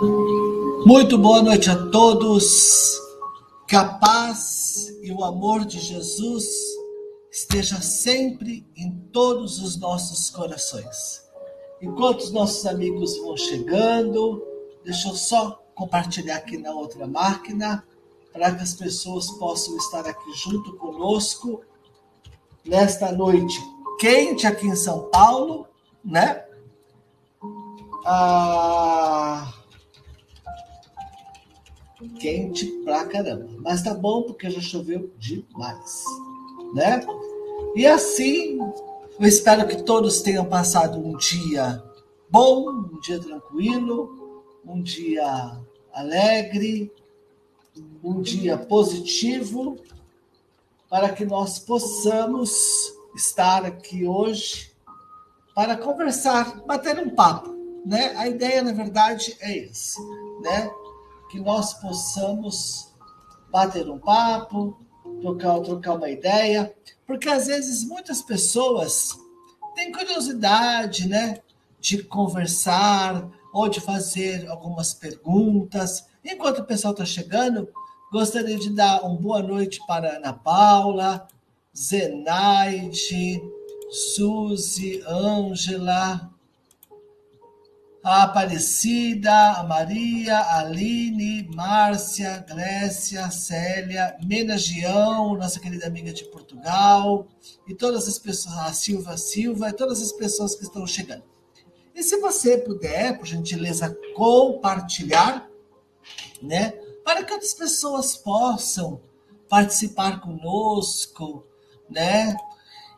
Muito 0.00 1.16
boa 1.16 1.42
noite 1.42 1.70
a 1.70 1.86
todos. 1.90 3.00
Que 3.66 3.74
a 3.74 3.84
paz 3.84 4.88
e 5.02 5.10
o 5.10 5.24
amor 5.24 5.64
de 5.64 5.78
Jesus 5.80 6.44
esteja 7.30 7.80
sempre 7.80 8.66
em 8.76 8.92
todos 9.12 9.60
os 9.60 9.78
nossos 9.78 10.30
corações. 10.30 11.22
Enquanto 11.80 12.20
os 12.20 12.30
nossos 12.30 12.66
amigos 12.66 13.16
vão 13.18 13.36
chegando, 13.36 14.42
deixa 14.84 15.08
eu 15.08 15.14
só 15.14 15.62
compartilhar 15.74 16.36
aqui 16.36 16.58
na 16.58 16.72
outra 16.72 17.06
máquina 17.06 17.82
para 18.32 18.54
que 18.54 18.62
as 18.62 18.74
pessoas 18.74 19.30
possam 19.32 19.76
estar 19.78 20.06
aqui 20.06 20.32
junto 20.34 20.76
conosco 20.76 21.62
nesta 22.64 23.10
noite 23.12 23.58
quente 23.98 24.46
aqui 24.46 24.66
em 24.66 24.76
São 24.76 25.08
Paulo, 25.10 25.66
né? 26.04 26.44
Ah, 28.04 29.52
quente 32.18 32.66
pra 32.84 33.06
caramba. 33.06 33.48
Mas 33.60 33.82
tá 33.82 33.94
bom 33.94 34.22
porque 34.22 34.50
já 34.50 34.60
choveu 34.60 35.10
demais, 35.18 36.04
né? 36.74 37.04
E 37.74 37.86
assim, 37.86 38.58
eu 39.18 39.26
espero 39.26 39.66
que 39.66 39.82
todos 39.82 40.20
tenham 40.20 40.44
passado 40.44 40.98
um 40.98 41.16
dia 41.16 41.82
bom, 42.28 42.70
um 42.70 43.00
dia 43.00 43.18
tranquilo, 43.18 44.44
um 44.64 44.82
dia 44.82 45.58
alegre, 45.92 46.92
um 48.02 48.20
dia 48.20 48.56
positivo, 48.58 49.78
para 50.88 51.10
que 51.10 51.24
nós 51.24 51.58
possamos 51.58 52.94
estar 53.14 53.64
aqui 53.64 54.06
hoje 54.06 54.70
para 55.54 55.76
conversar, 55.76 56.60
bater 56.66 56.98
um 56.98 57.10
papo, 57.10 57.54
né? 57.84 58.14
A 58.16 58.28
ideia, 58.28 58.62
na 58.62 58.72
verdade, 58.72 59.36
é 59.40 59.56
esse, 59.56 60.00
né? 60.42 60.70
Que 61.30 61.40
nós 61.40 61.74
possamos 61.74 62.94
bater 63.50 63.88
um 63.88 63.98
papo, 63.98 64.78
trocar, 65.20 65.60
trocar 65.60 65.94
uma 65.94 66.10
ideia, 66.10 66.74
porque 67.06 67.28
às 67.28 67.46
vezes 67.46 67.86
muitas 67.86 68.22
pessoas 68.22 69.16
têm 69.74 69.92
curiosidade, 69.92 71.08
né, 71.08 71.40
de 71.80 72.02
conversar 72.02 73.28
ou 73.52 73.68
de 73.68 73.80
fazer 73.80 74.48
algumas 74.48 74.92
perguntas. 74.92 76.06
Enquanto 76.24 76.58
o 76.60 76.64
pessoal 76.64 76.92
está 76.92 77.04
chegando, 77.04 77.68
gostaria 78.12 78.58
de 78.58 78.70
dar 78.70 79.02
uma 79.02 79.16
boa 79.16 79.42
noite 79.42 79.80
para 79.86 80.16
Ana 80.16 80.32
Paula, 80.32 81.26
Zenaide, 81.76 83.42
Suzy, 83.90 85.02
Ângela, 85.06 86.30
a 88.06 88.22
Aparecida, 88.22 89.58
a 89.58 89.64
Maria, 89.64 90.38
a 90.38 90.60
Aline, 90.60 91.42
Márcia, 91.52 92.38
Grécia, 92.48 93.28
Célia, 93.32 94.16
Menagião, 94.24 95.34
nossa 95.34 95.58
querida 95.58 95.88
amiga 95.88 96.12
de 96.12 96.22
Portugal, 96.26 97.26
e 97.66 97.74
todas 97.74 98.06
as 98.06 98.16
pessoas, 98.16 98.58
a 98.58 98.72
Silva 98.72 99.16
Silva, 99.16 99.70
e 99.70 99.72
todas 99.72 100.00
as 100.00 100.12
pessoas 100.12 100.54
que 100.54 100.62
estão 100.62 100.86
chegando. 100.86 101.24
E 101.96 102.00
se 102.00 102.20
você 102.20 102.58
puder, 102.58 103.18
por 103.18 103.26
gentileza, 103.26 103.98
compartilhar, 104.14 105.50
né, 106.40 106.74
para 107.04 107.24
que 107.24 107.32
outras 107.32 107.54
pessoas 107.54 108.16
possam 108.16 109.00
participar 109.48 110.20
conosco, 110.20 111.44
né? 111.90 112.36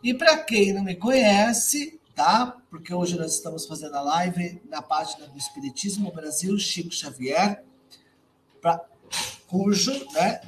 E 0.03 0.13
para 0.13 0.37
quem 0.37 0.75
não 0.75 0.85
me 0.85 0.97
conhece, 0.97 1.98
tá? 2.19 2.56
Porque 2.69 2.93
hoje 2.93 3.17
nós 3.17 3.33
estamos 3.33 3.65
fazendo 3.65 3.95
a 3.95 4.01
live 4.01 4.61
na 4.69 4.83
página 4.83 5.29
do 5.29 5.39
Espiritismo 5.39 6.11
Brasil, 6.11 6.59
Chico 6.59 6.93
Xavier, 6.93 7.62
pra, 8.61 8.84
cujo, 9.47 9.93
né? 10.15 10.41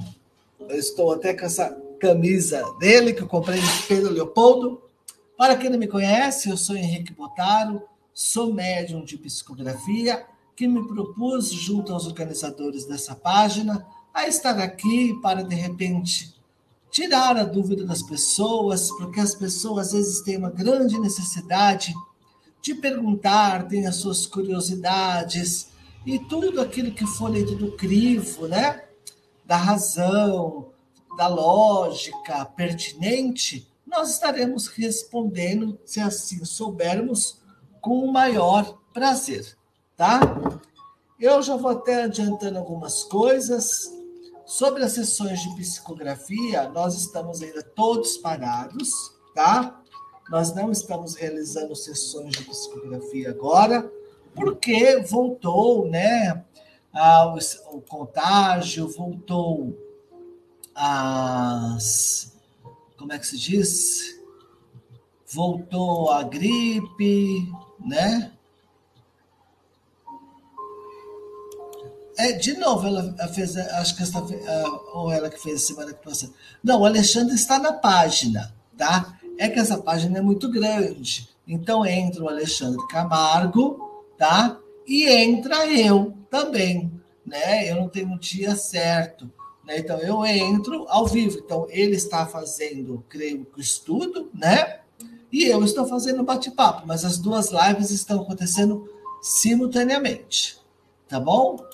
Eu 0.59 0.77
estou 0.77 1.13
até 1.13 1.33
com 1.33 1.47
essa 1.47 1.71
camisa 2.01 2.61
dele 2.81 3.13
que 3.13 3.23
eu 3.23 3.29
comprei 3.29 3.61
de 3.61 3.83
Pedro 3.87 4.13
Leopoldo. 4.13 4.83
Para 5.39 5.55
quem 5.55 5.71
não 5.71 5.79
me 5.79 5.87
conhece, 5.87 6.51
eu 6.51 6.57
sou 6.57 6.75
Henrique 6.75 7.15
Botaro, 7.15 7.81
sou 8.13 8.53
médium 8.53 9.05
de 9.05 9.17
psicografia, 9.17 10.27
que 10.57 10.67
me 10.67 10.89
propus, 10.89 11.53
junto 11.53 11.93
aos 11.93 12.05
organizadores 12.05 12.85
dessa 12.85 13.15
página, 13.15 13.87
a 14.13 14.27
estar 14.27 14.59
aqui 14.59 15.17
para, 15.23 15.45
de 15.45 15.55
repente, 15.55 16.35
tirar 16.91 17.37
a 17.37 17.45
dúvida 17.45 17.85
das 17.85 18.03
pessoas, 18.03 18.91
porque 18.91 19.21
as 19.21 19.35
pessoas 19.35 19.89
às 19.89 19.93
vezes 19.93 20.21
têm 20.23 20.37
uma 20.37 20.51
grande 20.51 20.99
necessidade 20.99 21.95
de 22.61 22.75
perguntar, 22.75 23.69
têm 23.69 23.87
as 23.87 23.97
suas 23.97 24.27
curiosidades 24.27 25.69
e 26.05 26.19
tudo 26.19 26.61
aquilo 26.61 26.93
que 26.93 27.07
for 27.07 27.31
dentro 27.31 27.57
do 27.57 27.73
crivo, 27.73 28.47
né? 28.49 28.85
Da 29.45 29.57
razão, 29.57 30.71
da 31.17 31.27
lógica 31.27 32.45
pertinente, 32.45 33.69
nós 33.87 34.11
estaremos 34.11 34.69
respondendo, 34.69 35.79
se 35.85 36.01
assim 36.01 36.45
soubermos, 36.45 37.41
com 37.81 38.05
o 38.05 38.13
maior 38.13 38.79
prazer, 38.93 39.57
tá? 39.97 40.21
Eu 41.19 41.43
já 41.43 41.57
vou 41.57 41.71
até 41.71 42.05
adiantando 42.05 42.59
algumas 42.59 43.03
coisas. 43.05 43.91
Sobre 44.51 44.83
as 44.83 44.95
sessões 44.95 45.41
de 45.43 45.55
psicografia, 45.55 46.69
nós 46.71 46.97
estamos 46.97 47.41
ainda 47.41 47.63
todos 47.63 48.19
parados, 48.19 49.15
tá? 49.33 49.81
Nós 50.29 50.53
não 50.53 50.73
estamos 50.73 51.15
realizando 51.15 51.77
sessões 51.77 52.33
de 52.33 52.43
psicografia 52.43 53.31
agora, 53.31 53.89
porque 54.35 54.97
voltou, 55.03 55.89
né? 55.89 56.45
Ah, 56.93 57.33
o, 57.33 57.39
o 57.77 57.81
contágio, 57.81 58.89
voltou 58.89 59.79
as. 60.75 62.37
Como 62.99 63.13
é 63.13 63.21
que 63.21 63.27
se 63.29 63.39
diz? 63.39 64.21
Voltou 65.29 66.11
a 66.11 66.25
gripe, 66.25 67.49
né? 67.79 68.33
É, 72.21 72.33
de 72.33 72.53
novo, 72.59 72.87
ela 72.87 73.15
fez, 73.29 73.57
acho 73.57 73.97
que 73.97 74.03
esta, 74.03 74.23
ou 74.93 75.11
ela 75.11 75.31
que 75.31 75.41
fez 75.41 75.63
semana 75.63 75.95
que 75.95 76.05
passou. 76.05 76.29
Não, 76.63 76.83
o 76.83 76.85
Alexandre 76.85 77.35
está 77.35 77.59
na 77.59 77.73
página, 77.73 78.55
tá? 78.77 79.19
É 79.39 79.49
que 79.49 79.59
essa 79.59 79.79
página 79.79 80.19
é 80.19 80.21
muito 80.21 80.51
grande. 80.51 81.31
Então 81.49 81.87
entra 81.87 82.23
o 82.23 82.29
Alexandre 82.29 82.87
Camargo, 82.89 84.05
tá? 84.19 84.59
E 84.87 85.09
entra 85.09 85.67
eu 85.67 86.15
também, 86.31 86.93
né? 87.25 87.71
Eu 87.71 87.77
não 87.77 87.89
tenho 87.89 88.09
um 88.09 88.19
dia 88.19 88.55
certo, 88.55 89.33
né? 89.65 89.79
Então 89.79 89.99
eu 89.99 90.23
entro 90.27 90.85
ao 90.91 91.07
vivo. 91.07 91.39
Então 91.39 91.67
ele 91.71 91.97
está 91.97 92.27
fazendo, 92.27 93.03
creio, 93.09 93.47
o 93.57 93.61
estudo, 93.61 94.31
né? 94.35 94.81
E 95.33 95.45
eu 95.45 95.65
estou 95.65 95.87
fazendo 95.87 96.23
bate-papo, 96.23 96.87
mas 96.87 97.03
as 97.03 97.17
duas 97.17 97.51
lives 97.51 97.91
estão 97.91 98.21
acontecendo 98.21 98.87
simultaneamente, 99.23 100.59
tá 101.09 101.19
bom? 101.19 101.70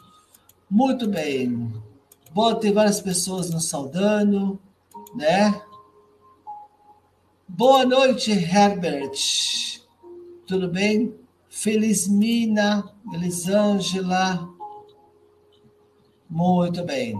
Muito 0.68 1.08
bem. 1.08 1.72
Bom, 2.32 2.54
tem 2.56 2.72
várias 2.72 3.00
pessoas 3.00 3.50
nos 3.50 3.68
saudando, 3.68 4.60
né? 5.14 5.62
Boa 7.46 7.86
noite, 7.86 8.32
Herbert. 8.32 9.80
Tudo 10.44 10.68
bem? 10.68 11.14
Feliz 11.48 12.08
Mina, 12.08 12.92
Elisângela. 13.12 14.48
Muito 16.28 16.84
bem. 16.84 17.14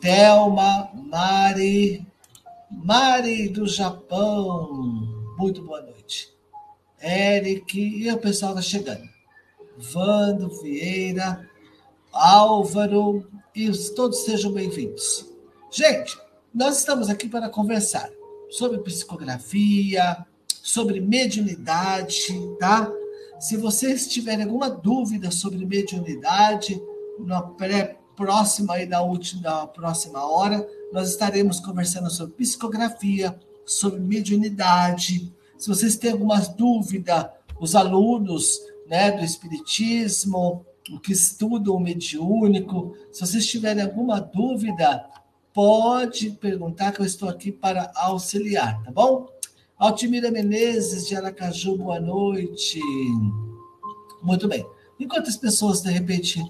Thelma, 0.00 0.90
Mari, 0.94 2.04
Mari 2.68 3.48
do 3.50 3.68
Japão. 3.68 4.72
Muito 5.38 5.62
boa 5.62 5.80
noite. 5.80 6.34
Eric, 7.00 7.78
e 7.78 8.10
o 8.10 8.18
pessoal 8.18 8.50
está 8.50 8.62
chegando. 8.62 9.08
Vando 9.78 10.50
Vieira, 10.60 11.48
Álvaro, 12.12 13.26
e 13.56 13.70
todos 13.94 14.24
sejam 14.24 14.52
bem-vindos. 14.52 15.26
Gente, 15.70 16.18
nós 16.54 16.78
estamos 16.78 17.08
aqui 17.08 17.26
para 17.26 17.48
conversar 17.48 18.10
sobre 18.50 18.78
psicografia, 18.78 20.18
sobre 20.46 21.00
mediunidade, 21.00 22.38
tá? 22.58 22.92
Se 23.40 23.56
vocês 23.56 24.06
tiverem 24.08 24.44
alguma 24.44 24.68
dúvida 24.68 25.30
sobre 25.30 25.64
mediunidade, 25.64 26.80
na 27.18 27.40
pré 27.40 27.98
próxima 28.14 28.78
e 28.78 28.86
na 28.86 29.00
última 29.00 29.66
próxima 29.68 30.24
hora, 30.24 30.66
nós 30.92 31.08
estaremos 31.08 31.60
conversando 31.60 32.10
sobre 32.10 32.34
psicografia, 32.34 33.34
sobre 33.64 34.00
mediunidade. 34.00 35.32
Se 35.56 35.68
vocês 35.68 35.96
têm 35.96 36.12
alguma 36.12 36.38
dúvida, 36.40 37.32
os 37.58 37.74
alunos, 37.74 38.60
né, 38.86 39.10
do 39.12 39.24
espiritismo, 39.24 40.66
o 40.90 40.98
que 40.98 41.12
estuda 41.12 41.70
o 41.70 41.78
mediúnico. 41.78 42.96
Se 43.12 43.20
vocês 43.20 43.46
tiverem 43.46 43.82
alguma 43.82 44.20
dúvida, 44.20 45.08
pode 45.52 46.30
perguntar 46.30 46.92
que 46.92 47.00
eu 47.00 47.06
estou 47.06 47.28
aqui 47.28 47.52
para 47.52 47.92
auxiliar, 47.94 48.82
tá 48.82 48.90
bom? 48.90 49.28
Altimira 49.78 50.30
Menezes, 50.30 51.06
de 51.06 51.16
Aracaju, 51.16 51.76
boa 51.76 52.00
noite. 52.00 52.80
Muito 54.22 54.48
bem. 54.48 54.64
Enquanto 54.98 55.28
as 55.28 55.36
pessoas, 55.36 55.82
de 55.82 55.90
repente, 55.90 56.40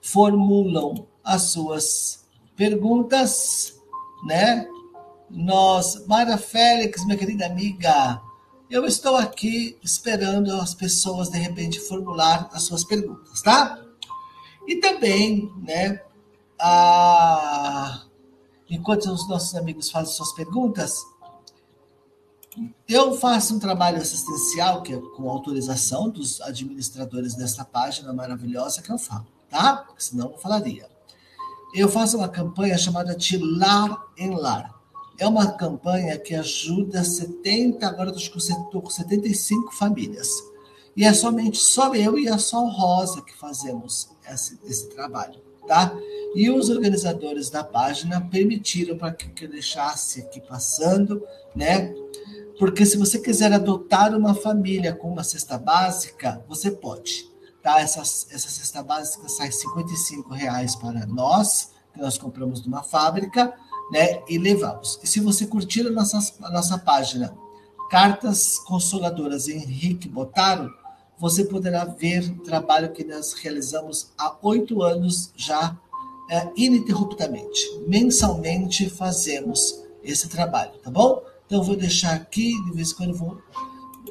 formulam 0.00 1.06
as 1.22 1.42
suas 1.42 2.26
perguntas, 2.56 3.78
né? 4.26 4.66
Nós, 5.28 6.06
Mara 6.06 6.36
Félix, 6.38 7.04
minha 7.04 7.18
querida 7.18 7.46
amiga, 7.46 8.20
eu 8.70 8.86
estou 8.86 9.16
aqui 9.16 9.76
esperando 9.82 10.52
as 10.54 10.74
pessoas, 10.74 11.28
de 11.28 11.38
repente, 11.38 11.80
formular 11.80 12.48
as 12.52 12.62
suas 12.62 12.84
perguntas, 12.84 13.42
tá? 13.42 13.82
E 14.66 14.76
também, 14.76 15.52
né, 15.58 16.00
a... 16.58 18.04
enquanto 18.70 19.10
os 19.10 19.28
nossos 19.28 19.56
amigos 19.56 19.90
fazem 19.90 20.14
suas 20.14 20.32
perguntas, 20.32 21.04
eu 22.88 23.14
faço 23.14 23.56
um 23.56 23.58
trabalho 23.58 23.98
assistencial, 23.98 24.82
que 24.82 24.92
é 24.92 25.00
com 25.16 25.28
autorização 25.28 26.08
dos 26.08 26.40
administradores 26.40 27.34
desta 27.34 27.64
página 27.64 28.12
maravilhosa 28.12 28.82
que 28.82 28.90
eu 28.92 28.98
falo, 28.98 29.26
tá? 29.48 29.86
Senão 29.98 30.30
eu 30.30 30.38
falaria. 30.38 30.88
Eu 31.74 31.88
faço 31.88 32.16
uma 32.16 32.28
campanha 32.28 32.78
chamada 32.78 33.16
de 33.16 33.36
Lar 33.38 34.06
em 34.16 34.34
Lar. 34.34 34.79
É 35.20 35.28
uma 35.28 35.52
campanha 35.52 36.18
que 36.18 36.34
ajuda 36.34 37.04
70, 37.04 37.86
agora 37.86 38.10
estou 38.10 38.80
com 38.80 38.88
75 38.88 39.70
famílias. 39.70 40.30
E 40.96 41.04
é 41.04 41.12
somente 41.12 41.58
só 41.58 41.94
eu 41.94 42.18
e 42.18 42.26
a 42.26 42.38
Sol 42.38 42.70
Rosa 42.70 43.20
que 43.20 43.36
fazemos 43.36 44.08
esse, 44.32 44.58
esse 44.64 44.88
trabalho, 44.88 45.38
tá? 45.68 45.94
E 46.34 46.50
os 46.50 46.70
organizadores 46.70 47.50
da 47.50 47.62
página 47.62 48.18
permitiram 48.18 48.96
para 48.96 49.12
que 49.12 49.44
eu 49.44 49.50
deixasse 49.50 50.22
aqui 50.22 50.40
passando, 50.40 51.22
né? 51.54 51.94
Porque 52.58 52.86
se 52.86 52.96
você 52.96 53.18
quiser 53.18 53.52
adotar 53.52 54.16
uma 54.16 54.34
família 54.34 54.94
com 54.94 55.12
uma 55.12 55.22
cesta 55.22 55.58
básica, 55.58 56.42
você 56.48 56.70
pode. 56.70 57.30
Tá? 57.62 57.78
Essa, 57.78 58.00
essa 58.00 58.48
cesta 58.48 58.82
básica 58.82 59.28
sai 59.28 59.48
R$ 59.48 60.34
reais 60.34 60.74
para 60.76 61.04
nós, 61.06 61.72
que 61.92 62.00
nós 62.00 62.16
compramos 62.16 62.64
numa 62.64 62.82
fábrica, 62.82 63.54
né? 63.90 64.22
E 64.28 64.38
levamos. 64.38 64.98
E 65.02 65.06
se 65.06 65.20
você 65.20 65.46
curtir 65.46 65.86
a 65.86 65.90
nossa, 65.90 66.18
a 66.42 66.50
nossa 66.50 66.78
página 66.78 67.36
Cartas 67.90 68.58
Consoladoras 68.60 69.48
Henrique 69.48 70.08
Botaro, 70.08 70.70
você 71.18 71.44
poderá 71.44 71.84
ver 71.84 72.30
o 72.30 72.42
trabalho 72.42 72.92
que 72.92 73.04
nós 73.04 73.32
realizamos 73.34 74.12
há 74.16 74.34
oito 74.42 74.82
anos 74.82 75.32
já 75.36 75.76
é, 76.30 76.48
ininterruptamente. 76.56 77.60
Mensalmente 77.86 78.88
fazemos 78.88 79.82
esse 80.02 80.28
trabalho, 80.28 80.72
tá 80.82 80.90
bom? 80.90 81.22
Então, 81.44 81.62
vou 81.62 81.76
deixar 81.76 82.14
aqui, 82.14 82.54
de 82.64 82.72
vez 82.72 82.92
em 82.92 82.94
quando 82.94 83.14
vou 83.14 83.42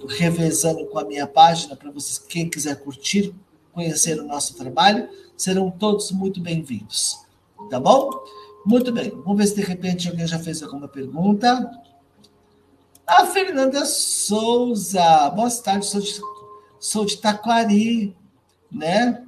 revezando 0.10 0.86
com 0.88 1.00
a 1.00 1.06
minha 1.06 1.26
página 1.26 1.76
para 1.76 1.90
vocês, 1.90 2.20
quem 2.20 2.50
quiser 2.50 2.76
curtir, 2.84 3.34
conhecer 3.72 4.20
o 4.20 4.26
nosso 4.26 4.56
trabalho, 4.56 5.08
serão 5.38 5.72
todos 5.72 6.12
muito 6.12 6.42
bem-vindos. 6.42 7.18
Tá 7.70 7.80
bom? 7.80 8.10
Muito 8.66 8.92
bem. 8.92 9.10
Vamos 9.10 9.38
ver 9.38 9.48
se 9.48 9.56
de 9.56 9.62
repente 9.62 10.10
alguém 10.10 10.28
já 10.28 10.40
fez 10.40 10.62
alguma 10.62 10.88
pergunta. 10.88 11.70
A 13.06 13.26
Fernanda 13.26 13.86
Souza. 13.86 15.30
Boa 15.30 15.50
tarde, 15.50 15.86
sou 15.86 16.02
de, 16.02 16.22
sou 16.80 17.06
de 17.06 17.18
Taquari, 17.18 18.16
né? 18.72 19.26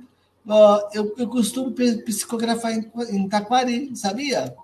Eu, 0.94 1.14
eu 1.18 1.28
costumo 1.28 1.72
psicografar 1.72 2.74
em, 2.74 2.92
em 3.10 3.30
Taquari, 3.30 3.96
sabia? 3.96 4.56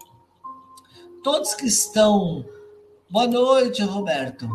Todos 1.23 1.53
que 1.53 1.65
estão 1.65 2.45
Boa 3.09 3.25
noite, 3.25 3.81
Roberto. 3.83 4.49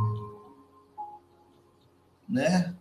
Né? 2.29 2.75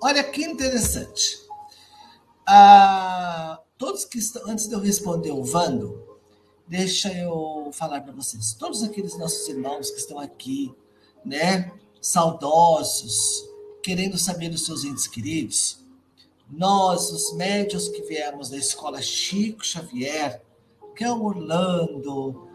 Olha 0.00 0.22
que 0.22 0.44
interessante. 0.44 1.40
Ah, 2.46 3.60
todos 3.84 4.06
que 4.06 4.18
estão, 4.18 4.50
antes 4.50 4.66
de 4.66 4.74
eu 4.74 4.80
responder 4.80 5.30
o 5.30 5.44
Vando, 5.44 6.02
deixa 6.66 7.12
eu 7.12 7.68
falar 7.70 8.00
para 8.00 8.14
vocês. 8.14 8.54
Todos 8.54 8.82
aqueles 8.82 9.18
nossos 9.18 9.46
irmãos 9.46 9.90
que 9.90 9.98
estão 9.98 10.18
aqui, 10.18 10.74
né, 11.22 11.70
saudosos, 12.00 13.46
querendo 13.82 14.16
saber 14.16 14.48
dos 14.48 14.64
seus 14.64 14.84
entes 14.84 15.06
queridos, 15.06 15.84
nós, 16.50 17.12
os 17.12 17.34
médios 17.34 17.90
que 17.90 18.00
viemos 18.04 18.48
da 18.48 18.56
escola 18.56 19.02
Chico 19.02 19.62
Xavier, 19.62 20.42
que 20.96 21.04
é 21.04 21.12
o 21.12 21.22
Orlando, 21.22 22.48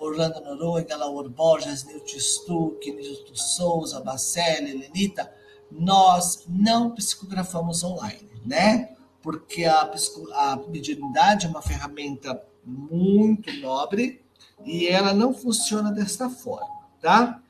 Orlando 0.00 0.40
Noronha, 0.40 0.96
Laura 0.96 1.28
Borges, 1.28 1.84
Nilton 1.84 2.18
Stuck, 2.18 2.90
Nilton 2.90 3.36
Souza, 3.36 4.00
Bacelli, 4.00 4.72
Lenita, 4.72 5.32
nós 5.70 6.44
não 6.48 6.90
psicografamos 6.90 7.84
online, 7.84 8.28
né? 8.44 8.96
Porque 9.22 9.64
a, 9.64 9.90
a 10.34 10.56
mediunidade 10.68 11.46
é 11.46 11.48
uma 11.48 11.62
ferramenta 11.62 12.42
muito 12.64 13.52
nobre 13.60 14.20
e 14.64 14.86
ela 14.86 15.12
não 15.12 15.32
funciona 15.32 15.90
desta 15.92 16.28
forma, 16.28 16.86
tá? 17.00 17.40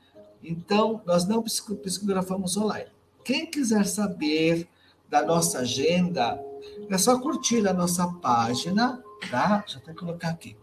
Então, 0.43 1.01
nós 1.05 1.27
não 1.27 1.41
psicografamos 1.41 2.57
online. 2.57 2.89
Quem 3.23 3.45
quiser 3.45 3.85
saber 3.85 4.67
da 5.09 5.25
nossa 5.25 5.59
agenda, 5.59 6.43
é 6.89 6.97
só 6.97 7.19
curtir 7.19 7.67
a 7.67 7.73
nossa 7.73 8.07
página, 8.07 9.01
tá? 9.29 9.63
Já 9.67 9.79
tenho 9.79 9.95
que 9.95 10.03
colocar 10.03 10.29
aqui 10.29 10.55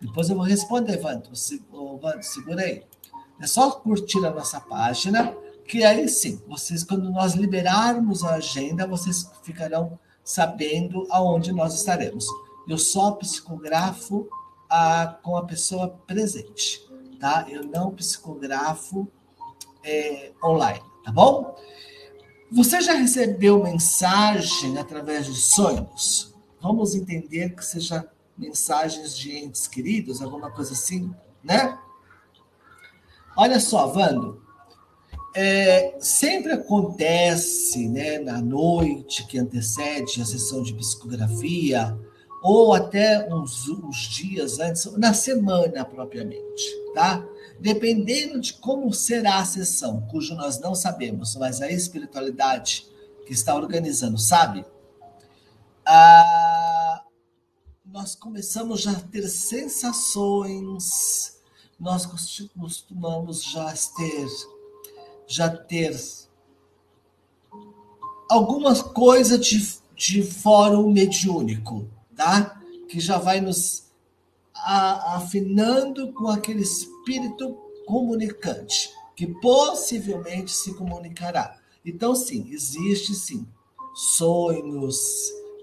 depois 0.00 0.30
eu 0.30 0.36
vou 0.36 0.44
responder, 0.44 0.96
Vanto. 0.98 1.30
Vanto, 2.00 2.22
segura 2.22 2.62
aí. 2.62 2.82
É 3.40 3.46
só 3.46 3.70
curtir 3.70 4.24
a 4.24 4.30
nossa 4.30 4.60
página, 4.60 5.34
que 5.66 5.84
aí 5.84 6.08
sim, 6.08 6.40
vocês, 6.46 6.82
quando 6.82 7.10
nós 7.10 7.34
liberarmos 7.34 8.24
a 8.24 8.36
agenda, 8.36 8.86
vocês 8.86 9.30
ficarão 9.42 9.98
sabendo 10.28 11.06
aonde 11.08 11.52
nós 11.52 11.72
estaremos. 11.72 12.26
Eu 12.68 12.76
só 12.76 13.12
psicografo 13.12 14.28
a, 14.68 15.18
com 15.22 15.38
a 15.38 15.46
pessoa 15.46 15.88
presente, 16.06 16.86
tá? 17.18 17.46
Eu 17.48 17.64
não 17.64 17.94
psicografo 17.94 19.08
é, 19.82 20.32
online, 20.44 20.84
tá 21.02 21.10
bom? 21.10 21.56
Você 22.52 22.82
já 22.82 22.92
recebeu 22.92 23.62
mensagem 23.62 24.76
através 24.76 25.24
de 25.24 25.34
sonhos? 25.34 26.34
Vamos 26.60 26.94
entender 26.94 27.54
que 27.54 27.80
já 27.80 28.04
mensagens 28.36 29.16
de 29.16 29.34
entes 29.34 29.66
queridos, 29.66 30.20
alguma 30.20 30.50
coisa 30.50 30.74
assim, 30.74 31.10
né? 31.42 31.78
Olha 33.34 33.58
só, 33.60 33.86
Vando, 33.86 34.42
é, 35.40 35.96
sempre 36.00 36.50
acontece, 36.50 37.88
né, 37.88 38.18
na 38.18 38.42
noite 38.42 39.24
que 39.24 39.38
antecede 39.38 40.20
a 40.20 40.24
sessão 40.24 40.64
de 40.64 40.74
psicografia, 40.74 41.96
ou 42.42 42.74
até 42.74 43.32
uns, 43.32 43.68
uns 43.68 43.98
dias 44.08 44.58
antes, 44.58 44.86
na 44.96 45.14
semana 45.14 45.84
propriamente, 45.84 46.64
tá? 46.92 47.24
Dependendo 47.60 48.40
de 48.40 48.54
como 48.54 48.92
será 48.92 49.38
a 49.38 49.44
sessão, 49.44 50.00
cujo 50.10 50.34
nós 50.34 50.58
não 50.58 50.74
sabemos, 50.74 51.36
mas 51.36 51.62
a 51.62 51.70
espiritualidade 51.70 52.88
que 53.24 53.32
está 53.32 53.54
organizando 53.54 54.18
sabe, 54.18 54.64
ah, 55.86 57.04
nós 57.86 58.16
começamos 58.16 58.80
já 58.80 58.90
a 58.90 59.00
ter 59.00 59.28
sensações, 59.28 61.38
nós 61.78 62.06
costumamos 62.06 63.44
já 63.44 63.72
ter, 63.96 64.26
já 65.28 65.48
ter 65.48 65.94
alguma 68.28 68.74
coisa 68.82 69.38
de, 69.38 69.78
de 69.94 70.22
fórum 70.22 70.90
mediúnico, 70.90 71.86
tá? 72.16 72.60
Que 72.88 72.98
já 72.98 73.18
vai 73.18 73.40
nos 73.40 73.88
a, 74.54 75.16
afinando 75.16 76.12
com 76.12 76.28
aquele 76.28 76.62
espírito 76.62 77.56
comunicante, 77.86 78.90
que 79.14 79.26
possivelmente 79.26 80.50
se 80.50 80.74
comunicará. 80.74 81.58
Então, 81.84 82.14
sim, 82.14 82.48
existe 82.50 83.14
sim 83.14 83.46
sonhos, 83.94 84.98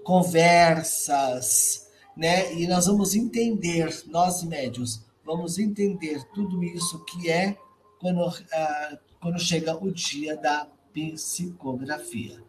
conversas, 0.04 1.88
né? 2.16 2.54
E 2.54 2.66
nós 2.66 2.86
vamos 2.86 3.14
entender, 3.14 4.04
nós 4.06 4.42
médios, 4.42 5.02
vamos 5.24 5.58
entender 5.58 6.24
tudo 6.34 6.62
isso 6.62 7.04
que 7.04 7.30
é 7.30 7.56
quando, 7.98 8.26
uh, 8.26 8.98
quando 9.20 9.38
chega 9.38 9.76
o 9.76 9.90
dia 9.90 10.36
da 10.36 10.66
psicografia. 10.92 12.42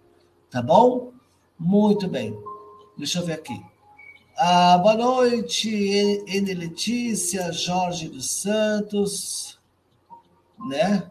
Tá 0.49 0.61
bom? 0.61 1.11
Muito 1.59 2.07
bem. 2.07 2.37
Deixa 2.97 3.19
eu 3.19 3.25
ver 3.25 3.33
aqui. 3.33 3.61
Ah, 4.37 4.77
boa 4.77 4.95
noite, 4.95 5.69
N. 5.69 6.53
Letícia, 6.53 7.51
Jorge 7.51 8.07
dos 8.07 8.29
Santos, 8.29 9.59
né? 10.69 11.09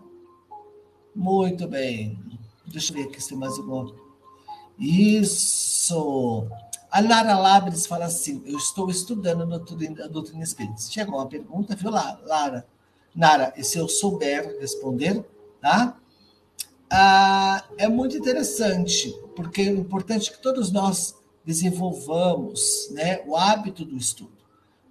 Muito 1.15 1.67
bem. 1.67 2.19
Deixa 2.67 2.93
eu 2.93 2.99
ver 2.99 3.09
aqui 3.09 3.21
se 3.21 3.31
tem 3.31 3.39
mais 3.39 3.59
alguma. 3.59 3.93
Isso. 4.79 6.47
A 6.91 7.01
Lara 7.01 7.39
Labres 7.39 7.87
fala 7.87 8.05
assim: 8.05 8.43
Eu 8.47 8.57
estou 8.57 8.89
estudando 8.91 9.43
a 9.43 9.59
doutrina, 9.59 10.05
a 10.05 10.09
doutrina 10.09 10.45
espírita. 10.45 10.81
Chegou 10.81 11.17
uma 11.17 11.27
pergunta, 11.27 11.75
viu, 11.75 11.91
Lara? 11.91 12.67
Nara, 13.15 13.53
e 13.57 13.65
se 13.65 13.79
eu 13.79 13.89
souber 13.89 14.59
responder, 14.61 15.25
tá? 15.67 15.97
ah, 16.89 17.65
é 17.77 17.89
muito 17.89 18.17
interessante, 18.17 19.13
porque 19.35 19.63
é 19.63 19.65
importante 19.65 20.31
que 20.31 20.41
todos 20.41 20.71
nós 20.71 21.17
desenvolvamos 21.45 22.89
né, 22.93 23.21
o 23.27 23.37
hábito 23.37 23.85
do 23.85 23.97
estudo. 23.97 24.31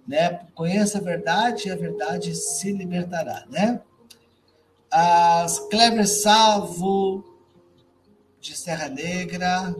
Né? 0.06 0.46
Conheça 0.54 0.98
a 0.98 1.00
verdade 1.00 1.68
e 1.68 1.70
a 1.70 1.76
verdade 1.76 2.34
se 2.34 2.72
libertará. 2.72 3.46
Né? 3.48 3.80
As 4.90 5.58
Clever 5.70 6.06
Salvo, 6.06 7.24
de 8.38 8.54
Serra 8.54 8.90
Negra. 8.90 9.74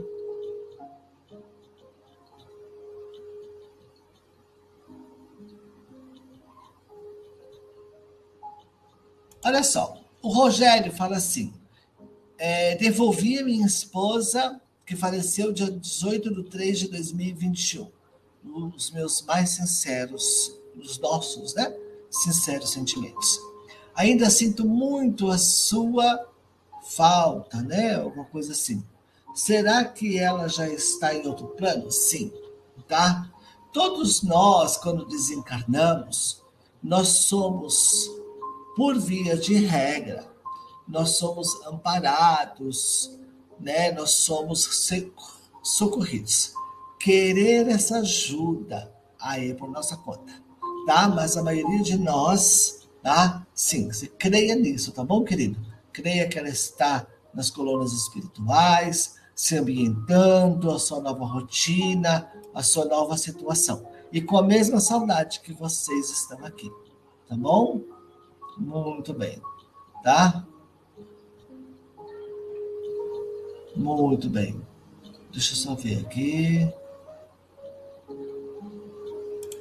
Olha 9.44 9.62
só, 9.62 9.95
o 10.26 10.28
Rogério 10.28 10.92
fala 10.92 11.16
assim: 11.16 11.54
é, 12.36 12.74
devolvi 12.74 13.38
a 13.38 13.44
minha 13.44 13.64
esposa, 13.64 14.60
que 14.84 14.96
faleceu 14.96 15.52
dia 15.52 15.70
18 15.70 16.34
de 16.34 16.50
3 16.50 16.78
de 16.80 16.88
2021. 16.88 17.88
Os 18.74 18.90
meus 18.90 19.22
mais 19.22 19.50
sinceros, 19.50 20.52
os 20.76 20.98
nossos, 20.98 21.54
né? 21.54 21.72
Sinceros 22.10 22.70
sentimentos. 22.70 23.38
Ainda 23.94 24.28
sinto 24.28 24.64
muito 24.64 25.30
a 25.30 25.38
sua 25.38 26.28
falta, 26.90 27.62
né? 27.62 27.94
Alguma 27.94 28.24
coisa 28.24 28.50
assim. 28.50 28.84
Será 29.32 29.84
que 29.84 30.18
ela 30.18 30.48
já 30.48 30.68
está 30.68 31.14
em 31.14 31.24
outro 31.26 31.48
plano? 31.48 31.90
Sim, 31.92 32.32
tá? 32.88 33.30
Todos 33.72 34.22
nós, 34.22 34.76
quando 34.76 35.06
desencarnamos, 35.06 36.42
nós 36.82 37.08
somos, 37.08 38.10
por 38.76 38.98
via 38.98 39.36
de 39.36 39.54
regra, 39.54 40.26
nós 40.86 41.16
somos 41.16 41.60
amparados, 41.66 43.18
né? 43.58 43.90
Nós 43.92 44.10
somos 44.10 44.68
socorridos. 45.62 46.52
Querer 47.00 47.68
essa 47.68 47.98
ajuda 47.98 48.92
aí 49.18 49.50
é 49.50 49.54
por 49.54 49.70
nossa 49.70 49.96
conta, 49.96 50.32
tá? 50.86 51.08
Mas 51.08 51.36
a 51.36 51.42
maioria 51.42 51.82
de 51.82 51.96
nós, 51.96 52.86
tá? 53.02 53.46
Sim, 53.54 53.90
você 53.90 54.06
creia 54.06 54.54
nisso, 54.54 54.92
tá 54.92 55.02
bom, 55.02 55.24
querido? 55.24 55.58
creia 55.96 56.28
que 56.28 56.38
ela 56.38 56.48
está 56.48 57.06
nas 57.32 57.50
colunas 57.50 57.92
espirituais, 57.92 59.14
se 59.34 59.56
ambientando, 59.56 60.70
a 60.70 60.78
sua 60.78 61.00
nova 61.00 61.24
rotina, 61.24 62.30
a 62.54 62.62
sua 62.62 62.84
nova 62.84 63.16
situação. 63.16 63.86
E 64.12 64.20
com 64.20 64.36
a 64.36 64.42
mesma 64.42 64.78
saudade 64.78 65.40
que 65.40 65.54
vocês 65.54 66.10
estão 66.10 66.44
aqui. 66.44 66.70
Tá 67.26 67.34
bom? 67.34 67.80
Muito 68.56 69.12
bem. 69.12 69.40
Tá? 70.02 70.46
Muito 73.74 74.28
bem. 74.30 74.60
Deixa 75.32 75.52
eu 75.52 75.56
só 75.56 75.74
ver 75.74 76.00
aqui. 76.00 76.72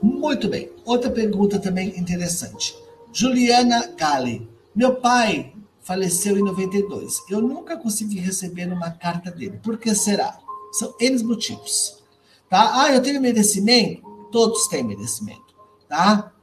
Muito 0.02 0.48
bem. 0.48 0.72
Outra 0.86 1.10
pergunta 1.10 1.60
também 1.60 1.98
interessante. 2.00 2.78
Juliana 3.12 3.88
Gale. 3.98 4.48
Meu 4.74 4.96
pai 4.96 5.54
faleceu 5.82 6.38
em 6.38 6.44
92. 6.44 7.24
Eu 7.30 7.42
nunca 7.42 7.78
consegui 7.78 8.20
receber 8.20 8.72
uma 8.72 8.92
carta 8.92 9.32
dele. 9.32 9.60
Por 9.64 9.78
que 9.78 9.94
será? 9.96 10.38
São 10.72 10.96
N 11.00 11.24
motivos. 11.24 12.04
Tá? 12.50 12.84
Ah, 12.84 12.94
eu 12.94 13.02
tenho 13.02 13.22
merecimento? 13.22 14.02
Todos 14.32 14.68
têm 14.68 14.84
merecimento. 14.84 15.56
Tá? 15.88 16.34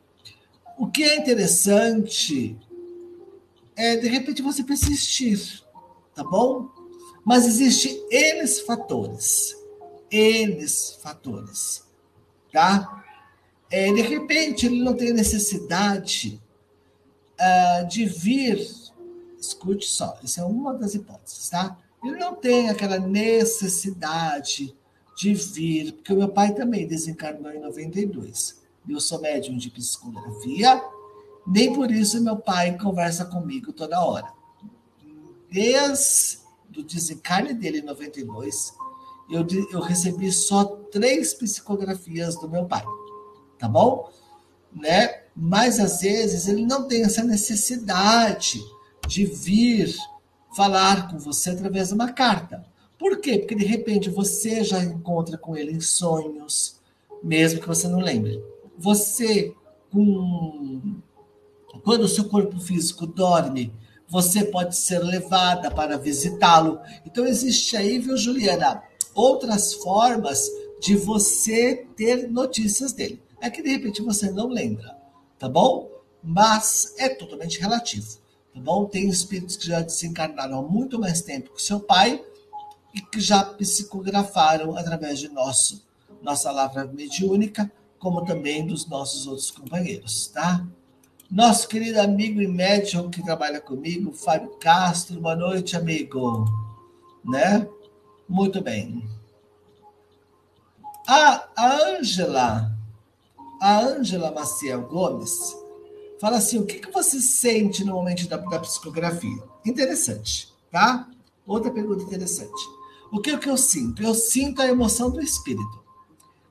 O 0.83 0.89
que 0.89 1.05
é 1.05 1.17
interessante 1.17 2.59
é, 3.77 3.95
de 3.95 4.09
repente, 4.09 4.43
você 4.43 4.65
persistir. 4.65 5.62
Tá 6.12 6.25
bom? 6.25 6.69
Mas 7.25 7.47
existe 7.47 8.05
N 8.11 8.45
fatores. 8.67 9.57
N 10.11 10.67
fatores. 11.01 11.85
Tá? 12.53 13.05
É, 13.71 13.93
de 13.93 14.03
repente, 14.03 14.67
ele 14.67 14.83
não 14.83 14.95
tem 14.95 15.12
necessidade 15.12 16.43
uh, 17.39 17.87
de 17.87 18.05
vir 18.05 18.69
escute 19.39 19.87
só, 19.87 20.19
isso 20.23 20.41
é 20.41 20.45
uma 20.45 20.75
das 20.75 20.95
hipóteses, 20.95 21.49
tá? 21.49 21.77
Ele 22.05 22.17
não 22.17 22.35
tem 22.35 22.71
aquela 22.71 22.99
necessidade 22.99 24.77
de 25.17 25.33
vir, 25.35 25.93
porque 25.93 26.12
o 26.12 26.17
meu 26.17 26.29
pai 26.29 26.55
também 26.55 26.87
desencarnou 26.87 27.53
em 27.53 27.61
92. 27.61 28.62
Eu 28.89 29.01
sou 29.01 29.21
médium 29.21 29.57
de 29.57 29.71
psicografia, 29.71 30.83
nem 31.47 31.73
por 31.73 31.91
isso 31.91 32.21
meu 32.21 32.37
pai 32.37 32.77
conversa 32.79 33.25
comigo 33.25 33.73
toda 33.73 34.05
hora. 34.05 34.33
Desde 35.51 36.39
o 36.77 36.83
desencarne 36.83 37.53
dele 37.55 37.79
em 37.79 37.85
92, 37.85 38.75
eu, 39.31 39.47
eu 39.71 39.81
recebi 39.81 40.33
só 40.33 40.65
três 40.91 41.35
psicografias 41.35 42.37
do 42.37 42.49
meu 42.49 42.65
pai, 42.67 42.85
tá 43.59 43.69
bom? 43.69 44.11
Né? 44.73 45.23
Mas 45.35 45.79
às 45.79 46.01
vezes 46.01 46.49
ele 46.49 46.65
não 46.65 46.89
tem 46.89 47.03
essa 47.03 47.23
necessidade 47.23 48.61
de 49.07 49.25
vir 49.25 49.95
falar 50.55 51.11
com 51.11 51.19
você 51.19 51.51
através 51.51 51.89
de 51.89 51.95
uma 51.95 52.12
carta. 52.12 52.65
Por 52.99 53.19
quê? 53.21 53.39
Porque 53.39 53.55
de 53.55 53.65
repente 53.65 54.09
você 54.09 54.62
já 54.62 54.83
encontra 54.83 55.37
com 55.37 55.57
ele 55.57 55.73
em 55.73 55.81
sonhos, 55.81 56.81
mesmo 57.23 57.61
que 57.61 57.67
você 57.67 57.89
não 57.89 57.99
lembre. 57.99 58.43
Você, 58.83 59.55
com... 59.91 61.01
quando 61.83 62.03
o 62.03 62.09
seu 62.09 62.29
corpo 62.29 62.61
físico 62.61 63.07
dorme, 63.07 63.73
você 64.09 64.45
pode 64.45 64.77
ser 64.77 64.99
levada 64.99 65.71
para 65.71 65.97
visitá-lo. 65.97 66.81
Então 67.07 67.27
existe 67.27 67.77
aí, 67.77 67.99
viu, 67.99 68.17
Juliana, 68.17 68.83
outras 69.15 69.75
formas 69.75 70.51
de 70.81 70.97
você 70.97 71.87
ter 71.97 72.29
notícias 72.29 72.93
dele. 72.93 73.23
É 73.41 73.49
que 73.49 73.62
de 73.62 73.71
repente 73.71 74.03
você 74.03 74.31
não 74.31 74.49
lembra, 74.49 74.97
tá 75.39 75.49
bom? 75.49 75.91
Mas 76.23 76.95
é 76.99 77.09
totalmente 77.09 77.61
relativo 77.61 78.23
tá 78.53 78.61
bom? 78.61 78.85
Tem 78.85 79.09
espíritos 79.09 79.57
que 79.57 79.67
já 79.67 79.81
desencarnaram 79.81 80.59
há 80.59 80.62
muito 80.62 80.99
mais 80.99 81.23
tempo 81.23 81.55
que 81.55 81.62
seu 81.62 81.81
pai 81.81 82.23
e 82.95 83.01
que 83.01 83.21
já 83.21 83.43
psicografaram 83.43 84.77
através 84.77 85.19
de 85.19 85.29
nosso, 85.29 85.83
nossa 86.21 86.51
lavra 86.51 86.85
mediúnica, 86.87 87.71
como 88.03 88.25
também 88.25 88.67
dos 88.67 88.85
nossos 88.89 89.29
outros 89.29 89.53
companheiros, 89.53 90.27
tá? 90.27 90.67
Nosso 91.31 91.69
querido 91.69 92.01
amigo 92.01 92.43
e 92.43 92.49
médium 92.49 93.09
que 93.09 93.23
trabalha 93.23 93.61
comigo, 93.61 94.13
Fábio 94.13 94.51
Castro, 94.59 95.21
boa 95.21 95.37
noite, 95.37 95.77
amigo. 95.77 96.45
Né? 97.25 97.65
Muito 98.29 98.61
bem. 98.61 99.09
A 101.07 101.49
Ângela, 101.57 102.77
a 103.61 103.79
Ângela 103.79 104.33
Maciel 104.33 104.83
Gomes, 104.89 105.57
fala 106.21 106.39
assim: 106.39 106.59
o 106.59 106.67
que, 106.67 106.81
que 106.81 106.91
você 106.91 107.21
sente 107.21 107.85
no 107.85 107.93
momento 107.93 108.29
da, 108.29 108.37
da 108.37 108.59
psicografia? 108.59 109.43
Interessante, 109.65 110.53
tá? 110.73 111.09
Outra 111.47 111.71
pergunta 111.71 112.03
interessante. 112.03 112.69
O 113.13 113.21
que, 113.21 113.39
que 113.39 113.49
eu 113.49 113.57
sinto? 113.57 114.03
Eu 114.03 114.13
sinto 114.13 114.61
a 114.61 114.67
emoção 114.67 115.09
do 115.09 115.21
espírito. 115.21 115.82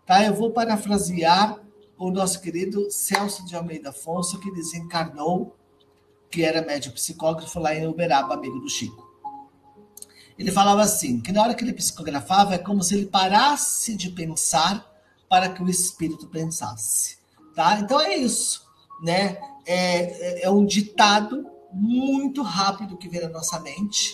Tá? 0.06 0.26
Eu 0.26 0.34
vou 0.34 0.52
parafrasear 0.52 1.60
o 1.98 2.10
nosso 2.10 2.42
querido 2.42 2.90
Celso 2.90 3.46
de 3.46 3.56
Almeida 3.56 3.90
Afonso, 3.90 4.40
que 4.40 4.52
desencarnou, 4.52 5.56
que 6.30 6.44
era 6.44 6.62
médico 6.62 6.96
psicógrafo 6.96 7.60
lá 7.60 7.76
em 7.76 7.88
Uberaba, 7.88 8.34
amigo 8.34 8.60
do 8.60 8.70
Chico. 8.70 9.10
Ele 10.38 10.52
falava 10.52 10.82
assim, 10.82 11.20
que 11.22 11.32
na 11.32 11.44
hora 11.44 11.54
que 11.54 11.64
ele 11.64 11.74
psicografava 11.74 12.56
é 12.56 12.58
como 12.58 12.82
se 12.82 12.96
ele 12.96 13.06
parasse 13.06 13.96
de 13.96 14.10
pensar 14.10 14.90
para 15.30 15.50
que 15.50 15.62
o 15.62 15.70
espírito 15.70 16.28
pensasse, 16.28 17.18
tá? 17.56 17.80
Então 17.80 18.02
é 18.02 18.16
isso, 18.16 18.62
né? 19.04 19.38
é, 19.66 20.44
é, 20.44 20.46
é 20.46 20.50
um 20.50 20.66
ditado 20.66 21.46
muito 21.72 22.42
rápido 22.42 22.98
que 22.98 23.08
vem 23.08 23.22
na 23.22 23.30
nossa 23.30 23.60
mente. 23.60 24.14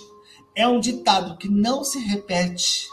É 0.56 0.67
um 0.67 0.79
ditado 0.79 1.38
que 1.38 1.50
não 1.50 1.84
se 1.84 2.00
repete, 2.00 2.88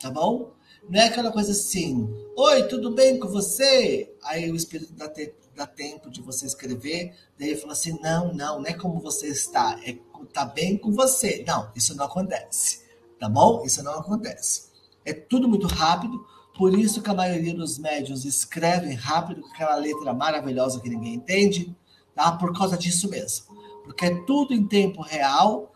tá 0.00 0.10
bom? 0.10 0.52
Não 0.88 1.00
é 1.00 1.06
aquela 1.06 1.32
coisa 1.32 1.50
assim, 1.50 2.08
oi, 2.36 2.62
tudo 2.68 2.92
bem 2.92 3.18
com 3.18 3.28
você? 3.28 4.14
Aí 4.22 4.50
o 4.50 4.54
espírito 4.54 4.92
dá, 4.92 5.08
te, 5.08 5.34
dá 5.54 5.66
tempo 5.66 6.08
de 6.08 6.22
você 6.22 6.46
escrever, 6.46 7.12
daí 7.38 7.50
ele 7.50 7.60
fala 7.60 7.72
assim, 7.72 7.98
não, 8.00 8.32
não, 8.32 8.60
não 8.60 8.66
é 8.66 8.72
como 8.72 9.00
você 9.00 9.26
está, 9.26 9.80
é 9.84 9.96
tá 10.32 10.44
bem 10.44 10.78
com 10.78 10.92
você. 10.92 11.44
Não, 11.46 11.70
isso 11.74 11.96
não 11.96 12.04
acontece, 12.04 12.84
tá 13.18 13.28
bom? 13.28 13.64
Isso 13.64 13.82
não 13.82 13.94
acontece. 13.94 14.66
É 15.04 15.12
tudo 15.12 15.48
muito 15.48 15.66
rápido, 15.66 16.24
por 16.56 16.78
isso 16.78 17.02
que 17.02 17.10
a 17.10 17.14
maioria 17.14 17.54
dos 17.54 17.78
médios 17.78 18.24
escrevem 18.24 18.94
rápido, 18.94 19.42
com 19.42 19.48
aquela 19.48 19.74
letra 19.76 20.14
maravilhosa 20.14 20.80
que 20.80 20.88
ninguém 20.88 21.14
entende, 21.14 21.74
tá? 22.14 22.32
Por 22.32 22.56
causa 22.56 22.78
disso 22.78 23.10
mesmo. 23.10 23.46
Porque 23.84 24.06
é 24.06 24.24
tudo 24.24 24.54
em 24.54 24.66
tempo 24.66 25.02
real, 25.02 25.74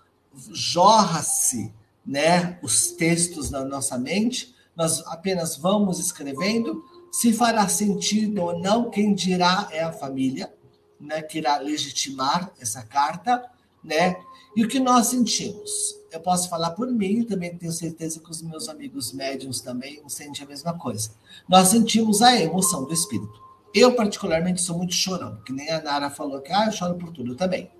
jorra-se, 0.52 1.72
né, 2.06 2.58
os 2.62 2.92
textos 2.92 3.50
na 3.50 3.64
nossa 3.64 3.98
mente, 3.98 4.54
nós 4.80 5.06
apenas 5.08 5.58
vamos 5.58 5.98
escrevendo, 5.98 6.82
se 7.12 7.34
fará 7.34 7.68
sentido 7.68 8.40
ou 8.40 8.58
não, 8.58 8.88
quem 8.88 9.12
dirá 9.12 9.68
é 9.70 9.82
a 9.82 9.92
família, 9.92 10.50
né, 10.98 11.20
que 11.20 11.36
irá 11.36 11.58
legitimar 11.58 12.50
essa 12.58 12.82
carta, 12.82 13.44
né? 13.84 14.16
E 14.56 14.64
o 14.64 14.68
que 14.68 14.80
nós 14.80 15.08
sentimos? 15.08 15.70
Eu 16.10 16.20
posso 16.20 16.48
falar 16.48 16.70
por 16.70 16.90
mim, 16.90 17.24
também 17.24 17.54
tenho 17.54 17.70
certeza 17.72 18.20
que 18.20 18.30
os 18.30 18.40
meus 18.40 18.70
amigos 18.70 19.12
médiums 19.12 19.60
também 19.60 20.02
sentem 20.08 20.44
a 20.44 20.48
mesma 20.48 20.72
coisa. 20.78 21.10
Nós 21.46 21.68
sentimos 21.68 22.22
a 22.22 22.34
emoção 22.40 22.84
do 22.84 22.94
espírito. 22.94 23.38
Eu, 23.74 23.94
particularmente, 23.94 24.62
sou 24.62 24.78
muito 24.78 24.94
chorão, 24.94 25.42
que 25.44 25.52
nem 25.52 25.68
a 25.68 25.82
Nara 25.82 26.08
falou 26.08 26.40
que 26.40 26.52
ah, 26.52 26.66
eu 26.66 26.72
choro 26.72 26.94
por 26.94 27.12
tudo, 27.12 27.36
também. 27.36 27.70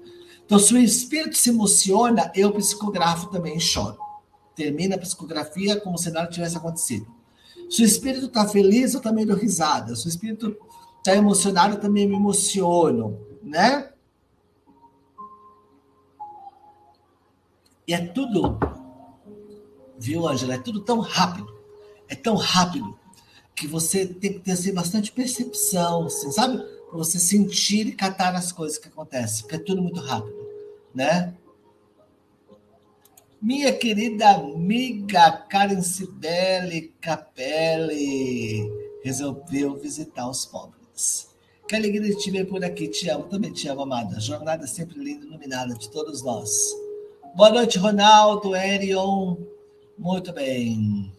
Então, 0.45 0.59
se 0.59 0.75
o 0.75 0.78
espírito 0.78 1.38
se 1.38 1.49
emociona, 1.49 2.30
eu 2.35 2.52
psicografo 2.52 3.30
também 3.30 3.59
choro. 3.59 4.10
Termina 4.61 4.97
a 4.97 4.99
psicografia 4.99 5.81
como 5.81 5.97
se 5.97 6.11
nada 6.11 6.29
tivesse 6.29 6.55
acontecido. 6.55 7.07
Se 7.71 7.81
o 7.81 7.85
espírito 7.87 8.26
está 8.26 8.47
feliz, 8.47 8.93
eu 8.93 9.00
também 9.00 9.25
dou 9.25 9.35
risada. 9.35 9.97
Se 9.97 10.07
o 10.07 10.11
espírito 10.11 10.55
está 10.99 11.17
emocionado, 11.17 11.76
eu 11.76 11.81
também 11.81 12.07
me 12.07 12.14
emociono, 12.14 13.19
né? 13.43 13.90
E 17.88 17.95
é 17.95 18.07
tudo, 18.09 18.59
viu, 19.99 20.29
Angela? 20.29 20.56
É 20.56 20.58
tudo 20.58 20.80
tão 20.80 21.00
rápido. 21.00 21.50
É 22.06 22.15
tão 22.15 22.34
rápido 22.34 22.99
que 23.56 23.67
você 23.67 24.06
tem 24.06 24.34
que 24.34 24.41
ter 24.41 24.52
assim, 24.52 24.75
bastante 24.75 25.11
percepção, 25.11 26.04
assim, 26.04 26.30
sabe? 26.30 26.58
Para 26.58 26.99
você 26.99 27.19
sentir 27.19 27.87
e 27.87 27.93
catar 27.93 28.34
as 28.34 28.52
coisas 28.52 28.76
que 28.76 28.89
acontecem, 28.89 29.41
porque 29.41 29.56
é 29.56 29.58
tudo 29.58 29.80
muito 29.80 30.00
rápido, 30.00 30.37
né? 30.95 31.34
Minha 33.43 33.73
querida 33.73 34.33
amiga 34.33 35.33
Karen 35.49 35.81
Cibele 35.81 36.95
Capelli 37.00 38.71
resolveu 39.03 39.79
visitar 39.79 40.29
os 40.29 40.45
pobres. 40.45 41.31
Que 41.67 41.75
alegria 41.75 42.15
te 42.15 42.31
ver 42.31 42.45
por 42.45 42.63
aqui. 42.63 42.87
Te 42.89 43.09
amo, 43.09 43.25
também 43.29 43.50
te 43.50 43.67
amo, 43.67 43.81
amada. 43.81 44.21
Jornada 44.21 44.67
sempre 44.67 44.99
linda, 44.99 45.25
iluminada 45.25 45.73
de 45.73 45.89
todos 45.89 46.23
nós. 46.23 46.50
Boa 47.35 47.49
noite, 47.49 47.79
Ronaldo, 47.79 48.55
Erion. 48.55 49.39
Muito 49.97 50.35
bem. 50.35 51.11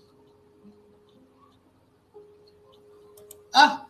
Ah, 3.52 3.88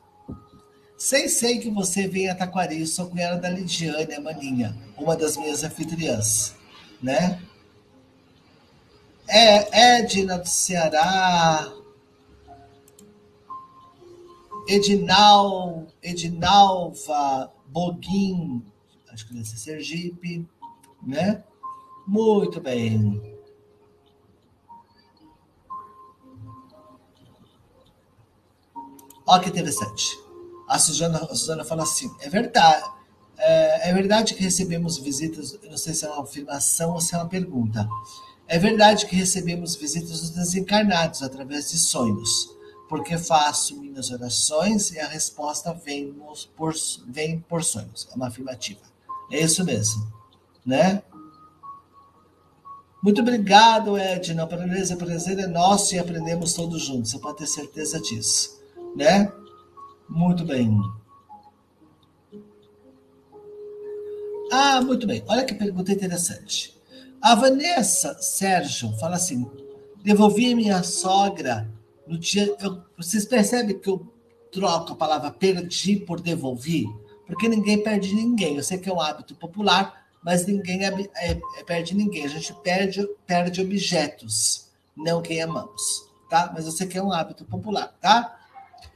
sei, 0.98 1.28
sei 1.28 1.60
que 1.60 1.70
você 1.70 2.08
vem 2.08 2.30
a 2.30 2.36
Taquari. 2.36 2.88
Sou 2.88 3.10
cunhada 3.10 3.42
da 3.42 3.50
Lidiane, 3.50 4.14
a 4.14 4.22
Maninha, 4.22 4.74
uma 4.98 5.18
das 5.18 5.36
minhas 5.36 5.66
anfitriãs, 5.66 6.56
né? 7.04 7.42
É, 9.34 10.00
Edna 10.02 10.38
do 10.38 10.46
Ceará, 10.46 11.72
Edinal, 14.68 15.88
Edinalva, 16.04 17.50
Boguim, 17.68 18.62
acho 19.10 19.26
que 19.26 19.34
deve 19.34 19.46
ser 19.46 19.56
Sergipe, 19.58 20.46
né? 21.02 21.46
Muito 22.06 22.60
bem. 22.60 23.22
Olha 29.26 29.42
que 29.42 29.50
interessante. 29.50 30.20
A 30.68 30.78
Suzana, 30.78 31.20
a 31.20 31.36
Suzana 31.36 31.64
fala 31.64 31.84
assim: 31.84 32.14
é 32.20 32.28
verdade. 32.30 32.84
É, 33.38 33.90
é 33.90 33.94
verdade 33.94 34.34
que 34.34 34.44
recebemos 34.44 34.98
visitas. 34.98 35.58
Não 35.64 35.78
sei 35.78 35.94
se 35.94 36.06
é 36.06 36.10
uma 36.10 36.22
afirmação 36.22 36.92
ou 36.92 37.00
se 37.00 37.16
é 37.16 37.18
uma 37.18 37.30
pergunta. 37.30 37.88
É 38.52 38.60
verdade 38.60 39.06
que 39.06 39.16
recebemos 39.16 39.78
visitas 39.78 40.20
dos 40.20 40.32
desencarnados 40.32 41.24
através 41.24 41.72
de 41.72 41.78
sonhos, 41.78 42.54
porque 42.90 43.18
faço 43.18 43.80
minhas 43.80 44.12
orações 44.12 44.92
e 44.92 45.00
a 45.00 45.08
resposta 45.08 45.74
vem 45.74 46.14
por, 46.58 46.74
vem 47.08 47.40
por 47.40 47.64
sonhos. 47.64 48.10
É 48.12 48.14
uma 48.14 48.28
afirmativa. 48.28 48.82
É 49.32 49.40
isso 49.40 49.64
mesmo, 49.64 50.06
né? 50.66 51.02
Muito 53.02 53.22
obrigado, 53.22 53.98
Edna. 53.98 54.46
Prazer, 54.46 54.98
prazer 54.98 55.40
é 55.40 55.48
nosso 55.48 55.96
e 55.96 56.00
aprendemos 56.00 56.54
todos 56.54 56.82
juntos. 56.82 57.12
Você 57.12 57.20
pode 57.20 57.38
ter 57.38 57.48
certeza 57.48 58.02
disso, 58.02 58.62
né? 58.98 59.32
Muito 60.10 60.44
bem. 60.44 60.78
Ah, 64.52 64.82
muito 64.82 65.08
bem. 65.08 65.24
Olha 65.26 65.46
que 65.46 65.54
pergunta 65.54 65.94
interessante. 65.94 66.81
A 67.22 67.36
Vanessa 67.36 68.18
Sérgio 68.20 68.92
fala 68.98 69.16
assim: 69.16 69.46
devolvi 70.04 70.56
minha 70.56 70.82
sogra 70.82 71.70
no 72.08 72.18
dia. 72.18 72.56
Eu, 72.60 72.82
vocês 72.98 73.26
percebem 73.26 73.78
que 73.78 73.88
eu 73.88 74.12
troco 74.52 74.94
a 74.94 74.96
palavra 74.96 75.30
perdi 75.30 75.98
por 75.98 76.20
devolvi? 76.20 76.88
Porque 77.28 77.48
ninguém 77.48 77.84
perde 77.84 78.16
ninguém. 78.16 78.58
Eu 78.58 78.64
sei 78.64 78.80
que 78.80 78.90
é 78.90 78.94
um 78.94 79.00
hábito 79.00 79.36
popular, 79.36 80.08
mas 80.24 80.48
ninguém 80.48 80.84
é, 80.84 80.90
é, 81.16 81.32
é, 81.60 81.64
perde 81.64 81.96
ninguém. 81.96 82.26
A 82.26 82.28
gente 82.28 82.54
perde, 82.64 83.08
perde 83.28 83.62
objetos, 83.62 84.70
não 84.98 85.22
quem 85.22 85.44
amamos. 85.44 86.10
Tá? 86.28 86.52
Mas 86.56 86.66
eu 86.66 86.72
sei 86.72 86.88
que 86.88 86.98
é 86.98 87.04
um 87.04 87.12
hábito 87.12 87.46
popular, 87.46 87.96
tá? 88.02 88.36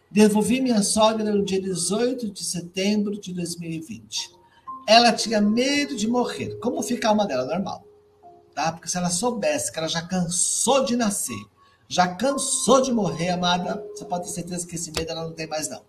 Devolvi 0.09 0.61
minha 0.61 0.81
sogra 0.81 1.31
no 1.31 1.45
dia 1.45 1.61
18 1.61 2.31
de 2.31 2.43
setembro 2.43 3.19
de 3.19 3.33
2020. 3.33 4.31
Ela 4.87 5.13
tinha 5.13 5.39
medo 5.39 5.95
de 5.95 6.07
morrer. 6.07 6.57
Como 6.59 6.81
fica 6.81 7.07
a 7.07 7.11
alma 7.11 7.27
dela? 7.27 7.45
Normal 7.45 7.85
tá? 8.55 8.71
Porque 8.71 8.87
se 8.87 8.97
ela 8.97 9.09
soubesse 9.09 9.71
que 9.71 9.77
ela 9.77 9.89
já 9.89 10.01
cansou 10.01 10.85
de 10.85 10.95
nascer, 10.95 11.45
já 11.87 12.07
cansou 12.07 12.81
de 12.81 12.91
morrer, 12.91 13.29
amada, 13.29 13.85
você 13.93 14.05
pode 14.05 14.25
ter 14.25 14.31
certeza 14.31 14.65
que 14.65 14.75
esse 14.75 14.91
medo 14.91 15.11
ela 15.11 15.25
não 15.25 15.33
tem 15.33 15.45
mais 15.45 15.69
não. 15.69 15.81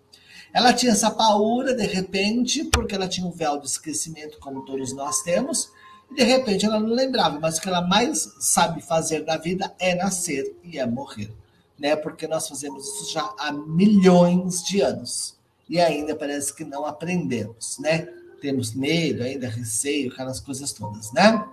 Ela 0.53 0.73
tinha 0.73 0.91
essa 0.91 1.09
paura 1.09 1.73
de 1.73 1.85
repente, 1.85 2.65
porque 2.65 2.93
ela 2.93 3.07
tinha 3.07 3.25
um 3.25 3.31
véu 3.31 3.57
do 3.57 3.65
esquecimento, 3.65 4.37
como 4.39 4.65
todos 4.65 4.93
nós 4.93 5.21
temos, 5.21 5.71
e 6.11 6.15
de 6.15 6.23
repente 6.23 6.65
ela 6.65 6.79
não 6.79 6.89
lembrava, 6.89 7.39
mas 7.39 7.57
o 7.57 7.61
que 7.61 7.67
ela 7.67 7.81
mais 7.81 8.29
sabe 8.39 8.81
fazer 8.81 9.25
na 9.25 9.37
vida 9.37 9.73
é 9.79 9.95
nascer 9.95 10.55
e 10.63 10.77
é 10.77 10.85
morrer, 10.85 11.33
né? 11.79 11.95
Porque 11.95 12.27
nós 12.27 12.47
fazemos 12.47 12.85
isso 12.87 13.11
já 13.11 13.33
há 13.39 13.51
milhões 13.51 14.63
de 14.63 14.81
anos 14.81 15.37
e 15.69 15.79
ainda 15.79 16.15
parece 16.15 16.53
que 16.53 16.63
não 16.63 16.85
aprendemos, 16.85 17.77
né? 17.79 18.07
Temos 18.39 18.73
medo, 18.73 19.23
ainda 19.23 19.49
receio, 19.49 20.11
aquelas 20.11 20.39
coisas 20.39 20.71
todas, 20.71 21.11
né? 21.11 21.43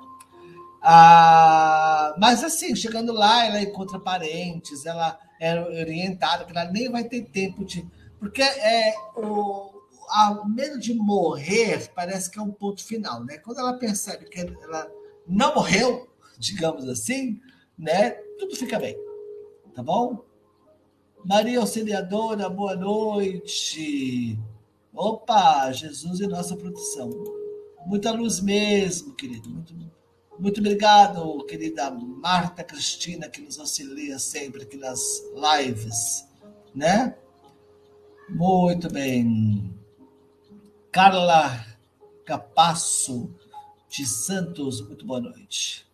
Ah, 0.86 2.14
mas 2.18 2.44
assim, 2.44 2.76
chegando 2.76 3.10
lá, 3.10 3.46
ela 3.46 3.62
encontra 3.62 3.98
parentes, 3.98 4.84
ela 4.84 5.18
é 5.40 5.58
orientada, 5.58 6.44
que 6.44 6.50
ela 6.50 6.70
nem 6.70 6.90
vai 6.90 7.04
ter 7.04 7.22
tempo 7.22 7.64
de. 7.64 7.88
Porque 8.20 8.42
é, 8.42 8.94
o, 9.16 9.72
o 10.42 10.44
medo 10.46 10.78
de 10.78 10.92
morrer 10.92 11.90
parece 11.94 12.30
que 12.30 12.38
é 12.38 12.42
um 12.42 12.52
ponto 12.52 12.84
final, 12.84 13.24
né? 13.24 13.38
Quando 13.38 13.60
ela 13.60 13.78
percebe 13.78 14.26
que 14.26 14.38
ela 14.40 14.86
não 15.26 15.54
morreu, 15.54 16.06
digamos 16.38 16.86
assim, 16.86 17.40
né? 17.78 18.10
Tudo 18.38 18.54
fica 18.54 18.78
bem. 18.78 18.94
Tá 19.74 19.82
bom? 19.82 20.22
Maria 21.24 21.60
Auxiliadora, 21.60 22.50
boa 22.50 22.76
noite. 22.76 24.38
Opa, 24.92 25.72
Jesus 25.72 26.20
e 26.20 26.26
nossa 26.26 26.54
proteção. 26.54 27.08
Muita 27.86 28.12
luz 28.12 28.38
mesmo, 28.40 29.14
querido. 29.14 29.48
Muito, 29.48 29.74
muito 29.74 30.03
obrigado, 30.60 31.44
querida 31.46 31.90
Marta 31.90 32.64
Cristina, 32.64 33.28
que 33.28 33.40
nos 33.40 33.58
auxilia 33.58 34.18
sempre 34.18 34.62
aqui 34.62 34.76
nas 34.76 35.22
lives, 35.34 36.28
né? 36.74 37.16
Muito 38.28 38.90
bem. 38.92 39.72
Carla 40.90 41.64
Capasso 42.24 43.32
de 43.88 44.04
Santos, 44.06 44.80
muito 44.80 45.06
boa 45.06 45.20
noite. 45.20 45.86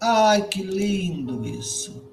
Ai, 0.00 0.46
que 0.46 0.62
lindo 0.62 1.44
isso. 1.44 2.07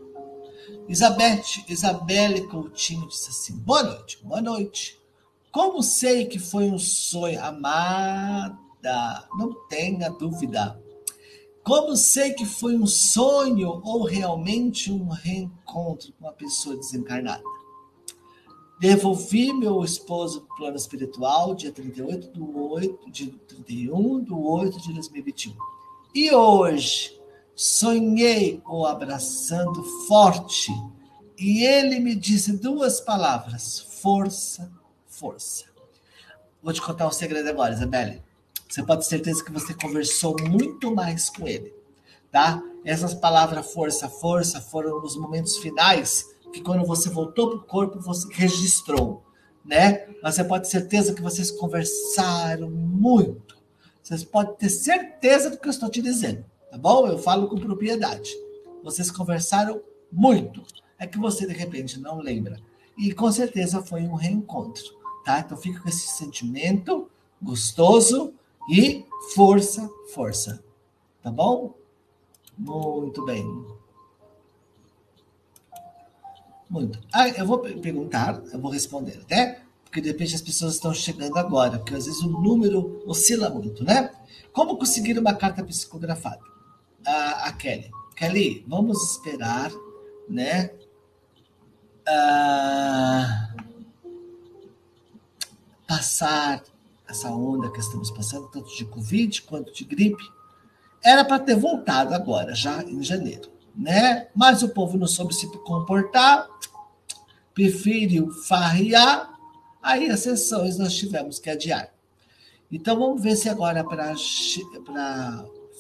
Isabete, 0.88 1.66
Isabelle 1.68 2.48
Coutinho 2.48 3.08
disse 3.08 3.30
assim: 3.30 3.58
Boa 3.58 3.82
noite, 3.82 4.20
boa 4.24 4.42
noite. 4.42 5.00
Como 5.52 5.82
sei 5.82 6.26
que 6.26 6.38
foi 6.38 6.66
um 6.66 6.78
sonho, 6.78 7.44
amada? 7.44 9.28
Não 9.36 9.54
tenha 9.68 10.10
dúvida. 10.10 10.80
Como 11.64 11.96
sei 11.96 12.34
que 12.34 12.46
foi 12.46 12.76
um 12.76 12.86
sonho 12.86 13.82
ou 13.84 14.04
realmente 14.04 14.92
um 14.92 15.08
reencontro 15.08 16.14
com 16.14 16.26
uma 16.26 16.32
pessoa 16.34 16.78
desencarnada? 16.78 17.44
Devolvi 18.80 19.54
meu 19.54 19.84
esposo 19.84 20.42
para 20.42 20.54
o 20.54 20.58
plano 20.58 20.76
espiritual, 20.76 21.56
dia 21.56 21.72
38 21.72 22.28
do 22.28 22.72
8, 22.72 23.10
de 23.10 23.28
31 23.28 24.20
do 24.20 24.40
8 24.40 24.80
de 24.80 24.94
2021. 24.94 25.56
E 26.14 26.32
hoje, 26.32 27.20
Sonhei 27.56 28.62
o 28.68 28.86
abraçando 28.86 29.82
forte 30.08 30.72
e 31.38 31.64
ele 31.66 32.00
me 32.00 32.14
disse 32.14 32.52
duas 32.52 33.00
palavras: 33.00 33.80
força, 34.02 34.72
força. 35.08 35.66
Vou 36.62 36.74
te 36.74 36.82
contar 36.82 37.08
um 37.08 37.12
segredo 37.12 37.48
agora, 37.48 37.74
Isabelle. 37.74 38.22
Você 38.68 38.84
pode 38.84 39.04
ter 39.04 39.10
certeza 39.10 39.44
que 39.44 39.52
você 39.52 39.74
conversou 39.74 40.36
muito 40.42 40.94
mais 40.94 41.30
com 41.30 41.48
ele, 41.48 41.74
tá? 42.32 42.62
Essas 42.84 43.14
palavras 43.14 43.72
força, 43.72 44.10
força 44.10 44.60
foram 44.60 45.02
nos 45.02 45.16
momentos 45.16 45.58
finais 45.58 46.26
que 46.52 46.62
quando 46.62 46.86
você 46.86 47.10
voltou 47.10 47.50
para 47.50 47.60
o 47.60 47.64
corpo, 47.64 48.00
você 48.00 48.28
registrou, 48.32 49.24
né? 49.64 50.08
Mas 50.22 50.36
você 50.36 50.44
pode 50.44 50.64
ter 50.64 50.72
certeza 50.72 51.14
que 51.14 51.22
vocês 51.22 51.52
conversaram 51.52 52.70
muito. 52.70 53.58
Vocês 54.02 54.24
podem 54.24 54.56
ter 54.56 54.70
certeza 54.70 55.50
do 55.50 55.58
que 55.58 55.68
eu 55.68 55.72
estou 55.72 55.90
te 55.90 56.02
dizendo, 56.02 56.46
tá 56.76 56.78
bom? 56.78 57.08
Eu 57.08 57.18
falo 57.18 57.48
com 57.48 57.56
propriedade. 57.56 58.36
Vocês 58.84 59.10
conversaram 59.10 59.82
muito. 60.12 60.62
É 61.00 61.08
que 61.08 61.18
você, 61.18 61.48
de 61.48 61.54
repente, 61.54 62.00
não 62.00 62.20
lembra. 62.20 62.60
E 62.98 63.14
com 63.14 63.32
certeza 63.32 63.82
foi 63.82 64.02
um 64.02 64.16
reencontro, 64.16 64.84
tá? 65.24 65.40
Então 65.40 65.58
fica 65.58 65.80
com 65.80 65.88
esse 65.88 66.08
sentimento 66.08 67.10
gostoso 67.42 68.34
e 68.70 69.06
força, 69.34 69.90
força. 70.14 70.62
Tá 71.24 71.32
bom? 71.32 71.74
Muito 72.58 73.24
bem. 73.26 73.66
Muito. 76.70 77.00
Ah, 77.14 77.30
eu 77.30 77.46
vou 77.46 77.60
perguntar, 77.60 78.44
eu 78.52 78.60
vou 78.60 78.72
responder, 78.72 79.24
né? 79.30 79.62
Porque 79.86 80.02
de 80.02 80.10
repente 80.10 80.36
as 80.36 80.42
pessoas 80.42 80.74
estão 80.74 80.94
chegando 80.94 81.38
agora, 81.38 81.78
porque 81.78 81.96
às 81.96 82.06
vezes 82.06 82.22
o 82.22 82.28
número 82.30 83.02
oscila 83.06 83.50
muito, 83.50 83.82
né? 83.84 84.12
Como 84.52 84.78
conseguir 84.78 85.18
uma 85.18 85.34
carta 85.34 85.64
psicografada? 85.64 86.55
Ah, 87.06 87.48
a 87.48 87.52
Kelly. 87.54 87.92
Kelly, 88.16 88.66
vamos 88.68 89.12
esperar, 89.12 89.72
né? 90.30 90.72
Ah, 92.08 93.54
passar 95.88 96.64
essa 97.08 97.30
onda 97.30 97.72
que 97.72 97.80
estamos 97.80 98.10
passando, 98.12 98.48
tanto 98.50 98.76
de 98.76 98.86
Covid 98.86 99.42
quanto 99.44 99.74
de 99.74 99.84
gripe, 99.84 100.24
era 101.04 101.24
para 101.24 101.40
ter 101.40 101.56
voltado 101.56 102.14
agora, 102.14 102.56
já 102.56 102.82
em 102.84 103.04
janeiro 103.04 103.56
né? 103.76 104.28
Mas 104.34 104.64
o 104.64 104.70
povo 104.70 104.98
não 104.98 105.08
soube 105.08 105.34
se 105.34 105.48
comportar, 105.60 106.48
preferiu 107.54 108.32
farrear, 108.32 109.34
aí 109.82 110.10
as 110.10 110.22
sessões 110.22 110.78
nós 110.78 110.96
tivemos 110.96 111.40
que 111.40 111.50
adiar. 111.50 111.92
Então 112.72 112.98
vamos 112.98 113.22
ver 113.22 113.36
se 113.36 113.50
agora 113.50 113.84
para 113.84 114.16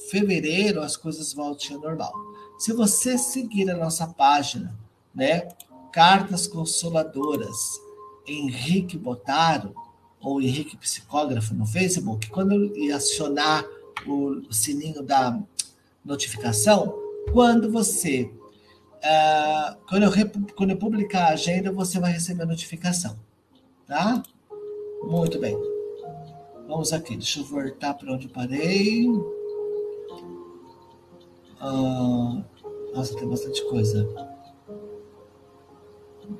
fevereiro 0.09 0.81
as 0.81 0.95
coisas 0.97 1.33
voltem 1.33 1.75
ao 1.75 1.81
normal. 1.81 2.13
Se 2.57 2.73
você 2.73 3.17
seguir 3.17 3.69
a 3.69 3.77
nossa 3.77 4.07
página, 4.07 4.77
né? 5.13 5.47
Cartas 5.91 6.45
Consoladoras, 6.45 7.79
Henrique 8.27 8.97
Botaro, 8.97 9.73
ou 10.19 10.41
Henrique 10.41 10.75
Psicógrafo 10.75 11.53
no 11.53 11.65
Facebook, 11.65 12.29
quando 12.29 12.75
eu 12.75 12.95
acionar 12.95 13.63
o 14.07 14.41
sininho 14.51 15.03
da 15.03 15.39
notificação, 16.03 16.93
quando 17.31 17.71
você. 17.71 18.31
Uh, 19.03 19.77
quando, 19.87 20.03
eu, 20.03 20.11
quando 20.55 20.71
eu 20.71 20.77
publicar 20.77 21.25
a 21.25 21.33
agenda, 21.33 21.71
você 21.71 21.99
vai 21.99 22.11
receber 22.11 22.43
a 22.43 22.47
notificação. 22.47 23.15
Tá? 23.85 24.23
Muito 25.03 25.39
bem. 25.39 25.55
Vamos 26.67 26.91
aqui. 26.91 27.15
Deixa 27.15 27.39
eu 27.39 27.45
voltar 27.45 27.93
para 27.93 28.11
onde 28.11 28.27
parei. 28.27 29.07
Uh, 31.65 32.43
nossa, 32.93 33.15
tem 33.15 33.27
bastante 33.27 33.63
coisa. 33.67 34.07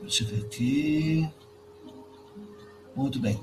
Deixa 0.02 0.24
eu 0.24 0.28
ver 0.28 0.46
aqui. 0.46 1.28
Muito 2.96 3.20
bem. 3.20 3.40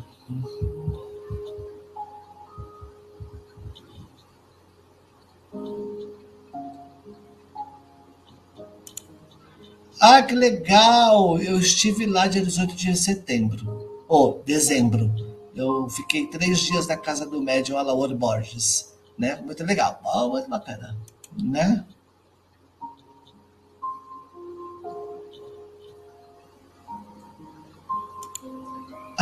Ah, 10.00 10.22
que 10.22 10.34
legal! 10.34 11.40
Eu 11.40 11.58
estive 11.58 12.06
lá 12.06 12.28
dia 12.28 12.42
18 12.42 12.76
de 12.76 12.96
setembro. 12.96 14.04
Ou 14.08 14.40
oh, 14.40 14.42
dezembro. 14.44 15.12
Eu 15.54 15.88
fiquei 15.88 16.26
três 16.28 16.60
dias 16.60 16.86
na 16.86 16.96
casa 16.96 17.26
do 17.26 17.42
médium 17.42 17.76
Alaor 17.76 18.14
Borges. 18.14 18.92
Né? 19.18 19.36
Muito 19.44 19.64
legal. 19.64 20.00
Oh, 20.04 20.28
muito 20.28 20.48
bacana. 20.48 20.96
Né? 21.40 21.84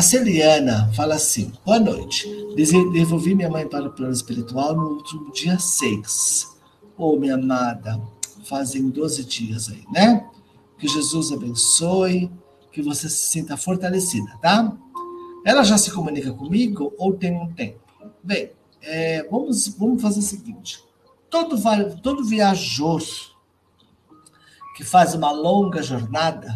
A 0.01 0.03
Celiana 0.03 0.91
fala 0.95 1.17
assim: 1.17 1.53
Boa 1.63 1.79
noite. 1.79 2.27
Devolvi 2.57 3.35
minha 3.35 3.51
mãe 3.51 3.69
para 3.69 3.89
o 3.89 3.93
plano 3.93 4.13
espiritual 4.13 4.75
no 4.75 4.95
último 4.95 5.31
dia 5.31 5.59
6. 5.59 6.57
Ô, 6.97 7.13
oh, 7.13 7.19
minha 7.19 7.35
amada, 7.35 8.01
fazem 8.45 8.89
12 8.89 9.25
dias 9.25 9.69
aí, 9.69 9.85
né? 9.93 10.27
Que 10.79 10.89
Jesus 10.89 11.33
abençoe, 11.33 12.31
que 12.73 12.81
você 12.81 13.09
se 13.11 13.31
sinta 13.31 13.57
fortalecida, 13.57 14.31
tá? 14.41 14.75
Ela 15.45 15.63
já 15.65 15.77
se 15.77 15.91
comunica 15.91 16.33
comigo 16.33 16.95
ou 16.97 17.13
tem 17.13 17.37
um 17.37 17.53
tempo? 17.53 17.81
Bem, 18.23 18.53
é, 18.83 19.23
vamos, 19.31 19.69
vamos 19.69 20.01
fazer 20.01 20.21
o 20.21 20.23
seguinte: 20.23 20.83
todo, 21.31 21.57
todo 22.03 22.25
viajor 22.25 23.03
que 24.77 24.85
faz 24.85 25.15
uma 25.15 25.31
longa 25.31 25.83
jornada, 25.83 26.53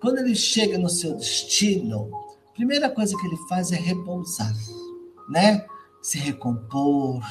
quando 0.00 0.18
ele 0.18 0.34
chega 0.34 0.78
no 0.78 0.88
seu 0.88 1.14
destino, 1.14 2.10
a 2.48 2.52
primeira 2.54 2.90
coisa 2.90 3.16
que 3.16 3.26
ele 3.26 3.36
faz 3.48 3.72
é 3.72 3.76
repousar, 3.76 4.54
né? 5.28 5.66
Se 6.02 6.18
recompor, 6.18 7.22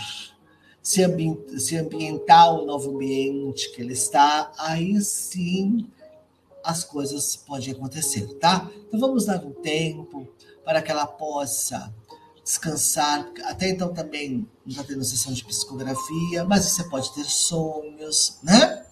se, 0.81 1.03
ambi 1.03 1.37
se 1.57 1.77
ambientar 1.77 2.53
o 2.53 2.65
novo 2.65 2.95
ambiente 2.95 3.71
que 3.71 3.81
ele 3.81 3.93
está, 3.93 4.51
aí 4.57 4.99
sim 5.01 5.87
as 6.63 6.83
coisas 6.83 7.35
podem 7.35 7.73
acontecer, 7.73 8.33
tá? 8.35 8.69
Então 8.87 8.99
vamos 8.99 9.25
dar 9.25 9.43
um 9.43 9.51
tempo 9.51 10.27
para 10.63 10.81
que 10.81 10.91
ela 10.91 11.05
possa 11.05 11.93
descansar. 12.43 13.31
Até 13.45 13.69
então 13.69 13.93
também 13.93 14.47
não 14.65 14.71
está 14.71 14.83
tendo 14.83 15.03
sessão 15.03 15.33
de 15.33 15.43
psicografia, 15.43 16.43
mas 16.45 16.65
você 16.65 16.83
pode 16.85 17.13
ter 17.13 17.23
sonhos, 17.23 18.39
né? 18.43 18.85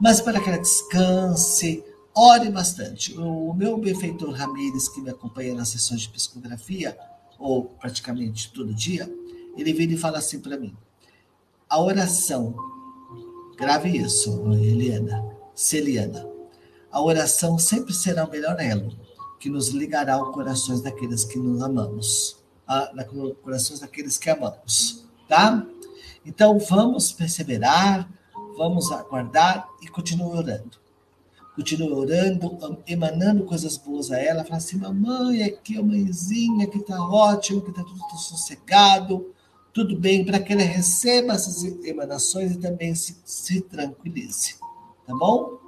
Mas 0.00 0.20
para 0.20 0.40
que 0.40 0.48
ela 0.48 0.58
descanse, 0.58 1.84
ore 2.14 2.50
bastante. 2.50 3.18
O 3.18 3.52
meu 3.52 3.78
benfeitor 3.78 4.30
Ramires, 4.30 4.88
que 4.88 5.00
me 5.00 5.10
acompanha 5.10 5.54
nas 5.54 5.70
sessões 5.70 6.02
de 6.02 6.08
psicografia, 6.10 6.96
ou 7.38 7.64
praticamente 7.64 8.52
todo 8.52 8.74
dia, 8.74 9.12
ele 9.56 9.72
vem 9.72 9.90
e 9.90 9.96
fala 9.96 10.18
assim 10.18 10.40
para 10.40 10.56
mim: 10.56 10.76
a 11.68 11.80
oração, 11.80 12.54
grave 13.56 13.96
isso, 13.96 14.52
Eliana, 14.52 15.24
Celiana 15.54 16.38
a 16.90 17.02
oração 17.02 17.58
sempre 17.58 17.92
será 17.92 18.24
o 18.24 18.30
melhor 18.30 18.58
elo 18.58 18.92
que 19.38 19.48
nos 19.48 19.68
ligará 19.68 20.14
ao 20.14 20.32
corações 20.32 20.80
daqueles 20.80 21.24
que 21.24 21.38
nos 21.38 21.62
amamos, 21.62 22.37
na, 22.68 23.04
corações 23.42 23.80
daqueles 23.80 24.18
que 24.18 24.28
amamos, 24.28 25.04
tá? 25.26 25.66
Então 26.24 26.58
vamos 26.58 27.10
perseverar, 27.12 28.08
vamos 28.56 28.92
aguardar 28.92 29.66
e 29.82 29.88
continue 29.88 30.36
orando. 30.36 30.78
Continue 31.56 31.92
orando, 31.92 32.56
emanando 32.86 33.44
coisas 33.44 33.76
boas 33.76 34.12
a 34.12 34.18
ela. 34.20 34.44
Fala 34.44 34.58
assim, 34.58 34.76
mamãe, 34.76 35.42
aqui 35.42 35.76
a 35.76 35.82
mãezinha, 35.82 36.66
aqui 36.66 36.78
tá 36.78 37.02
ótimo, 37.02 37.60
aqui 37.60 37.72
tá 37.72 37.82
tudo, 37.82 37.98
tudo 37.98 38.20
sossegado, 38.20 39.34
tudo 39.72 39.98
bem, 39.98 40.24
para 40.24 40.38
que 40.38 40.52
ela 40.52 40.62
receba 40.62 41.32
essas 41.32 41.64
emanações 41.84 42.52
e 42.52 42.58
também 42.58 42.94
se, 42.94 43.16
se 43.24 43.60
tranquilize. 43.60 44.56
Tá 45.04 45.14
bom? 45.16 45.58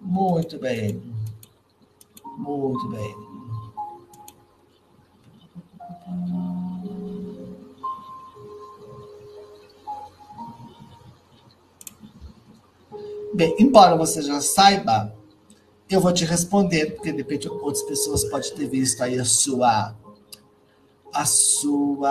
Muito 0.00 0.58
bem. 0.58 1.00
Muito 2.36 2.88
bem. 2.88 3.33
Bem, 13.34 13.52
embora 13.58 13.96
você 13.96 14.22
já 14.22 14.40
saiba, 14.40 15.12
eu 15.90 16.00
vou 16.00 16.12
te 16.12 16.24
responder, 16.24 16.94
porque 16.94 17.10
de 17.10 17.18
repente 17.18 17.48
outras 17.48 17.82
pessoas 17.82 18.22
podem 18.26 18.54
ter 18.54 18.68
visto 18.68 19.02
aí 19.02 19.18
a 19.18 19.24
sua 19.24 19.92
a 21.12 21.24
sua 21.24 22.04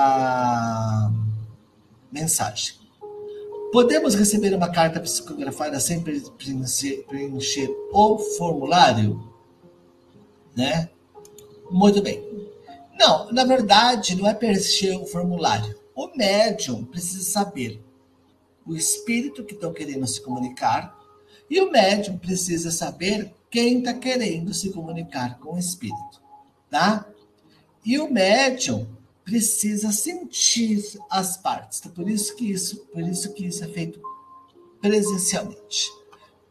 mensagem. 2.11 2.75
Podemos 3.71 4.15
receber 4.15 4.53
uma 4.53 4.69
carta 4.69 4.99
psicografada 4.99 5.79
sem 5.79 6.03
preencher, 6.03 7.05
preencher 7.07 7.69
o 7.93 8.17
formulário? 8.19 9.31
Né? 10.53 10.89
Muito 11.71 12.01
bem. 12.01 12.21
Não, 12.99 13.31
na 13.31 13.45
verdade, 13.45 14.13
não 14.15 14.27
é 14.27 14.33
preencher 14.33 14.97
o 14.97 15.05
formulário. 15.05 15.73
O 15.95 16.07
médium 16.17 16.83
precisa 16.83 17.23
saber 17.23 17.81
o 18.65 18.75
espírito 18.75 19.45
que 19.45 19.53
estão 19.53 19.71
querendo 19.71 20.05
se 20.05 20.21
comunicar 20.21 21.01
e 21.53 21.61
o 21.61 21.69
médium 21.69 22.17
precisa 22.17 22.71
saber 22.71 23.31
quem 23.47 23.77
está 23.77 23.93
querendo 23.93 24.55
se 24.55 24.71
comunicar 24.71 25.37
com 25.37 25.53
o 25.53 25.59
espírito, 25.59 26.19
tá? 26.67 27.07
E 27.85 27.99
o 27.99 28.11
médium 28.11 28.87
precisa 29.23 29.91
sentir 29.91 30.83
as 31.11 31.37
partes. 31.37 31.77
Então, 31.79 31.91
por 31.91 32.09
isso 32.09 32.35
que 32.35 32.51
isso, 32.51 32.77
por 32.87 33.03
isso 33.03 33.31
que 33.33 33.45
isso 33.45 33.63
é 33.63 33.67
feito 33.67 34.01
presencialmente. 34.81 35.91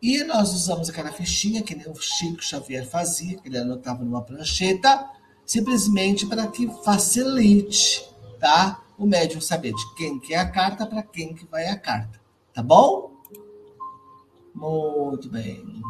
E 0.01 0.23
nós 0.23 0.55
usamos 0.55 0.89
aquela 0.89 1.11
fichinha 1.11 1.65
que 1.65 1.75
nem 1.75 1.91
o 1.91 2.01
Chico 2.01 2.41
Xavier 2.41 2.87
fazia, 2.87 3.39
que 3.39 3.49
ele 3.49 3.59
anotava 3.59 4.05
numa 4.05 4.23
prancheta, 4.23 5.11
simplesmente 5.45 6.27
para 6.27 6.47
que 6.47 6.71
facilite, 6.85 8.09
tá? 8.39 8.81
O 8.97 9.05
médium 9.05 9.41
saber 9.41 9.75
de 9.75 9.95
quem 9.97 10.21
que 10.21 10.33
é 10.33 10.39
a 10.39 10.49
carta 10.49 10.87
para 10.87 11.03
quem 11.03 11.35
que 11.35 11.45
vai 11.47 11.67
a 11.67 11.77
carta, 11.77 12.21
tá 12.55 12.63
bom? 12.63 13.12
Muito 14.63 15.29
bem. 15.29 15.83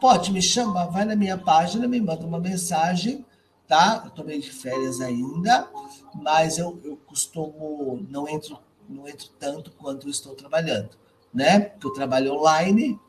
Pode 0.00 0.30
me 0.30 0.40
chamar, 0.40 0.86
vai 0.86 1.04
na 1.04 1.16
minha 1.16 1.36
página, 1.36 1.88
me 1.88 2.00
manda 2.00 2.24
uma 2.24 2.38
mensagem, 2.38 3.26
tá? 3.66 4.02
Eu 4.04 4.10
tô 4.12 4.22
meio 4.22 4.40
de 4.40 4.52
férias 4.52 5.00
ainda, 5.00 5.68
mas 6.14 6.58
eu, 6.58 6.80
eu 6.84 6.96
costumo, 6.96 8.06
não 8.08 8.28
entro, 8.28 8.56
não 8.88 9.08
entro 9.08 9.28
tanto 9.40 9.72
quanto 9.72 10.08
estou 10.08 10.36
trabalhando, 10.36 10.90
né? 11.32 11.58
Porque 11.58 11.88
eu 11.88 11.92
trabalho 11.92 12.34
online, 12.34 13.00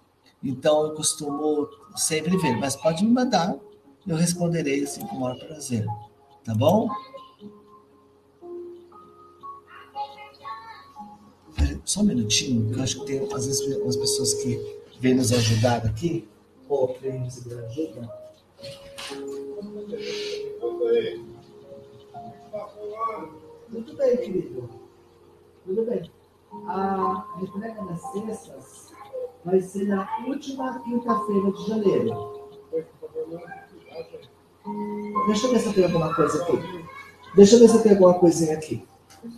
então 0.43 0.88
eu 0.88 0.95
costumo 0.95 1.69
sempre 1.95 2.35
ver, 2.38 2.57
mas 2.57 2.75
pode 2.75 3.05
me 3.05 3.11
mandar, 3.11 3.55
eu 4.07 4.15
responderei 4.15 4.85
assim 4.85 5.05
com 5.05 5.17
o 5.17 5.19
maior 5.19 5.38
prazer, 5.38 5.85
tá 6.43 6.55
bom? 6.55 6.89
Só 11.95 12.01
um 12.01 12.08
minutinho, 12.08 12.75
eu 12.75 12.84
acho 12.84 12.99
que 12.99 13.05
tem 13.05 13.19
às 13.34 13.45
vezes 13.45 13.77
umas 13.77 13.95
pessoas 13.95 14.34
que 14.34 14.81
vêm 14.99 15.13
nos 15.13 15.31
ajudar 15.31 15.77
aqui. 15.77 16.27
Pô, 16.67 16.93
vem 17.01 17.21
nos 17.21 17.38
ajudar. 17.38 17.69
Muito 23.69 23.95
bem, 23.95 24.17
querido. 24.17 24.69
Tudo 25.65 25.86
bem. 25.86 26.12
A 26.67 27.38
entrega 27.41 27.81
das 27.86 28.01
cestas 28.12 28.91
vai 29.45 29.62
ser 29.62 29.86
na 29.86 30.05
última 30.27 30.77
quinta-feira 30.84 31.49
de 31.49 31.65
janeiro. 31.65 32.49
Deixa 35.27 35.47
eu 35.47 35.51
ver 35.53 35.60
se 35.60 35.73
tem 35.73 35.86
alguma 35.86 36.13
coisa 36.13 36.43
aqui. 36.43 36.86
Deixa 37.38 37.55
eu 37.55 37.60
ver 37.62 37.69
se 37.69 37.84
tem 37.84 37.93
alguma 37.93 38.15
coisinha 38.15 38.58
aqui. 38.58 38.86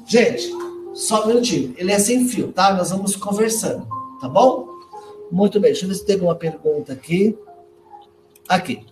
Gente, 0.07 0.49
só 0.97 1.23
um 1.23 1.27
minutinho. 1.27 1.75
Ele 1.77 1.91
é 1.91 1.99
sem 1.99 2.27
fio, 2.27 2.51
tá? 2.51 2.73
Nós 2.73 2.89
vamos 2.89 3.15
conversando, 3.15 3.87
tá 4.19 4.27
bom? 4.27 4.67
Muito 5.31 5.59
bem. 5.59 5.71
Deixa 5.71 5.85
eu 5.85 5.89
ver 5.89 5.95
se 5.95 6.05
tem 6.05 6.15
alguma 6.15 6.35
pergunta 6.35 6.91
aqui. 6.91 7.37
Aqui. 8.49 8.83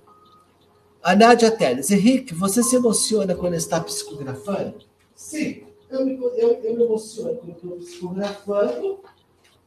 A 1.01 1.15
Nádia 1.15 1.49
Teles. 1.49 1.89
Henrique, 1.89 2.33
você 2.33 2.61
se 2.61 2.75
emociona 2.75 3.33
quando 3.33 3.55
está 3.55 3.81
psicografando? 3.81 4.75
Sim, 5.15 5.63
eu 5.89 6.05
me, 6.05 6.13
eu, 6.15 6.61
eu 6.61 6.75
me 6.75 6.83
emociono 6.83 7.37
quando 7.37 7.51
estou 7.51 7.77
psicografando, 7.77 8.99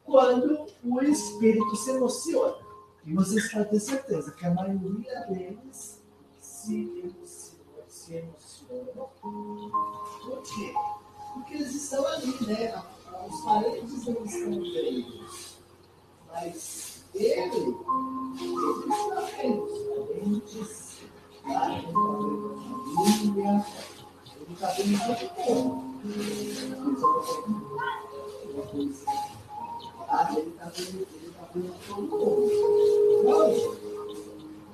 quando 0.05 0.65
o 0.83 1.01
espírito 1.01 1.75
se 1.75 1.91
emociona. 1.91 2.55
E 3.05 3.13
vocês 3.13 3.51
podem 3.51 3.69
ter 3.69 3.79
certeza 3.81 4.31
que 4.31 4.45
a 4.45 4.53
maioria 4.53 5.25
deles 5.29 6.01
se 6.39 6.83
emocionam. 7.03 7.85
Se 7.87 8.13
emocionam. 8.13 9.09
Por 9.21 10.41
quê? 10.43 10.73
Porque 11.49 11.63
eles 11.63 11.73
estão 11.73 12.05
ali, 12.05 12.45
né? 12.45 12.83
Os 13.27 13.41
parentes 13.41 14.05
não 14.05 14.23
estão 14.23 14.51
vendo. 14.51 15.25
Mas 16.31 17.03
ele, 17.15 17.25
ele 17.25 17.71
está 18.85 19.21
vendo 19.41 19.63
os 19.63 19.79
parentes 19.89 20.99
família, 22.93 23.65
ele 24.37 24.53
está 24.53 24.67
vendo 24.69 24.99
todo 24.99 25.33
mundo. 28.75 28.93
Ah, 30.07 30.31
ele 30.37 30.49
está 30.49 30.65
vendo, 30.65 31.07
ele 31.15 31.27
está 31.29 31.43
vendo 31.55 31.73
todo 31.87 32.01
mundo. 32.03 32.51
Então, 33.21 33.49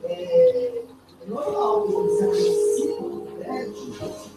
é, 0.04 0.84
normal 1.26 1.84
que 1.84 1.92
você 1.94 2.24
aproxima 2.26 3.10
do 3.10 4.35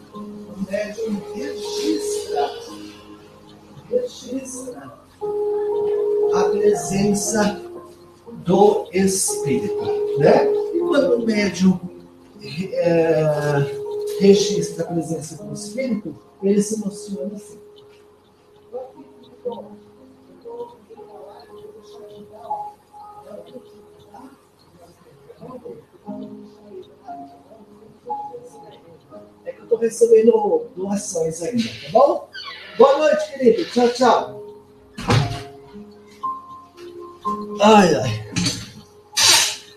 médium, 0.71 1.21
registra, 1.35 2.51
registra 3.91 4.99
a 6.35 6.45
presença 6.51 7.63
do 8.45 8.89
espírito, 8.93 10.19
né? 10.19 10.47
E 10.75 10.79
quando 10.81 11.17
o 11.17 11.27
médium 11.27 11.81
é, 12.43 13.67
registra 14.21 14.85
a 14.85 14.87
presença 14.87 15.43
do 15.43 15.55
espírito, 15.55 16.15
ele 16.43 16.63
se 16.63 16.75
emociona 16.75 17.35
assim. 17.35 17.59
Estou 29.87 30.09
recebendo 30.09 30.67
doações 30.77 31.43
ainda, 31.43 31.63
tá 31.63 31.91
bom? 31.93 32.29
Boa 32.77 32.99
noite, 32.99 33.33
querido. 33.33 33.65
Tchau, 33.71 33.89
tchau. 33.91 34.43
Ai, 37.61 37.95
ai. 37.95 38.29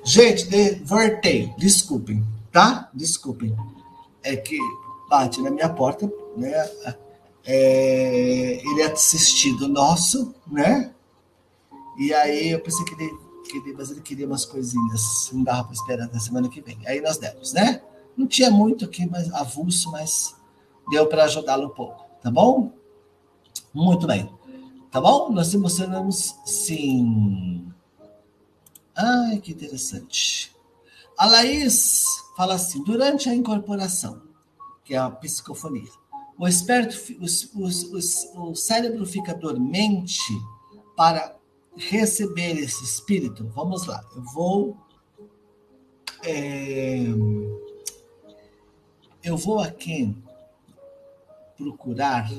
Gente, 0.03 0.83
voltei. 0.83 1.53
Desculpem 1.57 2.23
tá? 2.51 2.89
Desculpem. 2.93 3.55
É 4.21 4.35
que 4.35 4.59
bate 5.09 5.41
na 5.41 5.49
minha 5.49 5.69
porta, 5.69 6.11
né? 6.37 6.69
É, 7.43 8.61
ele 8.63 8.81
é 8.81 8.91
assistido 8.91 9.67
nosso, 9.67 10.35
né? 10.45 10.93
E 11.97 12.13
aí 12.13 12.51
eu 12.51 12.59
pensei 12.59 12.85
que 12.85 12.93
ele, 12.93 13.11
que 13.49 13.57
ele, 13.57 13.73
mas 13.73 13.89
ele 13.89 14.01
queria 14.01 14.27
umas 14.27 14.45
coisinhas, 14.45 15.29
não 15.33 15.43
dava 15.43 15.63
para 15.63 15.73
esperar 15.73 16.05
até 16.05 16.19
semana 16.19 16.49
que 16.49 16.61
vem. 16.61 16.77
Aí 16.85 17.01
nós 17.01 17.17
demos, 17.17 17.53
né? 17.53 17.81
Não 18.15 18.27
tinha 18.27 18.51
muito 18.51 18.85
aqui, 18.85 19.05
mas 19.05 19.31
avulso, 19.33 19.91
mas 19.91 20.35
deu 20.89 21.07
para 21.07 21.25
ajudá-lo 21.25 21.67
um 21.67 21.69
pouco, 21.69 22.05
tá 22.21 22.29
bom? 22.29 22.71
Muito 23.73 24.05
bem. 24.05 24.29
Tá 24.91 24.99
bom? 24.99 25.31
Nós 25.31 25.53
emocionamos 25.53 26.35
sim. 26.45 27.65
Ai, 28.95 29.39
que 29.39 29.53
interessante. 29.53 30.53
A 31.17 31.25
Laís 31.25 32.03
fala 32.35 32.55
assim: 32.55 32.83
durante 32.83 33.29
a 33.29 33.35
incorporação, 33.35 34.21
que 34.83 34.93
é 34.93 34.97
a 34.97 35.09
psicofonia, 35.09 35.89
o, 36.37 36.47
esperto, 36.47 36.97
o, 37.19 37.65
o, 37.65 38.49
o 38.49 38.55
cérebro 38.55 39.05
fica 39.05 39.33
dormente 39.33 40.19
para 40.97 41.37
receber 41.77 42.57
esse 42.57 42.83
espírito. 42.83 43.47
Vamos 43.55 43.85
lá, 43.85 44.03
eu 44.15 44.23
vou. 44.33 44.77
É, 46.23 47.05
eu 49.23 49.37
vou 49.37 49.59
aqui 49.59 50.15
procurar, 51.55 52.31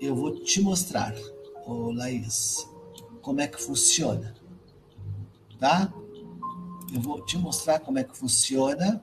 eu 0.00 0.14
vou 0.14 0.38
te 0.40 0.60
mostrar, 0.60 1.14
ô 1.66 1.90
Laís, 1.92 2.68
como 3.22 3.40
é 3.40 3.48
que 3.48 3.60
funciona. 3.60 4.34
Tá? 5.58 5.92
Eu 6.92 7.00
vou 7.00 7.24
te 7.24 7.38
mostrar 7.38 7.80
como 7.80 7.98
é 7.98 8.04
que 8.04 8.16
funciona 8.16 9.02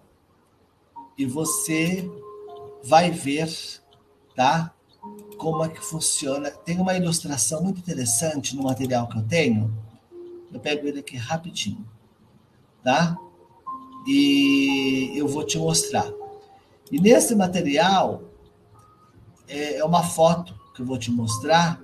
e 1.17 1.26
você 1.26 2.10
vai 2.84 3.10
ver, 3.10 3.50
tá? 4.36 4.73
Como 5.38 5.63
é 5.63 5.69
que 5.69 5.84
funciona. 5.84 6.52
Tem 6.52 6.80
uma 6.80 6.95
ilustração 6.95 7.63
muito 7.63 7.80
interessante 7.80 8.56
no 8.56 8.63
material 8.63 9.08
que 9.08 9.17
eu 9.17 9.28
tenho. 9.28 9.73
Eu 10.52 10.60
pego 10.60 10.88
ele 10.88 11.00
aqui 11.00 11.15
rapidinho, 11.15 11.86
tá? 12.84 13.17
E 14.08 15.13
eu 15.15 15.28
vou 15.28 15.45
te 15.45 15.58
mostrar. 15.58 16.12
E 16.91 17.00
nesse 17.00 17.36
material 17.36 18.23
é, 19.47 19.78
é 19.78 19.86
uma 19.86 20.04
foto 20.04 20.54
que 20.73 20.82
eu 20.82 20.86
vou 20.86 20.97
te 20.97 21.12
mostrar 21.12 21.82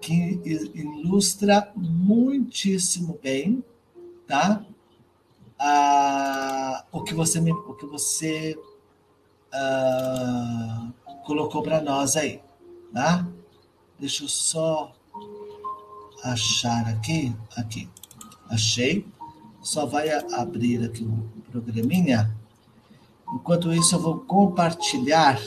que 0.00 0.40
ilustra 0.74 1.72
muitíssimo 1.76 3.18
bem, 3.22 3.64
tá? 4.26 4.64
ah, 5.58 6.84
o 6.92 7.02
que 7.02 7.14
você 7.14 7.40
me, 7.40 7.52
o 7.52 7.74
que 7.74 7.86
você 7.86 8.58
ah, 9.52 10.90
colocou 11.24 11.62
para 11.62 11.80
nós 11.80 12.16
aí, 12.16 12.40
tá? 12.92 13.26
Deixa 13.98 14.24
eu 14.24 14.28
só 14.28 14.92
achar 16.22 16.86
aqui, 16.88 17.34
aqui, 17.56 17.88
achei. 18.50 19.06
Só 19.62 19.86
vai 19.86 20.10
abrir 20.34 20.84
aqui 20.84 21.04
o 21.04 21.50
programinha. 21.50 22.36
Enquanto 23.34 23.74
isso, 23.74 23.96
eu 23.96 23.98
vou 23.98 24.20
compartilhar 24.20 25.40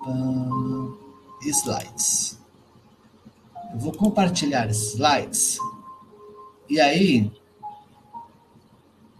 uh, 0.00 0.98
slides. 1.42 2.38
Eu 3.72 3.78
vou 3.78 3.92
compartilhar 3.92 4.70
slides. 4.70 5.58
E 6.70 6.80
aí, 6.80 7.30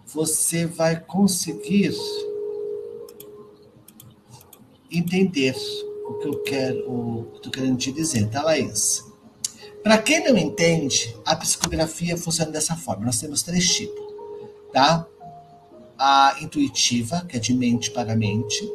você 0.06 0.64
vai 0.66 0.98
conseguir 0.98 1.94
entender 4.90 5.54
o 6.06 6.14
que 6.14 6.28
eu 6.28 6.42
quero, 6.42 6.90
o 6.90 7.24
que 7.32 7.36
estou 7.36 7.52
querendo 7.52 7.76
te 7.76 7.92
dizer, 7.92 8.28
tá, 8.30 8.42
Laís? 8.42 9.04
Para 9.82 9.98
quem 9.98 10.24
não 10.24 10.36
entende, 10.36 11.14
a 11.24 11.36
psicografia 11.36 12.16
funciona 12.16 12.50
dessa 12.50 12.74
forma. 12.74 13.04
Nós 13.04 13.20
temos 13.20 13.42
três 13.42 13.68
tipos, 13.68 14.02
tá? 14.72 15.06
A 16.02 16.34
intuitiva, 16.40 17.26
que 17.28 17.36
é 17.36 17.38
de 17.38 17.52
mente 17.52 17.90
para 17.90 18.16
mente. 18.16 18.66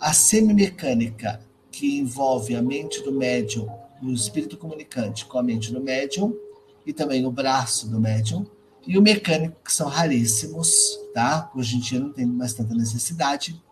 A 0.00 0.12
semimecânica, 0.12 1.40
que 1.70 1.96
envolve 1.96 2.56
a 2.56 2.60
mente 2.60 3.00
do 3.04 3.12
médium, 3.12 3.68
o 4.02 4.10
espírito 4.10 4.56
comunicante 4.56 5.24
com 5.26 5.38
a 5.38 5.44
mente 5.44 5.72
do 5.72 5.80
médium 5.80 6.36
e 6.84 6.92
também 6.92 7.24
o 7.24 7.30
braço 7.30 7.88
do 7.88 8.00
médium. 8.00 8.44
E 8.84 8.98
o 8.98 9.02
mecânico, 9.02 9.56
que 9.64 9.72
são 9.72 9.88
raríssimos, 9.88 10.98
tá? 11.14 11.52
Hoje 11.54 11.76
em 11.76 11.80
dia 11.80 12.00
não 12.00 12.12
tem 12.12 12.26
mais 12.26 12.52
tanta 12.52 12.74
necessidade. 12.74 13.62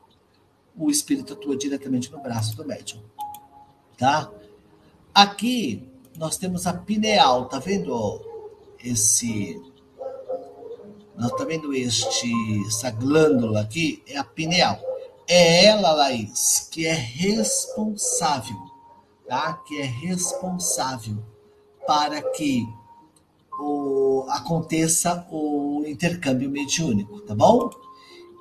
O 0.77 0.89
espírito 0.89 1.33
atua 1.33 1.57
diretamente 1.57 2.13
no 2.13 2.23
braço 2.23 2.57
do 2.57 2.65
médium, 2.65 3.01
tá? 3.99 4.31
Aqui 5.13 5.83
nós 6.17 6.37
temos 6.37 6.65
a 6.65 6.73
pineal, 6.73 7.47
tá 7.47 7.59
vendo 7.59 8.21
esse 8.83 9.61
nós 11.17 11.33
tá 11.33 11.45
vendo 11.45 11.73
este 11.75 12.31
essa 12.67 12.91
glândula 12.91 13.61
aqui 13.61 14.03
é 14.07 14.17
a 14.17 14.25
pineal. 14.25 14.81
É 15.29 15.67
ela, 15.67 15.93
Laís, 15.93 16.69
que 16.71 16.87
é 16.87 16.93
responsável, 16.93 18.57
tá? 19.27 19.55
Que 19.67 19.81
é 19.81 19.85
responsável 19.85 21.19
para 21.87 22.21
que 22.23 22.67
o, 23.61 24.27
aconteça 24.29 25.27
o 25.31 25.85
intercâmbio 25.87 26.51
mediúnico, 26.51 27.21
tá 27.21 27.35
bom? 27.35 27.71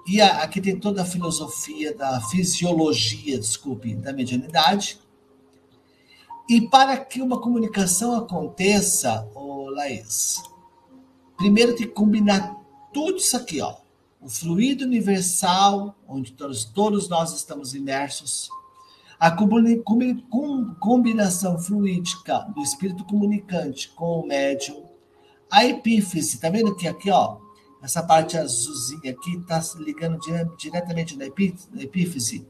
E 0.07 0.19
a, 0.19 0.41
aqui 0.41 0.59
tem 0.59 0.79
toda 0.79 1.03
a 1.03 1.05
filosofia 1.05 1.93
da 1.93 2.19
fisiologia, 2.21 3.37
desculpe, 3.37 3.95
da 3.95 4.11
mediunidade, 4.11 4.99
e 6.49 6.61
para 6.67 6.97
que 6.97 7.21
uma 7.21 7.39
comunicação 7.39 8.15
aconteça, 8.15 9.29
oh, 9.35 9.69
Laís, 9.69 10.41
primeiro 11.37 11.75
tem 11.75 11.87
que 11.87 11.93
combinar 11.93 12.60
tudo 12.93 13.17
isso 13.17 13.37
aqui, 13.37 13.61
ó. 13.61 13.75
O 14.19 14.29
fluido 14.29 14.85
universal, 14.85 15.95
onde 16.07 16.31
todos, 16.33 16.65
todos 16.65 17.09
nós 17.09 17.33
estamos 17.33 17.73
imersos, 17.73 18.49
a 19.19 19.31
combinação 20.79 21.59
fluídica 21.59 22.39
do 22.55 22.61
espírito 22.61 23.03
comunicante 23.03 23.89
com 23.89 24.19
o 24.19 24.27
médium, 24.27 24.83
a 25.49 25.65
epífise, 25.65 26.39
tá 26.39 26.49
vendo 26.49 26.75
que 26.75 26.87
aqui, 26.87 27.09
ó, 27.09 27.37
essa 27.81 28.03
parte 28.03 28.37
azulzinha 28.37 29.11
aqui 29.11 29.37
está 29.37 29.59
ligando 29.79 30.19
diretamente 30.57 31.17
na 31.17 31.25
epífise, 31.25 32.47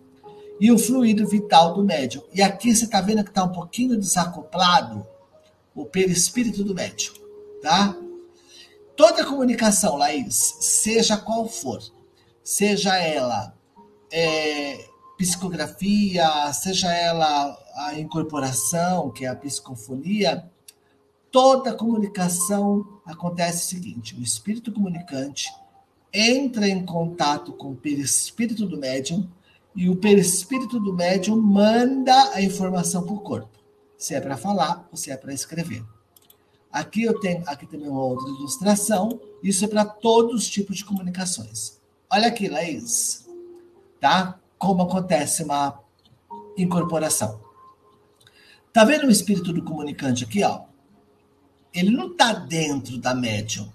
e 0.60 0.72
o 0.72 0.78
fluido 0.78 1.28
vital 1.28 1.74
do 1.74 1.84
médium. 1.84 2.22
E 2.34 2.42
aqui 2.42 2.76
você 2.76 2.86
está 2.86 3.02
vendo 3.02 3.24
que 3.24 3.32
está 3.32 3.44
um 3.44 3.52
pouquinho 3.52 3.98
desacoplado 3.98 5.08
o 5.74 5.86
perispírito 5.86 6.64
do 6.64 6.76
médium, 6.76 7.14
tá? 7.62 7.98
Toda 8.96 9.26
comunicação, 9.26 9.98
Laís, 9.98 10.36
seja 10.60 11.18
qual 11.18 11.48
for, 11.48 11.82
seja 12.44 12.98
ela 12.98 13.56
é, 14.12 14.86
psicografia, 15.18 16.52
seja 16.54 16.94
ela 16.94 17.58
a 17.76 18.00
incorporação, 18.00 19.10
que 19.12 19.26
é 19.26 19.30
a 19.30 19.36
psicofonia, 19.36 20.50
toda 21.32 21.74
comunicação 21.74 22.86
acontece 23.06 23.66
o 23.66 23.80
seguinte: 23.80 24.16
o 24.16 24.22
espírito 24.22 24.72
comunicante 24.72 25.50
entra 26.14 26.68
em 26.68 26.86
contato 26.86 27.54
com 27.54 27.72
o 27.72 27.76
perispírito 27.76 28.66
do 28.66 28.78
médium 28.78 29.28
e 29.76 29.90
o 29.90 29.96
perispírito 29.96 30.80
do 30.80 30.94
médium 30.94 31.40
manda 31.40 32.34
a 32.34 32.42
informação 32.42 33.04
para 33.04 33.14
o 33.14 33.22
corpo, 33.22 33.58
se 33.98 34.14
é 34.14 34.20
para 34.20 34.36
falar 34.36 34.88
ou 34.92 34.98
se 34.98 35.10
é 35.10 35.18
para 35.18 35.34
escrever. 35.34 35.84
Aqui 36.72 37.04
eu 37.04 37.20
tenho 37.20 37.44
aqui 37.48 37.66
também 37.66 37.90
uma 37.90 38.04
outra 38.04 38.30
ilustração. 38.30 39.20
Isso 39.44 39.66
é 39.66 39.68
para 39.68 39.86
todos 39.86 40.42
os 40.42 40.50
tipos 40.50 40.78
de 40.78 40.86
comunicações. 40.86 41.80
Olha 42.10 42.28
aqui, 42.28 42.48
Laís, 42.48 43.28
tá? 44.00 44.40
Como 44.58 44.84
acontece 44.84 45.44
uma 45.44 45.80
incorporação. 46.58 47.40
Tá 48.72 48.86
vendo 48.86 49.08
o 49.08 49.12
espírito 49.12 49.52
do 49.52 49.64
comunicante 49.64 50.24
aqui, 50.24 50.44
ó? 50.44 50.62
Ele 51.74 51.90
não 51.90 52.16
tá 52.16 52.34
dentro 52.34 52.98
da 52.98 53.14
médium, 53.14 53.70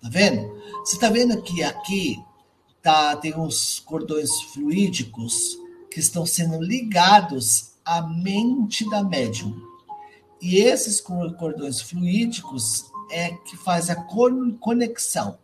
tá 0.00 0.08
vendo? 0.08 0.60
Você 0.80 0.98
tá 0.98 1.08
vendo 1.08 1.40
que 1.42 1.62
aqui 1.62 2.22
tá, 2.82 3.16
tem 3.16 3.36
uns 3.36 3.80
cordões 3.80 4.40
fluídicos 4.52 5.58
que 5.90 6.00
estão 6.00 6.24
sendo 6.24 6.60
ligados 6.62 7.72
à 7.84 8.02
mente 8.02 8.88
da 8.88 9.02
médium. 9.02 9.69
E 10.40 10.58
esses 10.58 11.00
cordões 11.00 11.80
fluídicos 11.80 12.90
é 13.10 13.30
que 13.30 13.56
faz 13.56 13.90
a 13.90 13.96
conexão 13.96 15.38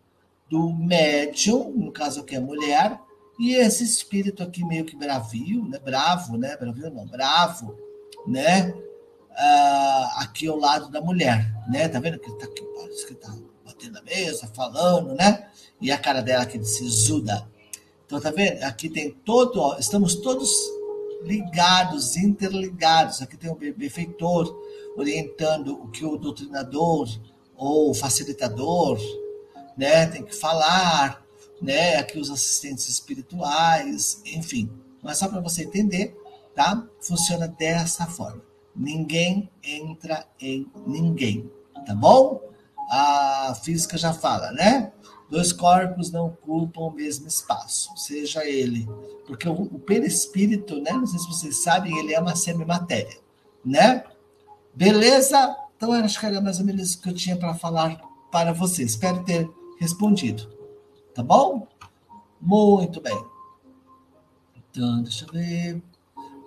do 0.48 0.72
médium, 0.72 1.70
no 1.70 1.92
caso 1.92 2.20
aqui 2.20 2.36
a 2.36 2.40
mulher, 2.40 3.00
e 3.38 3.54
esse 3.54 3.84
espírito 3.84 4.42
aqui 4.42 4.64
meio 4.64 4.84
que 4.84 4.96
bravio, 4.96 5.68
né? 5.68 5.78
Bravo, 5.78 6.38
né? 6.38 6.56
Bravio 6.56 6.90
não, 6.90 7.06
bravo, 7.06 7.76
né? 8.26 8.72
Uh, 9.30 10.20
aqui 10.22 10.46
ao 10.46 10.56
lado 10.56 10.88
da 10.88 11.00
mulher, 11.00 11.52
né? 11.68 11.88
Tá 11.88 12.00
vendo 12.00 12.18
que 12.18 12.30
ele 12.30 12.38
tá 12.38 12.46
aqui, 12.46 12.62
parece 12.74 13.06
que 13.06 13.14
tá 13.14 13.34
batendo 13.64 13.94
na 13.94 14.02
mesa, 14.02 14.50
falando, 14.54 15.14
né? 15.14 15.46
e 15.80 15.90
a 15.90 15.98
cara 15.98 16.22
dela 16.22 16.46
que 16.46 16.62
sisuda. 16.64 17.46
Então, 18.04 18.20
tá 18.20 18.30
vendo? 18.30 18.62
Aqui 18.62 18.88
tem 18.88 19.10
todo, 19.10 19.60
ó, 19.60 19.78
estamos 19.78 20.14
todos 20.16 20.50
ligados, 21.24 22.16
interligados. 22.16 23.20
Aqui 23.20 23.36
tem 23.36 23.50
o 23.50 23.54
benfeitor 23.54 24.56
orientando 24.96 25.74
o 25.74 25.88
que 25.88 26.04
o 26.04 26.16
doutrinador 26.16 27.08
ou 27.56 27.94
facilitador, 27.94 28.98
né, 29.76 30.06
tem 30.06 30.24
que 30.24 30.34
falar, 30.34 31.24
né? 31.60 31.96
Aqui 31.96 32.18
os 32.18 32.30
assistentes 32.30 32.88
espirituais, 32.88 34.20
enfim. 34.24 34.70
Mas 35.02 35.18
só 35.18 35.28
para 35.28 35.40
você 35.40 35.64
entender, 35.64 36.16
tá? 36.54 36.86
Funciona 37.00 37.48
dessa 37.48 38.06
forma. 38.06 38.42
Ninguém 38.74 39.48
entra 39.62 40.26
em 40.40 40.70
ninguém, 40.86 41.50
tá 41.86 41.94
bom? 41.94 42.42
A 42.90 43.54
física 43.62 43.96
já 43.96 44.12
fala, 44.12 44.52
né? 44.52 44.92
Dois 45.30 45.52
corpos 45.52 46.12
não 46.12 46.26
ocupam 46.26 46.82
o 46.82 46.90
mesmo 46.90 47.26
espaço, 47.26 47.90
seja 47.96 48.44
ele. 48.44 48.88
Porque 49.26 49.48
o, 49.48 49.62
o 49.62 49.78
perispírito, 49.78 50.80
né? 50.80 50.92
Não 50.92 51.06
sei 51.06 51.18
se 51.18 51.26
vocês 51.26 51.62
sabem, 51.62 51.98
ele 51.98 52.14
é 52.14 52.20
uma 52.20 52.36
semimatéria, 52.36 53.18
né? 53.64 54.04
Beleza? 54.76 55.56
Então, 55.74 55.90
acho 55.92 56.20
que 56.20 56.26
era 56.26 56.40
mais 56.40 56.60
ou 56.60 56.66
menos 56.66 56.90
isso 56.90 57.00
que 57.00 57.08
eu 57.08 57.14
tinha 57.14 57.36
para 57.36 57.54
falar 57.54 57.98
para 58.30 58.52
vocês. 58.52 58.90
Espero 58.90 59.24
ter 59.24 59.50
respondido. 59.80 60.48
Tá 61.14 61.22
bom? 61.22 61.66
Muito 62.38 63.00
bem. 63.00 63.18
Então, 64.54 65.02
deixa 65.02 65.24
eu 65.24 65.32
ver. 65.32 65.82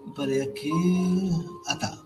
Eu 0.06 0.14
parei 0.14 0.42
aqui. 0.42 0.72
Ah, 1.66 1.76
tá. 1.76 1.98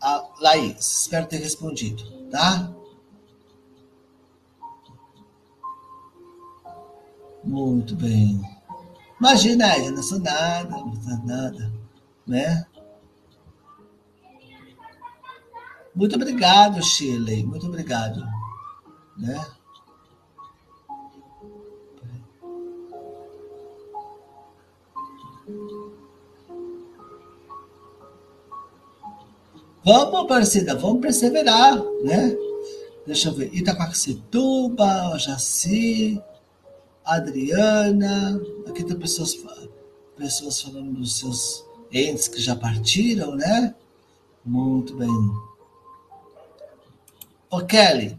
A 0.00 0.28
Laís, 0.40 1.00
espero 1.00 1.26
ter 1.26 1.38
respondido, 1.38 2.04
tá? 2.30 2.70
Muito 7.42 7.96
bem. 7.96 8.40
Imagina, 9.18 9.76
eu 9.78 9.90
não 9.92 10.02
sou 10.02 10.20
nada, 10.20 10.68
não 10.68 10.94
sou 10.94 11.18
nada, 11.24 11.72
né? 12.26 12.67
Muito 15.98 16.14
obrigado, 16.14 16.80
Shirley. 16.80 17.44
Muito 17.44 17.66
obrigado. 17.66 18.24
Né? 19.16 19.46
Vamos, 29.84 30.28
parecida, 30.28 30.76
vamos 30.76 31.00
perseverar, 31.00 31.82
né? 32.04 32.36
Deixa 33.04 33.30
eu 33.30 33.34
ver. 33.34 33.52
Itaquaquecetuba, 33.52 35.18
Jaci, 35.18 36.22
Adriana, 37.04 38.40
aqui 38.68 38.84
tem 38.84 38.96
pessoas, 38.96 39.36
pessoas 40.16 40.62
falando 40.62 40.92
dos 40.92 41.18
seus 41.18 41.64
entes 41.90 42.28
que 42.28 42.40
já 42.40 42.54
partiram, 42.54 43.34
né? 43.34 43.74
Muito 44.44 44.94
bem. 44.94 45.57
Ô 47.50 47.64
Kelly, 47.64 48.18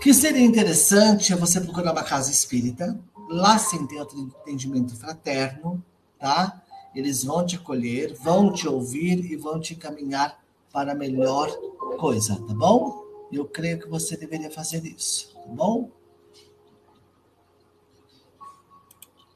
que 0.00 0.14
seria 0.14 0.40
interessante 0.40 1.30
é 1.30 1.36
você 1.36 1.60
procurar 1.60 1.92
uma 1.92 2.02
casa 2.02 2.30
espírita, 2.30 2.98
lá 3.28 3.58
sim 3.58 3.86
tem 3.86 4.00
entendimento 4.18 4.96
fraterno, 4.96 5.84
tá? 6.18 6.62
Eles 6.94 7.22
vão 7.22 7.44
te 7.44 7.56
acolher, 7.56 8.14
vão 8.14 8.50
te 8.50 8.66
ouvir 8.66 9.30
e 9.30 9.36
vão 9.36 9.60
te 9.60 9.74
encaminhar 9.74 10.42
para 10.72 10.92
a 10.92 10.94
melhor 10.94 11.50
coisa, 11.98 12.36
tá 12.36 12.54
bom? 12.54 13.04
Eu 13.30 13.44
creio 13.44 13.78
que 13.78 13.88
você 13.88 14.16
deveria 14.16 14.50
fazer 14.50 14.82
isso, 14.86 15.30
tá 15.34 15.40
bom? 15.48 15.90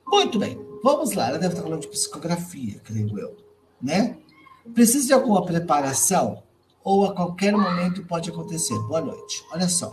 Muito 0.06 0.38
bem, 0.38 0.58
vamos 0.82 1.12
lá. 1.12 1.28
Ela 1.28 1.38
deve 1.38 1.52
estar 1.52 1.62
falando 1.62 1.82
de 1.82 1.88
psicografia, 1.88 2.80
creio 2.80 3.18
eu. 3.18 3.36
né? 3.82 4.16
Precisa 4.72 5.06
de 5.06 5.12
alguma 5.12 5.44
preparação 5.44 6.42
ou 6.86 7.04
a 7.04 7.12
qualquer 7.12 7.52
momento 7.52 8.04
pode 8.04 8.30
acontecer. 8.30 8.78
Boa 8.86 9.00
noite. 9.00 9.44
Olha 9.50 9.68
só. 9.68 9.92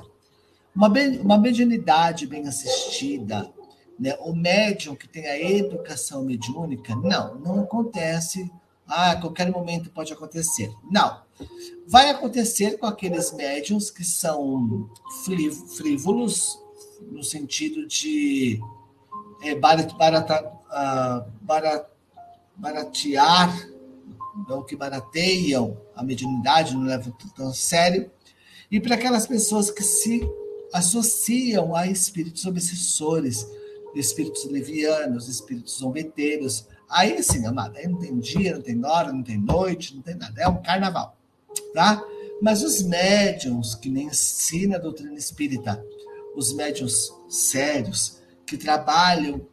Uma, 0.75 0.87
uma 1.23 1.39
mediunidade 1.39 2.27
bem 2.27 2.47
assistida, 2.47 3.51
né? 3.99 4.15
o 4.19 4.31
médium 4.31 4.95
que 4.95 5.07
tem 5.07 5.25
a 5.25 5.41
educação 5.41 6.23
mediúnica, 6.23 6.95
não, 6.95 7.33
não 7.39 7.61
acontece. 7.61 8.47
Ah, 8.87 9.11
a 9.11 9.15
qualquer 9.19 9.49
momento 9.49 9.89
pode 9.89 10.13
acontecer. 10.13 10.71
Não. 10.91 11.19
Vai 11.87 12.11
acontecer 12.11 12.77
com 12.77 12.85
aqueles 12.85 13.31
médiums 13.31 13.89
que 13.89 14.03
são 14.03 14.87
frívolos, 15.75 16.59
no 17.11 17.23
sentido 17.23 17.87
de 17.87 18.61
é, 19.41 19.55
barata, 19.55 19.95
barata, 19.95 20.53
uh, 20.69 21.31
barat, 21.41 21.87
baratear, 22.55 23.67
ou 24.49 24.63
que 24.63 24.75
barateiam 24.75 25.77
a 25.95 26.03
mediunidade, 26.03 26.75
não 26.75 26.83
levam 26.83 27.13
tão 27.35 27.49
a 27.49 27.53
sério, 27.53 28.09
e 28.71 28.79
para 28.79 28.95
aquelas 28.95 29.27
pessoas 29.27 29.69
que 29.69 29.83
se 29.83 30.27
associam 30.73 31.75
a 31.75 31.85
espíritos 31.87 32.45
obsessores, 32.45 33.47
espíritos 33.93 34.45
levianos, 34.45 35.29
espíritos 35.29 35.77
zombeteiros. 35.77 36.67
Aí 36.89 37.21
sim, 37.21 37.45
amada, 37.45 37.77
aí 37.77 37.87
não 37.87 37.99
tem 37.99 38.17
dia, 38.19 38.55
não 38.55 38.61
tem 38.61 38.83
hora, 38.83 39.13
não 39.13 39.21
tem 39.21 39.37
noite, 39.37 39.95
não 39.95 40.01
tem 40.01 40.15
nada, 40.15 40.41
é 40.41 40.47
um 40.47 40.61
carnaval, 40.61 41.15
tá? 41.73 42.03
Mas 42.41 42.63
os 42.63 42.81
médiums 42.81 43.75
que 43.75 43.89
nem 43.89 44.07
ensina 44.07 44.77
a 44.77 44.79
doutrina 44.79 45.13
espírita, 45.13 45.83
os 46.35 46.51
médiums 46.53 47.13
sérios, 47.29 48.19
que 48.45 48.57
trabalham 48.57 49.45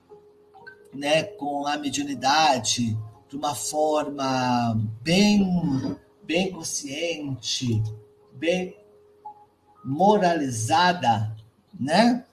né, 0.93 1.22
com 1.22 1.66
a 1.66 1.76
mediunidade 1.76 2.99
de 3.31 3.37
uma 3.37 3.55
forma 3.55 4.74
bem, 5.01 5.97
bem 6.24 6.51
consciente, 6.51 7.81
bem 8.33 8.76
moralizada, 9.85 11.35
né? 11.78 12.24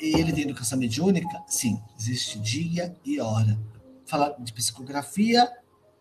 Ele 0.00 0.32
tem 0.32 0.44
educação 0.44 0.76
mediúnica? 0.76 1.42
Sim, 1.46 1.80
existe 1.96 2.38
dia 2.40 2.96
e 3.04 3.20
hora. 3.20 3.56
Falar 4.04 4.30
de 4.40 4.52
psicografia, 4.52 5.48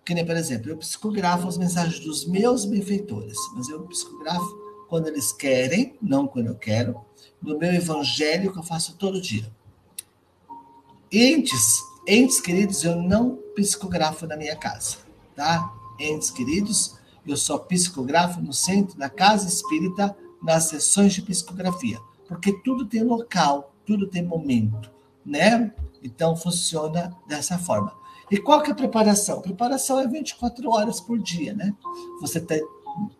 que 0.04 0.16
nem, 0.16 0.26
por 0.26 0.36
exemplo, 0.36 0.72
eu 0.72 0.78
psicografo 0.78 1.48
as 1.48 1.58
mensagens 1.58 2.00
dos 2.00 2.26
meus 2.26 2.66
benfeitores, 2.66 3.38
mas 3.54 3.70
eu 3.70 3.84
psicografo 3.84 4.58
quando 4.88 5.08
eles 5.08 5.32
querem, 5.32 5.96
não 6.02 6.28
quando 6.28 6.48
eu 6.48 6.56
quero, 6.56 7.00
no 7.40 7.60
meu 7.60 7.72
evangelho 7.72 8.52
que 8.52 8.58
eu 8.58 8.64
faço 8.64 8.96
todo 8.96 9.22
dia. 9.22 9.48
Entes, 11.12 11.84
entes 12.10 12.42
queridos, 12.42 12.84
eu 12.84 12.96
não 12.96 13.38
psicografo 13.56 14.26
na 14.26 14.36
minha 14.36 14.56
casa, 14.56 14.98
tá? 15.36 15.72
Entes 16.00 16.32
queridos, 16.32 16.98
eu 17.26 17.38
só 17.38 17.58
psicografo 17.60 18.42
no 18.42 18.52
centro 18.52 18.98
da 18.98 19.10
casa 19.10 19.48
espírita 19.48 20.18
nas 20.42 20.66
sessões 20.66 21.14
de 21.14 21.22
psicografia, 21.22 22.00
porque 22.28 22.52
tudo 22.64 22.86
tem 22.86 23.04
local, 23.04 23.74
tudo 23.86 24.08
tem 24.08 24.24
momento, 24.24 24.90
né? 25.24 25.72
Então 26.02 26.36
funciona 26.36 27.16
dessa 27.28 27.60
forma. 27.60 27.94
E 28.32 28.38
qual 28.38 28.64
que 28.64 28.70
é 28.70 28.74
a 28.74 28.76
preparação? 28.76 29.40
A 29.40 29.42
preparação 29.42 30.00
é 30.00 30.08
24 30.08 30.70
horas 30.72 31.00
por 31.00 31.20
dia, 31.20 31.54
né? 31.54 31.76
Você 32.22 32.40
está 32.40 32.56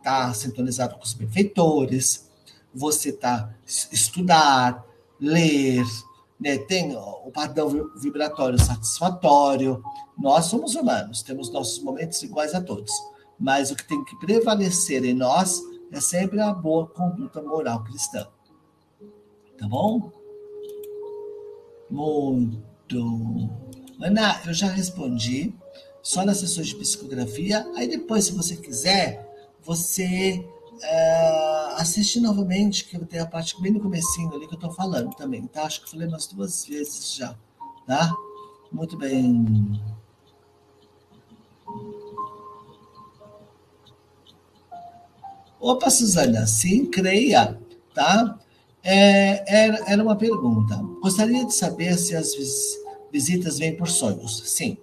tá 0.02 0.34
sintonizado 0.34 0.96
com 0.96 1.04
os 1.04 1.14
benfeitores, 1.14 2.28
você 2.74 3.10
está 3.10 3.54
estudar, 3.66 4.84
ler, 5.20 5.86
né? 6.40 6.58
tem 6.58 6.96
o 6.96 7.32
padrão 7.32 7.92
vibratório 7.98 8.60
satisfatório. 8.60 9.84
Nós 10.18 10.46
somos 10.46 10.76
humanos, 10.76 11.22
temos 11.22 11.52
nossos 11.52 11.84
momentos 11.84 12.22
iguais 12.24 12.54
a 12.54 12.62
todos. 12.62 12.92
Mas 13.38 13.72
o 13.72 13.76
que 13.76 13.88
tem 13.88 14.04
que 14.04 14.18
prevalecer 14.18 15.04
em 15.04 15.14
nós 15.14 15.62
é 15.92 16.00
sempre 16.00 16.40
a 16.40 16.54
boa 16.54 16.88
conduta 16.88 17.42
moral 17.42 17.84
cristã. 17.84 18.28
Tá 19.58 19.68
bom? 19.68 20.12
Muito. 21.90 23.50
Ana, 24.02 24.42
eu 24.46 24.54
já 24.54 24.68
respondi, 24.68 25.54
só 26.02 26.24
nas 26.24 26.38
sessões 26.38 26.68
de 26.68 26.76
psicografia. 26.76 27.70
Aí 27.76 27.88
depois, 27.88 28.26
se 28.26 28.32
você 28.32 28.56
quiser, 28.56 29.28
você 29.62 30.46
Uh, 30.82 31.76
assiste 31.76 32.22
novamente, 32.22 32.86
que 32.86 32.98
tem 33.06 33.20
a 33.20 33.26
parte 33.26 33.62
bem 33.62 33.74
no 33.74 33.82
comecinho 33.82 34.34
ali 34.34 34.48
que 34.48 34.54
eu 34.54 34.58
estou 34.58 34.72
falando 34.72 35.14
também, 35.14 35.46
tá? 35.46 35.64
Acho 35.64 35.82
que 35.82 35.88
eu 35.88 35.92
falei 35.92 36.08
umas 36.08 36.28
duas 36.28 36.66
vezes 36.66 37.16
já, 37.16 37.36
tá? 37.86 38.14
Muito 38.72 38.98
bem. 38.98 39.46
Opa, 45.60 45.90
Suzana, 45.90 46.48
sim, 46.48 46.86
creia, 46.86 47.60
tá? 47.94 48.40
É, 48.82 49.44
era, 49.66 49.92
era 49.92 50.02
uma 50.02 50.16
pergunta. 50.16 50.78
Gostaria 51.02 51.46
de 51.46 51.54
saber 51.54 51.98
se 51.98 52.16
as 52.16 52.32
visitas 53.12 53.60
vêm 53.60 53.76
por 53.76 53.90
sonhos. 53.90 54.44
Sim. 54.46 54.78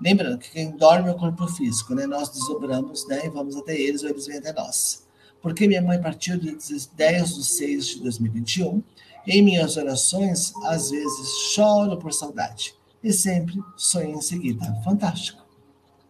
Lembrando 0.00 0.38
que 0.38 0.50
quem 0.52 0.76
dorme 0.76 1.08
é 1.08 1.12
o 1.12 1.16
corpo 1.16 1.48
físico, 1.48 1.96
né? 1.96 2.06
Nós 2.06 2.28
desdobramos, 2.28 3.08
né? 3.08 3.26
E 3.26 3.28
vamos 3.28 3.56
até 3.56 3.76
eles 3.76 4.04
ou 4.04 4.10
eles 4.10 4.26
vêm 4.26 4.38
até 4.38 4.52
nós 4.52 5.05
porque 5.46 5.68
minha 5.68 5.80
mãe 5.80 6.02
partiu 6.02 6.36
de 6.36 6.58
10 6.96 7.34
de 7.36 7.44
6 7.44 7.86
de 7.86 8.00
2021. 8.00 8.82
Em 9.28 9.40
minhas 9.40 9.76
orações, 9.76 10.52
às 10.64 10.90
vezes 10.90 11.28
choro 11.54 11.96
por 11.98 12.12
saudade 12.12 12.74
e 13.00 13.12
sempre 13.12 13.62
sonho 13.76 14.16
em 14.16 14.20
seguida. 14.20 14.74
Fantástico, 14.82 15.40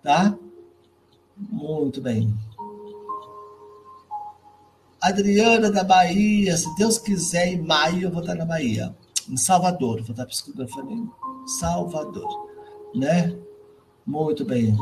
tá? 0.03 0.35
Muito 1.37 2.01
bem. 2.01 2.35
Adriana 5.03 5.71
da 5.71 5.85
Bahia, 5.85 6.57
se 6.57 6.75
Deus 6.75 6.97
quiser, 6.97 7.49
em 7.49 7.61
maio 7.61 8.05
eu 8.05 8.11
vou 8.11 8.23
estar 8.23 8.37
na 8.37 8.47
Bahia, 8.47 8.97
em 9.29 9.37
Salvador, 9.37 10.01
vou 10.01 10.13
estar 10.13 10.25
psicografando 10.25 10.93
em 10.93 11.11
Salvador, 11.47 12.49
né? 12.95 13.37
Muito 14.07 14.47
bem. 14.47 14.75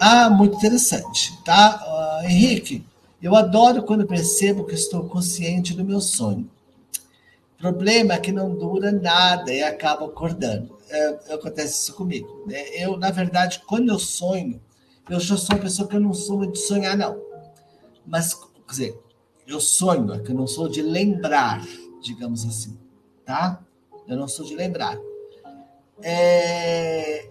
Ah, 0.00 0.30
muito 0.30 0.56
interessante, 0.56 1.36
tá? 1.44 2.22
Uh, 2.22 2.26
Henrique, 2.26 2.84
eu 3.20 3.34
adoro 3.34 3.82
quando 3.82 4.06
percebo 4.06 4.64
que 4.64 4.74
estou 4.74 5.08
consciente 5.08 5.74
do 5.74 5.84
meu 5.84 6.00
sonho. 6.00 6.48
O 7.54 7.60
problema 7.60 8.14
é 8.14 8.18
que 8.20 8.30
não 8.30 8.54
dura 8.54 8.92
nada 8.92 9.52
e 9.52 9.60
acabo 9.60 10.04
acordando. 10.04 10.78
É, 10.88 11.34
acontece 11.34 11.82
isso 11.82 11.94
comigo. 11.94 12.44
Né? 12.46 12.62
Eu, 12.80 12.96
na 12.96 13.10
verdade, 13.10 13.60
quando 13.66 13.88
eu 13.88 13.98
sonho, 13.98 14.60
eu 15.10 15.18
já 15.18 15.36
sou 15.36 15.56
uma 15.56 15.62
pessoa 15.62 15.88
que 15.88 15.96
eu 15.96 16.00
não 16.00 16.14
sou 16.14 16.46
de 16.46 16.58
sonhar, 16.58 16.96
não. 16.96 17.20
Mas, 18.06 18.34
quer 18.34 18.70
dizer, 18.70 19.00
eu 19.48 19.60
sonho, 19.60 20.12
é 20.12 20.20
que 20.20 20.30
eu 20.30 20.36
não 20.36 20.46
sou 20.46 20.68
de 20.68 20.80
lembrar, 20.80 21.66
digamos 22.00 22.44
assim, 22.44 22.78
tá? 23.24 23.60
Eu 24.06 24.16
não 24.16 24.28
sou 24.28 24.46
de 24.46 24.54
lembrar. 24.54 24.96
É... 26.00 27.28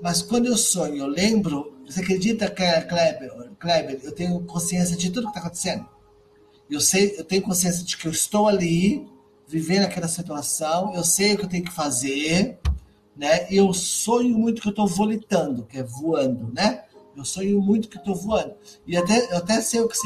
Mas 0.00 0.22
quando 0.22 0.46
eu 0.46 0.56
sonho, 0.56 0.96
eu 0.96 1.06
lembro, 1.06 1.73
você 1.86 2.00
acredita, 2.00 2.50
Kleber, 2.50 3.52
Kleber, 3.58 4.00
eu 4.02 4.12
tenho 4.12 4.40
consciência 4.44 4.96
de 4.96 5.10
tudo 5.10 5.24
que 5.24 5.30
está 5.30 5.40
acontecendo? 5.40 5.88
Eu 6.70 6.80
sei, 6.80 7.14
eu 7.18 7.24
tenho 7.24 7.42
consciência 7.42 7.84
de 7.84 7.96
que 7.96 8.06
eu 8.06 8.12
estou 8.12 8.48
ali, 8.48 9.06
vivendo 9.46 9.84
aquela 9.84 10.08
situação, 10.08 10.94
eu 10.94 11.04
sei 11.04 11.34
o 11.34 11.38
que 11.38 11.44
eu 11.44 11.48
tenho 11.48 11.64
que 11.64 11.72
fazer, 11.72 12.58
né? 13.16 13.46
Eu 13.50 13.72
sonho 13.72 14.36
muito 14.36 14.62
que 14.62 14.68
eu 14.68 14.70
estou 14.70 14.86
volitando, 14.86 15.64
que 15.64 15.78
é 15.78 15.82
voando, 15.82 16.52
né? 16.52 16.84
Eu 17.16 17.24
sonho 17.24 17.60
muito 17.60 17.88
que 17.88 17.96
estou 17.96 18.14
voando. 18.14 18.54
E 18.86 18.96
até, 18.96 19.32
eu 19.32 19.36
até 19.36 19.60
sei 19.60 19.80
o 19.80 19.88
que 19.88 19.96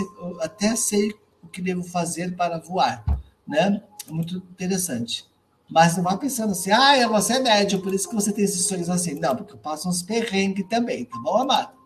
até 0.40 0.76
sei 0.76 1.14
o 1.42 1.48
que 1.48 1.62
devo 1.62 1.82
fazer 1.82 2.36
para 2.36 2.58
voar, 2.58 3.04
né? 3.46 3.82
É 4.06 4.12
muito 4.12 4.36
interessante. 4.36 5.24
Mas 5.70 5.96
não 5.96 6.02
vá 6.02 6.16
pensando 6.16 6.52
assim, 6.52 6.70
ah, 6.70 7.06
você 7.08 7.34
é 7.34 7.40
médio, 7.40 7.80
por 7.80 7.92
isso 7.92 8.08
que 8.08 8.14
você 8.14 8.32
tem 8.32 8.44
esses 8.44 8.66
sonhos 8.66 8.88
assim. 8.88 9.14
Não, 9.14 9.36
porque 9.36 9.52
eu 9.52 9.58
passo 9.58 9.88
uns 9.88 10.02
perrengues 10.02 10.66
também, 10.68 11.04
tá 11.04 11.18
bom, 11.18 11.36
amado? 11.36 11.76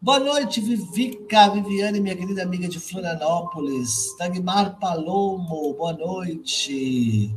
Boa 0.00 0.18
noite, 0.18 0.60
Vivica, 0.60 1.48
Viviane, 1.50 2.00
minha 2.00 2.16
querida 2.16 2.42
amiga 2.42 2.66
de 2.68 2.80
Florianópolis. 2.80 4.16
Tagmar 4.16 4.78
Palomo, 4.80 5.74
boa 5.74 5.92
noite. 5.92 7.32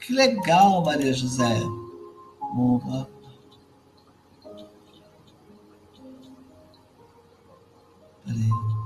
Que 0.00 0.12
legal, 0.12 0.82
Maria 0.82 1.12
José. 1.12 1.60
Opa. 2.56 3.08
Peraí. 8.24 8.77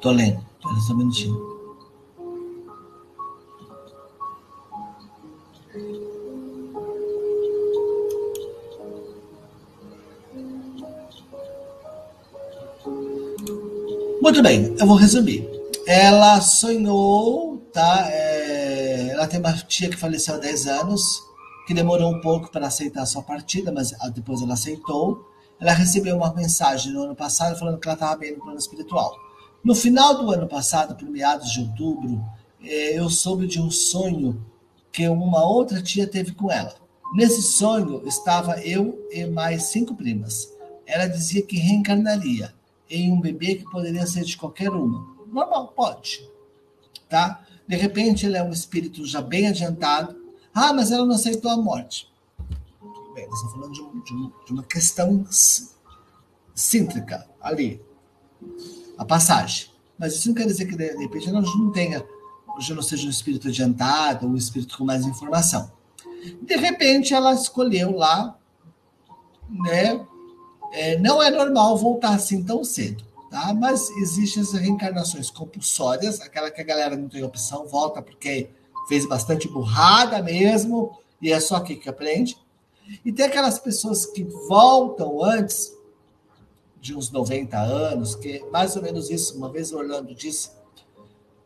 Tô 0.00 0.12
lendo. 0.12 0.38
Espera 0.60 0.80
só 0.80 0.92
um 0.92 0.96
minutinho. 0.96 1.58
Muito 14.22 14.42
bem, 14.42 14.76
eu 14.78 14.86
vou 14.86 14.96
resumir. 14.96 15.48
Ela 15.84 16.40
sonhou, 16.40 17.56
tá? 17.72 18.06
É, 18.08 19.08
ela 19.10 19.26
tem 19.26 19.40
uma 19.40 19.52
tia 19.52 19.88
que 19.88 19.96
faleceu 19.96 20.34
há 20.34 20.38
10 20.38 20.66
anos, 20.66 21.02
que 21.66 21.74
demorou 21.74 22.12
um 22.12 22.20
pouco 22.20 22.52
para 22.52 22.68
aceitar 22.68 23.02
a 23.02 23.06
sua 23.06 23.22
partida, 23.22 23.72
mas 23.72 23.92
depois 24.14 24.42
ela 24.42 24.54
aceitou. 24.54 25.26
Ela 25.60 25.72
recebeu 25.72 26.16
uma 26.16 26.32
mensagem 26.32 26.92
no 26.92 27.02
ano 27.02 27.16
passado 27.16 27.58
falando 27.58 27.80
que 27.80 27.88
ela 27.88 27.94
estava 27.94 28.16
bem 28.16 28.32
no 28.36 28.44
plano 28.44 28.58
espiritual. 28.58 29.27
No 29.62 29.74
final 29.74 30.14
do 30.16 30.30
ano 30.30 30.46
passado, 30.46 30.94
por 30.94 31.08
meados 31.08 31.50
de 31.50 31.60
outubro, 31.60 32.24
é, 32.62 32.98
eu 32.98 33.10
soube 33.10 33.46
de 33.46 33.60
um 33.60 33.70
sonho 33.70 34.44
que 34.92 35.08
uma 35.08 35.44
outra 35.44 35.82
tia 35.82 36.06
teve 36.06 36.32
com 36.32 36.50
ela. 36.50 36.74
Nesse 37.14 37.42
sonho 37.42 38.06
estava 38.06 38.60
eu 38.60 39.06
e 39.10 39.24
mais 39.26 39.64
cinco 39.64 39.94
primas. 39.94 40.52
Ela 40.86 41.06
dizia 41.06 41.42
que 41.42 41.56
reencarnaria 41.56 42.54
em 42.88 43.12
um 43.12 43.20
bebê 43.20 43.56
que 43.56 43.70
poderia 43.70 44.06
ser 44.06 44.24
de 44.24 44.36
qualquer 44.36 44.70
uma. 44.70 45.06
Normal, 45.26 45.68
pode. 45.68 46.28
Tá? 47.08 47.44
De 47.66 47.76
repente, 47.76 48.26
ele 48.26 48.36
é 48.36 48.42
um 48.42 48.50
espírito 48.50 49.04
já 49.06 49.20
bem 49.20 49.46
adiantado. 49.46 50.16
Ah, 50.54 50.72
mas 50.72 50.90
ela 50.90 51.04
não 51.04 51.14
aceitou 51.14 51.50
a 51.50 51.56
morte. 51.56 52.10
Bem, 53.14 53.28
nós 53.28 53.34
estamos 53.34 53.52
falando 53.54 53.72
de, 53.72 53.82
um, 53.82 54.00
de, 54.00 54.14
um, 54.14 54.32
de 54.46 54.52
uma 54.52 54.62
questão 54.62 55.26
cíntrica 56.54 57.28
ali. 57.40 57.80
A 58.98 59.04
passagem. 59.04 59.68
Mas 59.98 60.14
isso 60.14 60.28
não 60.28 60.34
quer 60.34 60.46
dizer 60.46 60.66
que, 60.66 60.76
de 60.76 60.96
repente, 60.96 61.28
ela 61.28 61.40
não 61.40 61.72
tenha, 61.72 62.04
já 62.60 62.74
não 62.74 62.82
seja 62.82 63.06
um 63.06 63.10
espírito 63.10 63.48
adiantado, 63.48 64.26
um 64.26 64.36
espírito 64.36 64.76
com 64.76 64.84
mais 64.84 65.06
informação. 65.06 65.70
De 66.42 66.56
repente, 66.56 67.14
ela 67.14 67.32
escolheu 67.32 67.96
lá, 67.96 68.36
né? 69.48 70.04
É, 70.72 70.98
não 70.98 71.22
é 71.22 71.30
normal 71.30 71.76
voltar 71.78 72.14
assim 72.14 72.42
tão 72.42 72.62
cedo, 72.62 73.02
tá? 73.30 73.54
Mas 73.54 73.88
existem 73.90 74.42
as 74.42 74.52
reencarnações 74.52 75.30
compulsórias, 75.30 76.20
aquela 76.20 76.50
que 76.50 76.60
a 76.60 76.64
galera 76.64 76.96
não 76.96 77.08
tem 77.08 77.22
opção, 77.22 77.66
volta 77.66 78.02
porque 78.02 78.50
fez 78.88 79.06
bastante 79.06 79.48
burrada 79.48 80.22
mesmo, 80.22 80.98
e 81.22 81.32
é 81.32 81.40
só 81.40 81.56
aqui 81.56 81.76
que 81.76 81.88
aprende. 81.88 82.36
E 83.04 83.12
tem 83.12 83.26
aquelas 83.26 83.58
pessoas 83.58 84.06
que 84.06 84.24
voltam 84.24 85.22
antes 85.22 85.72
de 86.80 86.94
uns 86.94 87.10
90 87.10 87.58
anos, 87.58 88.14
que 88.14 88.44
mais 88.50 88.76
ou 88.76 88.82
menos 88.82 89.10
isso, 89.10 89.36
uma 89.36 89.50
vez 89.50 89.72
Orlando 89.72 90.14
disse 90.14 90.50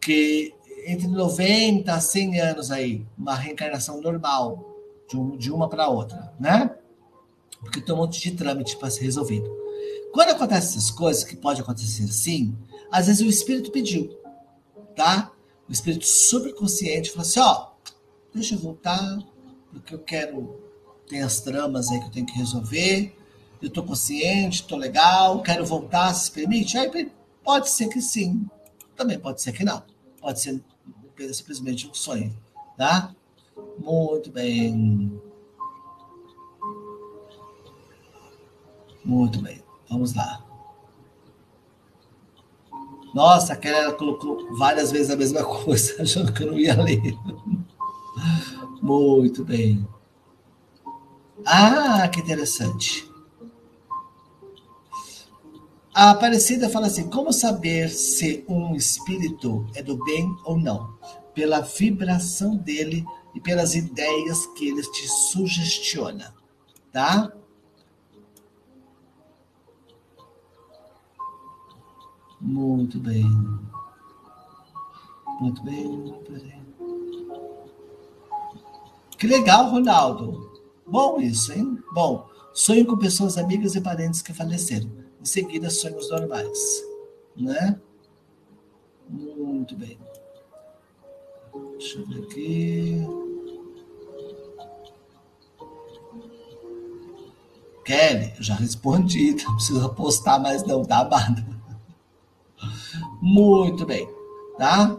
que 0.00 0.54
entre 0.86 1.06
90 1.06 1.92
a 1.92 2.00
100 2.00 2.40
anos 2.40 2.70
aí, 2.70 3.06
uma 3.16 3.34
reencarnação 3.34 4.00
normal, 4.00 4.68
de, 5.08 5.16
um, 5.16 5.36
de 5.36 5.52
uma 5.52 5.68
para 5.68 5.88
outra, 5.88 6.32
né? 6.38 6.76
porque 7.62 7.80
tem 7.80 7.94
um 7.94 7.98
monte 7.98 8.20
de 8.20 8.32
trâmite 8.32 8.76
para 8.76 8.90
ser 8.90 9.04
resolvido. 9.04 9.48
Quando 10.12 10.30
acontecem 10.30 10.78
essas 10.78 10.90
coisas, 10.90 11.24
que 11.24 11.36
pode 11.36 11.60
acontecer 11.60 12.04
assim, 12.04 12.56
às 12.90 13.06
vezes 13.06 13.22
o 13.22 13.30
espírito 13.30 13.70
pediu, 13.70 14.10
tá? 14.94 15.32
O 15.68 15.72
espírito 15.72 16.04
subconsciente 16.04 17.10
falou 17.10 17.22
assim: 17.22 17.40
ó, 17.40 17.68
deixa 18.34 18.54
eu 18.54 18.58
voltar, 18.58 19.18
porque 19.70 19.94
eu 19.94 19.98
quero. 20.00 20.60
Tem 21.08 21.22
as 21.22 21.40
tramas 21.40 21.90
aí 21.90 22.00
que 22.00 22.06
eu 22.06 22.10
tenho 22.10 22.26
que 22.26 22.38
resolver. 22.38 23.16
Eu 23.62 23.70
tô 23.70 23.80
consciente, 23.84 24.66
tô 24.66 24.76
legal, 24.76 25.40
quero 25.40 25.64
voltar, 25.64 26.12
se 26.14 26.28
permite? 26.32 26.76
Aí 26.76 27.08
pode 27.44 27.70
ser 27.70 27.88
que 27.88 28.00
sim, 28.00 28.44
também 28.96 29.16
pode 29.16 29.40
ser 29.40 29.52
que 29.52 29.64
não. 29.64 29.80
Pode 30.20 30.40
ser 30.40 30.60
simplesmente 31.32 31.88
um 31.88 31.94
sonho, 31.94 32.36
tá? 32.76 33.14
Muito 33.78 34.32
bem. 34.32 35.20
Muito 39.04 39.40
bem, 39.40 39.62
vamos 39.88 40.12
lá. 40.12 40.44
Nossa, 43.14 43.52
aquela 43.52 43.78
ela 43.78 43.92
colocou 43.92 44.56
várias 44.56 44.90
vezes 44.90 45.10
a 45.10 45.16
mesma 45.16 45.44
coisa, 45.64 46.02
achando 46.02 46.32
que 46.32 46.42
eu 46.42 46.50
não 46.50 46.58
ia 46.58 46.82
ler. 46.82 47.16
Muito 48.80 49.44
bem. 49.44 49.86
Ah, 51.44 52.08
que 52.08 52.20
interessante. 52.20 53.11
A 55.94 56.10
Aparecida 56.10 56.70
fala 56.70 56.86
assim: 56.86 57.10
como 57.10 57.32
saber 57.32 57.90
se 57.90 58.44
um 58.48 58.74
espírito 58.74 59.66
é 59.74 59.82
do 59.82 60.02
bem 60.04 60.34
ou 60.44 60.56
não? 60.56 60.96
Pela 61.34 61.60
vibração 61.60 62.56
dele 62.56 63.04
e 63.34 63.40
pelas 63.40 63.74
ideias 63.74 64.46
que 64.56 64.68
ele 64.68 64.82
te 64.82 65.08
sugestiona, 65.08 66.34
tá? 66.90 67.32
Muito 72.40 72.98
bem. 72.98 73.24
Muito 75.40 75.62
bem. 75.62 76.12
Que 79.18 79.26
legal, 79.26 79.70
Ronaldo. 79.70 80.50
Bom 80.86 81.20
isso, 81.20 81.52
hein? 81.52 81.78
Bom, 81.92 82.28
sonho 82.52 82.84
com 82.86 82.96
pessoas 82.96 83.38
amigas 83.38 83.74
e 83.74 83.80
parentes 83.80 84.20
que 84.20 84.32
faleceram. 84.32 85.01
Em 85.22 85.24
seguida, 85.24 85.70
sonhos 85.70 86.10
normais. 86.10 86.84
Né? 87.36 87.80
Muito 89.08 89.76
bem. 89.76 89.96
Deixa 91.78 92.00
eu 92.00 92.06
ver 92.06 92.24
aqui. 92.24 93.06
Kelly, 97.84 98.32
já 98.40 98.56
respondi, 98.56 99.36
não 99.46 99.54
precisa 99.54 99.88
postar 99.90 100.40
mais 100.40 100.64
não, 100.64 100.84
tá, 100.84 101.00
Amada? 101.00 101.46
Muito 103.20 103.86
bem, 103.86 104.08
tá? 104.58 104.96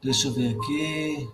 Deixa 0.00 0.28
eu 0.28 0.32
ver 0.32 0.56
aqui. 0.56 1.28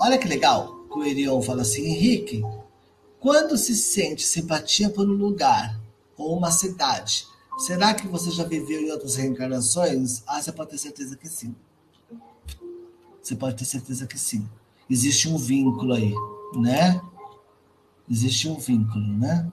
Olha 0.00 0.18
que 0.18 0.28
legal. 0.28 0.76
O 0.90 1.42
fala 1.42 1.62
assim, 1.62 1.84
Henrique, 1.86 2.42
quando 3.20 3.56
se 3.56 3.76
sente 3.76 4.24
simpatia 4.24 4.90
por 4.90 5.08
um 5.08 5.12
lugar 5.12 5.78
ou 6.16 6.36
uma 6.36 6.50
cidade, 6.50 7.26
será 7.58 7.94
que 7.94 8.08
você 8.08 8.30
já 8.30 8.44
viveu 8.44 8.80
em 8.80 8.90
outras 8.90 9.16
reencarnações? 9.16 10.22
Ah, 10.26 10.40
você 10.40 10.50
pode 10.50 10.70
ter 10.70 10.78
certeza 10.78 11.16
que 11.16 11.28
sim. 11.28 11.54
Você 13.22 13.36
pode 13.36 13.56
ter 13.56 13.64
certeza 13.64 14.06
que 14.06 14.18
sim. 14.18 14.48
Existe 14.90 15.28
um 15.28 15.36
vínculo 15.36 15.92
aí 15.92 16.14
né? 16.56 17.00
Existe 18.08 18.48
um 18.48 18.56
vínculo, 18.56 19.06
né? 19.18 19.52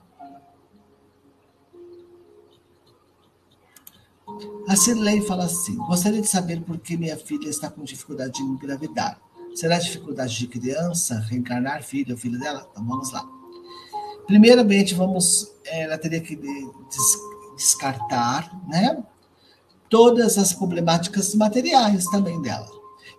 A 4.68 4.76
Cirlei 4.76 5.20
fala 5.22 5.44
assim: 5.44 5.76
gostaria 5.76 6.20
de 6.20 6.26
saber 6.26 6.62
por 6.62 6.78
que 6.78 6.96
minha 6.96 7.16
filha 7.16 7.48
está 7.48 7.70
com 7.70 7.84
dificuldade 7.84 8.32
de 8.32 8.42
engravidar. 8.42 9.20
Será 9.56 9.78
dificuldade 9.78 10.36
de 10.36 10.46
criança, 10.46 11.18
reencarnar 11.30 11.82
filho 11.82 12.12
ou 12.12 12.18
filho 12.18 12.38
dela? 12.38 12.68
Então 12.70 12.84
vamos 12.84 13.10
lá. 13.10 13.26
Primeiramente, 14.26 14.94
vamos, 14.94 15.50
eh, 15.64 15.84
ela 15.84 15.96
teria 15.96 16.20
que 16.20 16.38
descartar, 17.56 18.54
né? 18.68 19.02
Todas 19.88 20.36
as 20.36 20.52
problemáticas 20.52 21.34
materiais 21.34 22.04
também 22.04 22.40
dela. 22.42 22.68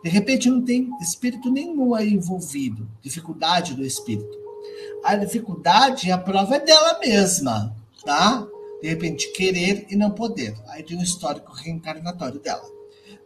De 0.04 0.12
repente 0.12 0.48
não 0.48 0.62
tem 0.64 0.92
espírito 1.02 1.50
nenhum 1.50 1.96
aí 1.96 2.14
envolvido, 2.14 2.88
dificuldade 3.02 3.74
do 3.74 3.84
espírito. 3.84 4.38
A 5.04 5.16
dificuldade, 5.16 6.12
a 6.12 6.20
prova 6.20 6.58
é 6.58 6.60
dela 6.60 7.00
mesma, 7.00 7.76
tá? 8.06 8.46
De 8.80 8.88
repente 8.88 9.34
querer 9.34 9.88
e 9.90 9.96
não 9.96 10.12
poder. 10.12 10.56
Aí 10.68 10.84
tem 10.84 11.00
um 11.00 11.02
histórico 11.02 11.52
reencarnatório 11.52 12.40
dela. 12.40 12.70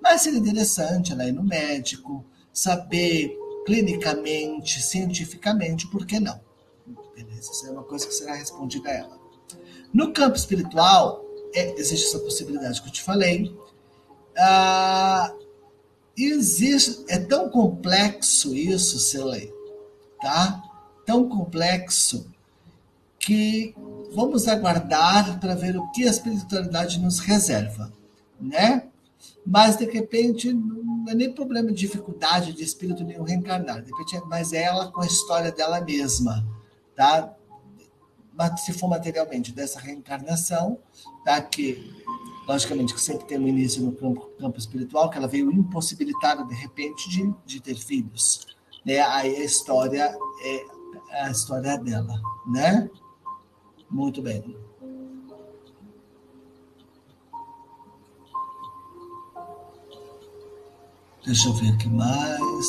Mas 0.02 0.22
seria 0.22 0.40
interessante 0.40 1.12
ela 1.12 1.28
ir 1.28 1.34
no 1.34 1.44
médico, 1.44 2.26
saber 2.54 3.38
clinicamente, 3.66 4.82
cientificamente, 4.82 5.88
por 5.88 6.06
que 6.06 6.20
não? 6.20 6.40
Beleza, 7.16 7.52
isso 7.52 7.68
é 7.68 7.72
uma 7.72 7.84
coisa 7.84 8.08
que 8.08 8.14
será 8.14 8.34
respondida 8.34 8.90
a 8.90 8.94
ela. 8.94 9.20
No 9.94 10.14
campo 10.14 10.38
espiritual, 10.38 11.24
é, 11.54 11.80
existe 11.80 12.08
essa 12.08 12.20
possibilidade 12.20 12.82
que 12.82 12.88
eu 12.88 12.94
te 12.94 13.04
falei. 13.04 13.56
Ah, 14.38 15.34
existe, 16.18 17.04
é 17.08 17.20
tão 17.20 17.50
complexo 17.50 18.56
isso, 18.56 19.00
Celei, 19.00 19.54
tá? 20.22 20.62
Tão 21.06 21.28
complexo 21.28 22.32
que 23.20 23.76
vamos 24.14 24.48
aguardar 24.48 25.40
para 25.40 25.56
ver 25.56 25.78
o 25.78 25.92
que 25.92 26.08
a 26.08 26.12
espiritualidade 26.12 27.00
nos 27.00 27.20
reserva, 27.20 27.92
né? 28.40 28.91
Mas 29.46 29.78
de 29.78 29.86
repente 29.86 30.54
não 30.54 31.06
é 31.10 31.16
nem 31.16 31.34
problema 31.34 31.70
de 31.70 31.78
dificuldade 31.78 32.54
de 32.54 32.64
espírito 32.64 33.04
nenhum 33.04 33.24
reencarnar, 33.24 33.82
de 33.82 33.92
repente 33.92 34.16
é 34.16 34.22
mais 34.22 34.54
ela 34.54 34.92
com 34.92 35.02
a 35.02 35.06
história 35.06 35.52
dela 35.52 35.82
mesma, 35.82 36.46
tá? 36.96 37.34
Mas 38.34 38.62
se 38.62 38.74
for 38.74 38.88
materialmente 38.88 39.52
dessa 39.52 39.80
reencarnação, 39.80 40.80
tá? 41.26 41.42
Que 41.42 42.04
logicamente 42.48 42.94
que 42.94 43.02
sempre 43.02 43.26
tem 43.28 43.40
um 43.40 43.48
início 43.48 43.82
no 43.82 43.92
campo, 43.94 44.30
campo 44.40 44.60
espiritual, 44.60 45.10
que 45.10 45.18
ela 45.18 45.28
veio 45.28 45.52
impossibilitada 45.52 46.44
de 46.46 46.54
repente 46.54 47.10
de, 47.10 47.34
de 47.46 47.62
ter 47.62 47.76
filhos. 47.76 48.46
Né? 48.86 49.00
Aí 49.00 49.36
a 49.36 49.44
história 49.44 50.18
é 50.44 50.66
a 51.24 51.32
história 51.32 51.78
dela, 51.78 52.22
né? 52.48 52.90
Muito 53.90 54.22
bem. 54.22 54.56
Deixa 61.26 61.48
eu 61.48 61.54
ver 61.54 61.74
aqui 61.74 61.88
mais. 61.88 62.68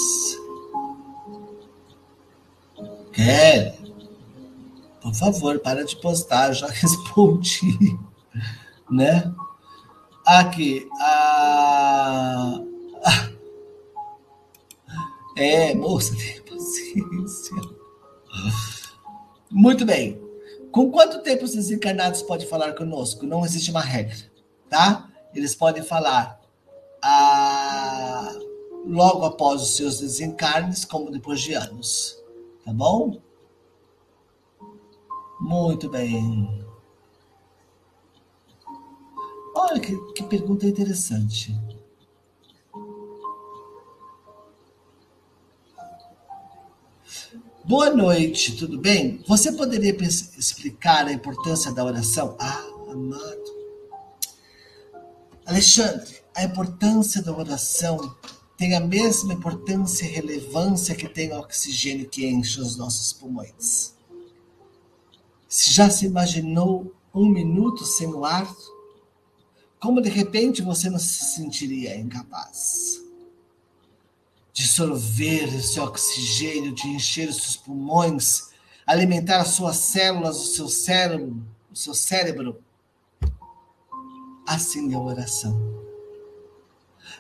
Kelly, 3.13 3.73
por 5.01 5.15
favor, 5.15 5.59
para 5.61 5.85
de 5.85 5.97
postar, 5.97 6.53
já 6.53 6.67
respondi, 6.71 7.99
né? 8.91 9.33
Aqui, 10.25 10.89
a... 11.01 12.61
É, 15.37 15.75
moça, 15.75 16.15
tenha 16.15 16.43
paciência. 16.43 17.57
Muito 19.51 19.85
bem. 19.85 20.21
Com 20.71 20.91
quanto 20.91 21.23
tempo 21.23 21.45
os 21.45 21.53
desencarnados 21.55 22.23
podem 22.23 22.47
falar 22.47 22.75
conosco? 22.75 23.27
Não 23.27 23.45
existe 23.45 23.71
uma 23.71 23.81
regra, 23.81 24.17
tá? 24.69 25.09
Eles 25.35 25.55
podem 25.55 25.83
falar 25.83 26.41
a... 27.03 27.52
logo 28.85 29.25
após 29.25 29.63
os 29.63 29.77
seus 29.77 30.01
desencarnes, 30.01 30.85
como 30.85 31.11
depois 31.11 31.41
de 31.41 31.55
anos. 31.55 32.21
Tá 32.65 32.73
bom? 32.73 33.21
Muito 35.41 35.89
bem. 35.89 36.65
Olha 39.55 39.81
que, 39.81 39.97
que 40.13 40.23
pergunta 40.25 40.67
interessante. 40.67 41.55
Boa 47.65 47.91
noite, 47.91 48.57
tudo 48.57 48.77
bem? 48.79 49.23
Você 49.29 49.53
poderia 49.53 49.97
explicar 50.37 51.07
a 51.07 51.13
importância 51.13 51.73
da 51.73 51.85
oração? 51.85 52.37
Ah, 52.41 52.67
amado. 52.91 53.63
Alexandre, 55.47 56.23
a 56.35 56.45
importância 56.45 57.23
da 57.23 57.33
oração 57.33 58.17
tem 58.63 58.77
a 58.77 58.81
mesma 58.81 59.33
importância 59.33 60.05
e 60.05 60.09
relevância 60.09 60.95
que 60.95 61.09
tem 61.09 61.33
o 61.33 61.39
oxigênio 61.41 62.09
que 62.09 62.25
enche 62.25 62.61
os 62.61 62.77
nossos 62.77 63.13
pulmões. 63.13 63.93
Se 65.49 65.73
já 65.73 65.91
se 65.91 66.07
imaginou 66.07 66.95
um 67.13 67.29
minuto 67.29 67.85
sem 67.85 68.07
o 68.07 68.25
ar? 68.25 68.49
Como 69.81 70.01
de 70.01 70.09
repente 70.09 70.63
você 70.63 70.89
não 70.89 71.01
se 71.01 71.25
sentiria 71.35 71.99
incapaz? 71.99 73.03
de 74.53 74.69
sorver 74.69 75.53
esse 75.57 75.81
oxigênio, 75.81 76.73
de 76.73 76.87
encher 76.87 77.31
os 77.31 77.43
seus 77.43 77.57
pulmões, 77.57 78.51
alimentar 78.87 79.41
as 79.41 79.49
suas 79.49 79.77
células, 79.77 80.37
o 80.37 80.55
seu 80.55 80.69
cérebro, 80.69 81.43
o 81.73 81.77
seu 81.77 81.95
cérebro. 81.95 82.63
Assim 84.47 84.93
é 84.93 84.95
a 84.95 85.01
oração. 85.01 85.82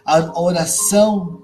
A 0.05 0.41
oração 0.41 1.43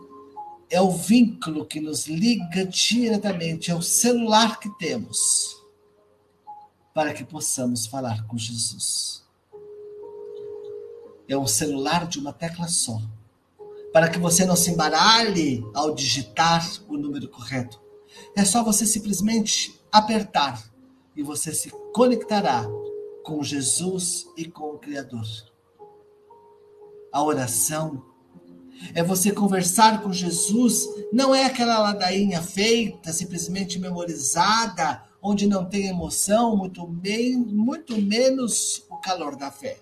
é 0.68 0.80
o 0.80 0.90
vínculo 0.90 1.64
que 1.64 1.80
nos 1.80 2.06
liga 2.06 2.66
diretamente 2.66 3.70
ao 3.70 3.80
celular 3.80 4.58
que 4.58 4.68
temos 4.78 5.56
para 6.92 7.14
que 7.14 7.24
possamos 7.24 7.86
falar 7.86 8.26
com 8.26 8.36
Jesus. 8.36 9.24
É 11.28 11.36
o 11.36 11.46
celular 11.46 12.06
de 12.06 12.18
uma 12.18 12.32
tecla 12.32 12.66
só 12.66 13.00
para 13.92 14.08
que 14.08 14.18
você 14.18 14.44
não 14.44 14.56
se 14.56 14.70
embaralhe 14.70 15.64
ao 15.74 15.94
digitar 15.94 16.66
o 16.88 16.96
número 16.96 17.28
correto. 17.28 17.80
É 18.36 18.44
só 18.44 18.62
você 18.62 18.84
simplesmente 18.84 19.80
apertar 19.92 20.70
e 21.16 21.22
você 21.22 21.54
se 21.54 21.70
conectará 21.92 22.66
com 23.24 23.42
Jesus 23.42 24.26
e 24.36 24.46
com 24.46 24.74
o 24.74 24.78
Criador. 24.78 25.26
A 27.12 27.22
oração 27.22 28.04
é 28.94 29.02
você 29.02 29.32
conversar 29.32 30.02
com 30.02 30.12
Jesus, 30.12 30.86
não 31.12 31.34
é 31.34 31.44
aquela 31.44 31.78
ladainha 31.78 32.42
feita, 32.42 33.12
simplesmente 33.12 33.78
memorizada, 33.78 35.02
onde 35.20 35.46
não 35.46 35.64
tem 35.64 35.86
emoção, 35.86 36.56
muito, 36.56 36.86
bem, 36.86 37.36
muito 37.36 38.00
menos 38.00 38.84
o 38.90 38.96
calor 38.98 39.36
da 39.36 39.50
fé. 39.50 39.78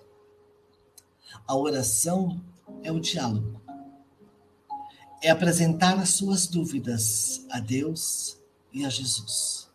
A 1.47 1.55
oração 1.55 2.41
é 2.83 2.91
o 2.91 2.99
diálogo 2.99 3.57
é 5.21 5.29
apresentar 5.29 5.97
as 5.97 6.09
suas 6.09 6.47
dúvidas 6.47 7.45
a 7.49 7.59
Deus 7.59 8.37
e 8.71 8.85
a 8.85 8.89
Jesus. 8.89 9.67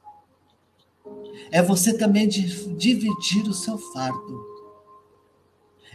É 1.51 1.61
você 1.61 1.97
também 1.97 2.29
dividir 2.29 3.49
o 3.49 3.53
seu 3.53 3.77
fardo. 3.77 4.53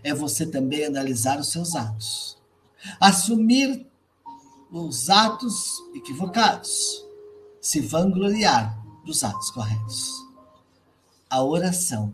É 0.04 0.14
você 0.14 0.46
também 0.46 0.86
analisar 0.86 1.40
os 1.40 1.52
seus 1.52 1.76
atos. 1.76 2.37
Assumir 3.00 3.86
os 4.72 5.10
atos 5.10 5.82
equivocados. 5.94 7.06
Se 7.62 7.80
vangloriar 7.82 8.78
dos 9.06 9.24
atos 9.24 9.52
corretos. 9.52 10.26
A 11.30 11.44
oração 11.44 12.14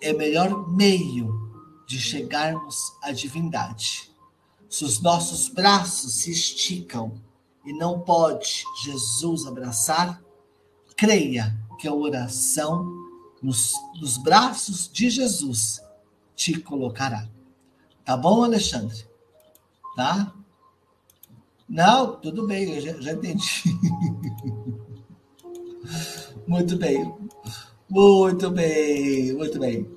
é 0.00 0.12
o 0.12 0.18
melhor 0.18 0.68
meio 0.68 1.48
de 1.86 1.98
chegarmos 1.98 2.76
à 3.02 3.10
divindade 3.10 4.08
se 4.68 4.84
os 4.84 5.00
nossos 5.00 5.48
braços 5.48 6.14
se 6.14 6.30
esticam 6.30 7.20
e 7.64 7.72
não 7.72 8.00
pode 8.00 8.64
Jesus 8.84 9.46
abraçar, 9.46 10.22
creia 10.96 11.56
que 11.78 11.88
a 11.88 11.94
oração 11.94 12.86
nos, 13.42 13.72
nos 13.98 14.18
braços 14.18 14.90
de 14.92 15.08
Jesus 15.08 15.80
te 16.34 16.60
colocará. 16.60 17.28
Tá 18.04 18.16
bom, 18.16 18.44
Alexandre? 18.44 19.07
Tá? 19.98 20.32
Não, 21.68 22.20
tudo 22.20 22.46
bem, 22.46 22.72
eu 22.72 22.80
já, 22.80 22.92
já 23.00 23.12
entendi. 23.14 23.64
muito 26.46 26.76
bem. 26.76 27.12
Muito 27.90 28.48
bem, 28.48 29.32
muito 29.32 29.58
bem. 29.58 29.90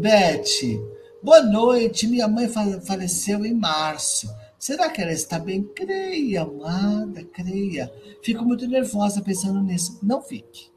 Beth. 0.00 0.80
Boa 1.20 1.42
noite. 1.42 2.06
Minha 2.06 2.28
mãe 2.28 2.48
faleceu 2.48 3.44
em 3.44 3.52
março. 3.52 4.32
Será 4.60 4.90
que 4.90 5.02
ela 5.02 5.12
está 5.12 5.40
bem? 5.40 5.64
Creia, 5.74 6.42
amada, 6.42 7.24
creia. 7.24 7.92
Fico 8.22 8.44
muito 8.44 8.68
nervosa 8.68 9.20
pensando 9.20 9.60
nisso. 9.60 9.98
Não 10.00 10.22
fique. 10.22 10.70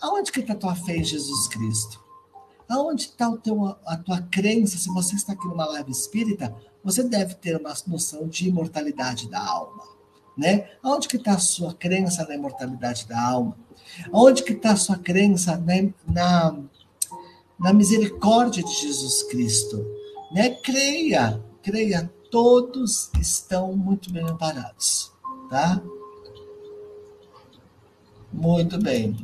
Aonde 0.00 0.32
que 0.32 0.40
está 0.40 0.54
tua 0.54 0.74
fé 0.74 0.96
em 0.96 1.04
Jesus 1.04 1.48
Cristo? 1.48 2.09
Aonde 2.70 3.02
está 3.02 3.26
a 3.86 3.96
tua 3.96 4.22
crença? 4.30 4.78
Se 4.78 4.88
você 4.88 5.16
está 5.16 5.32
aqui 5.32 5.46
numa 5.46 5.66
live 5.66 5.90
espírita, 5.90 6.54
você 6.84 7.02
deve 7.02 7.34
ter 7.34 7.60
uma 7.60 7.74
noção 7.86 8.28
de 8.28 8.48
imortalidade 8.48 9.28
da 9.28 9.44
alma. 9.44 9.82
Né? 10.38 10.70
Aonde 10.82 11.08
que 11.08 11.16
está 11.16 11.32
a 11.32 11.38
sua 11.38 11.74
crença 11.74 12.24
na 12.26 12.34
imortalidade 12.34 13.06
da 13.06 13.20
alma? 13.20 13.56
Aonde 14.12 14.42
que 14.42 14.52
está 14.52 14.72
a 14.72 14.76
sua 14.76 14.96
crença 14.96 15.56
na, 15.58 15.90
na 16.06 16.56
na 17.60 17.74
misericórdia 17.74 18.64
de 18.64 18.72
Jesus 18.72 19.22
Cristo. 19.24 19.86
Né? 20.32 20.50
Creia, 20.62 21.38
creia, 21.62 22.10
todos 22.30 23.10
estão 23.20 23.76
muito 23.76 24.10
bem 24.10 24.24
amparados, 24.24 25.12
tá? 25.50 25.82
Muito 28.32 28.78
bem. 28.78 29.14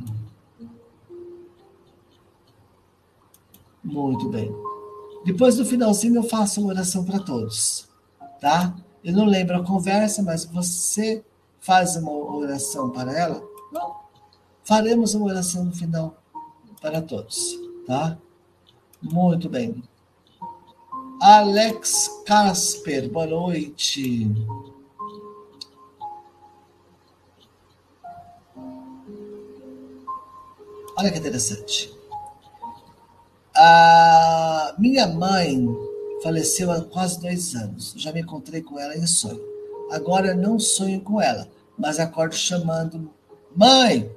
Muito 3.87 4.29
bem. 4.29 4.53
Depois 5.25 5.57
do 5.57 5.65
finalzinho 5.65 6.17
eu 6.17 6.23
faço 6.25 6.61
uma 6.61 6.71
oração 6.71 7.05
para 7.05 7.21
todos, 7.21 7.89
tá? 8.41 8.77
Eu 9.03 9.13
não 9.13 9.25
lembro 9.25 9.57
a 9.57 9.65
conversa, 9.65 10.23
mas 10.23 10.45
você 10.45 11.25
faz 11.61 11.95
uma 11.95 12.11
oração 12.11 12.91
para 12.91 13.17
ela? 13.17 13.41
Não. 13.73 13.95
Faremos 14.65 15.15
uma 15.15 15.27
oração 15.27 15.65
no 15.65 15.73
final 15.73 16.17
para 16.81 17.01
todos, 17.01 17.57
tá? 17.87 18.19
Muito 19.01 19.49
bem. 19.49 19.83
Alex 21.23 22.23
Casper, 22.27 23.09
boa 23.09 23.27
noite. 23.27 24.29
Olha 30.99 31.13
que 31.13 31.19
interessante. 31.19 31.96
Minha 34.79 35.07
mãe 35.07 35.67
faleceu 36.23 36.71
há 36.71 36.81
quase 36.83 37.21
dois 37.21 37.55
anos. 37.55 37.95
Já 37.97 38.13
me 38.13 38.21
encontrei 38.21 38.63
com 38.63 38.79
ela 38.79 38.97
em 38.97 39.07
sonho. 39.07 39.41
Agora 39.91 40.35
não 40.35 40.59
sonho 40.59 41.01
com 41.01 41.21
ela, 41.21 41.49
mas 41.79 41.99
acordo 42.01 42.35
chamando 42.35 43.11
mãe 43.55 44.11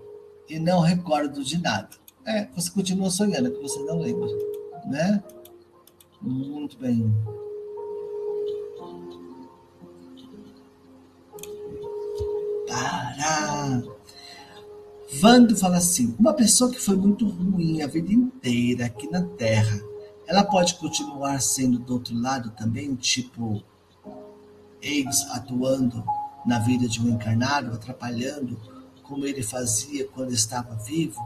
e 0.50 0.58
não 0.60 0.80
recordo 0.80 1.44
de 1.44 1.58
nada. 1.62 1.90
É, 2.26 2.48
você 2.56 2.70
continua 2.72 3.10
sonhando, 3.10 3.52
que 3.52 3.62
você 3.62 3.80
não 3.80 4.00
lembra 4.00 4.28
né? 4.86 5.24
Muito 6.22 6.78
bem. 6.78 7.14
Para! 12.68 13.99
Vando 15.14 15.56
fala 15.56 15.78
assim: 15.78 16.16
uma 16.20 16.34
pessoa 16.34 16.72
que 16.72 16.80
foi 16.80 16.96
muito 16.96 17.28
ruim 17.28 17.82
a 17.82 17.88
vida 17.88 18.14
inteira 18.14 18.86
aqui 18.86 19.10
na 19.10 19.24
Terra, 19.24 19.82
ela 20.28 20.44
pode 20.44 20.76
continuar 20.76 21.42
sendo 21.42 21.80
do 21.80 21.94
outro 21.94 22.16
lado 22.16 22.52
também, 22.52 22.94
tipo, 22.96 23.64
ex 24.82 25.24
atuando 25.32 26.04
na 26.46 26.60
vida 26.60 26.88
de 26.88 27.02
um 27.02 27.10
encarnado, 27.10 27.74
atrapalhando 27.74 28.58
como 29.04 29.26
ele 29.26 29.42
fazia 29.42 30.08
quando 30.08 30.32
estava 30.32 30.76
vivo? 30.76 31.20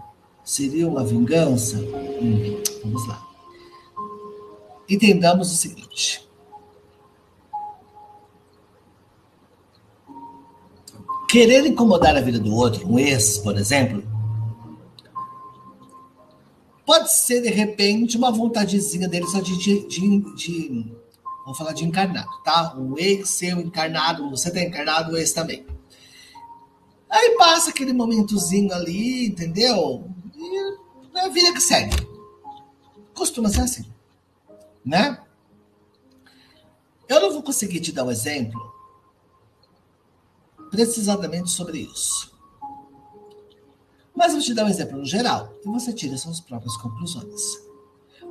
Seria 0.44 0.88
uma 0.88 1.04
vingança? 1.04 1.78
Hum, 1.78 2.64
vamos 2.82 3.08
lá. 3.08 3.22
Entendamos 4.90 5.52
o 5.52 5.56
seguinte. 5.56 6.28
Querer 11.34 11.66
incomodar 11.66 12.16
a 12.16 12.22
vida 12.22 12.38
do 12.38 12.54
outro, 12.54 12.88
um 12.88 13.00
ex, 13.00 13.40
por 13.40 13.58
exemplo, 13.58 14.04
pode 16.86 17.12
ser, 17.12 17.42
de 17.42 17.50
repente, 17.50 18.16
uma 18.18 18.32
vontadezinha 18.32 19.08
dele 19.08 19.26
só 19.26 19.42
de, 19.42 19.58
de, 19.58 19.88
de, 19.88 20.36
de 20.36 20.96
vamos 21.44 21.58
falar 21.58 21.74
de 21.74 21.86
encarnado, 21.86 22.30
tá? 22.44 22.76
Um 22.78 22.96
ex 23.00 23.30
seu 23.30 23.60
encarnado, 23.60 24.30
você 24.30 24.52
tá 24.52 24.62
encarnado, 24.62 25.14
o 25.14 25.18
ex 25.18 25.34
também. 25.34 25.66
Aí 27.10 27.36
passa 27.36 27.72
aquele 27.72 27.94
momentozinho 27.94 28.72
ali, 28.72 29.26
entendeu? 29.26 30.08
E 30.38 31.18
é 31.18 31.26
a 31.26 31.30
vida 31.30 31.52
que 31.52 31.62
segue. 31.62 31.96
Costuma 33.16 33.50
ser 33.50 33.62
assim, 33.62 33.92
né? 34.86 35.18
Eu 37.10 37.20
não 37.20 37.34
vou 37.34 37.42
conseguir 37.42 37.80
te 37.80 37.92
dar 37.92 38.04
um 38.04 38.12
exemplo 38.12 38.73
precisamente 40.74 41.52
sobre 41.52 41.82
isso. 41.82 42.34
Mas 44.16 44.32
vou 44.34 44.42
te 44.42 44.56
dar 44.56 44.66
um 44.66 44.70
exemplo 44.70 44.98
no 44.98 45.06
geral 45.06 45.54
e 45.64 45.70
você 45.70 45.94
tira 45.94 46.18
suas 46.18 46.40
próprias 46.40 46.76
conclusões. 46.78 47.42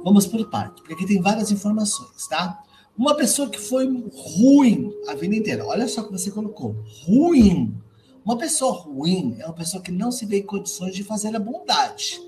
Vamos 0.03 0.27
por 0.27 0.45
parte, 0.51 0.83
porque 0.83 0.95
aqui 0.95 1.07
tem 1.07 1.23
várias 1.23 1.53
informações, 1.53 2.27
tá? 2.27 2.61
Uma 2.99 3.15
pessoa 3.15 3.49
que 3.49 3.61
foi 3.61 3.87
ruim 4.13 4.93
a 5.07 5.15
vida 5.15 5.37
inteira, 5.37 5.65
olha 5.65 5.87
só 5.87 6.03
que 6.03 6.11
você 6.11 6.33
colocou, 6.33 6.75
ruim. 7.05 7.81
Uma 8.25 8.37
pessoa 8.37 8.73
ruim 8.73 9.37
é 9.39 9.47
uma 9.47 9.55
pessoa 9.55 9.81
que 9.81 9.93
não 9.93 10.11
se 10.11 10.27
vê 10.27 10.41
em 10.41 10.47
condições 10.47 10.97
de 10.97 11.05
fazer 11.05 11.37
a 11.37 11.39
bondade. 11.39 12.21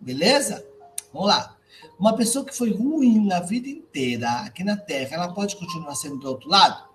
Beleza? 0.00 0.66
Vamos 1.12 1.28
lá. 1.28 1.54
Uma 1.98 2.16
pessoa 2.16 2.46
que 2.46 2.56
foi 2.56 2.72
ruim 2.72 3.30
a 3.30 3.40
vida 3.40 3.68
inteira 3.68 4.30
aqui 4.40 4.64
na 4.64 4.76
Terra, 4.76 5.16
ela 5.16 5.34
pode 5.34 5.54
continuar 5.56 5.94
sendo 5.96 6.16
do 6.16 6.28
outro 6.28 6.48
lado? 6.48 6.88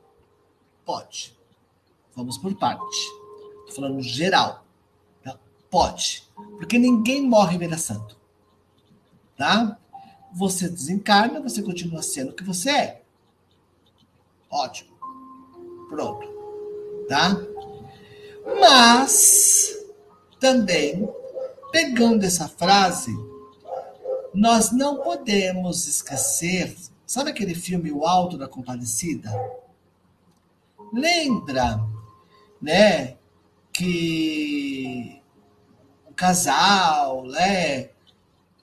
Pode. 0.84 1.35
Vamos 2.16 2.38
por 2.38 2.56
parte. 2.56 2.98
Estou 3.60 3.76
falando 3.76 4.02
geral. 4.02 4.66
Tá? 5.24 5.38
Pode. 5.70 6.24
Porque 6.58 6.78
ninguém 6.80 7.22
morre 7.28 7.58
vira 7.58 7.78
santo. 7.78 8.18
Tá? 9.36 9.78
Você 10.34 10.70
desencarna, 10.70 11.42
você 11.42 11.62
continua 11.62 12.02
sendo 12.02 12.32
o 12.32 12.36
que 12.36 12.44
você 12.44 12.70
é. 12.70 13.02
Ótimo. 14.50 14.96
Pronto. 15.90 16.28
Tá? 17.10 17.36
Mas 18.60 19.76
também, 20.40 21.10
pegando 21.72 22.24
essa 22.24 22.48
frase, 22.48 23.12
nós 24.34 24.72
não 24.72 24.98
podemos 24.98 25.88
esquecer. 25.88 26.76
Sabe 27.06 27.32
aquele 27.32 27.56
filme 27.56 27.92
O 27.92 28.06
Alto 28.06 28.38
da 28.38 28.48
Compadecida? 28.48 29.30
Lembra 30.94 31.80
né? 32.66 33.16
Que 33.72 35.22
o 36.08 36.14
casal, 36.14 37.24
né? 37.28 37.90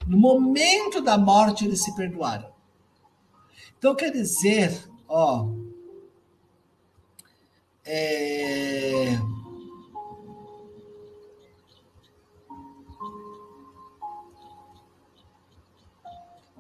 No 0.07 0.18
momento 0.18 1.00
da 1.00 1.16
morte 1.16 1.64
eles 1.64 1.84
se 1.84 1.94
perdoaram. 1.94 2.50
Então 3.78 3.94
quer 3.94 4.11
dizer, 4.11 4.88
ó, 5.09 5.48
é... 7.84 9.18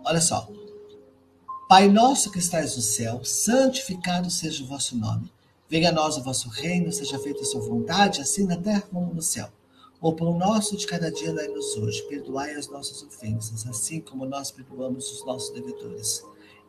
Olha 0.04 0.20
só. 0.20 0.48
Pai 1.68 1.88
nosso 1.88 2.30
que 2.30 2.38
estais 2.38 2.76
no 2.76 2.82
céu, 2.82 3.24
santificado 3.24 4.30
seja 4.30 4.62
o 4.62 4.66
vosso 4.66 4.96
nome. 4.96 5.32
Venha 5.72 5.88
a 5.88 5.92
nós 5.92 6.18
o 6.18 6.22
vosso 6.22 6.50
reino, 6.50 6.92
seja 6.92 7.18
feita 7.18 7.40
a 7.40 7.46
sua 7.46 7.62
vontade, 7.62 8.20
assim 8.20 8.44
na 8.44 8.58
terra 8.58 8.82
como 8.82 9.14
no 9.14 9.22
céu. 9.22 9.48
O 10.02 10.12
pão 10.12 10.36
nosso 10.36 10.76
de 10.76 10.86
cada 10.86 11.10
dia 11.10 11.32
dai-nos 11.32 11.74
hoje. 11.78 12.02
Perdoai 12.10 12.52
as 12.52 12.68
nossas 12.68 13.02
ofensas, 13.02 13.66
assim 13.66 13.98
como 13.98 14.26
nós 14.26 14.50
perdoamos 14.50 15.10
os 15.10 15.24
nossos 15.24 15.48
devedores. 15.54 16.22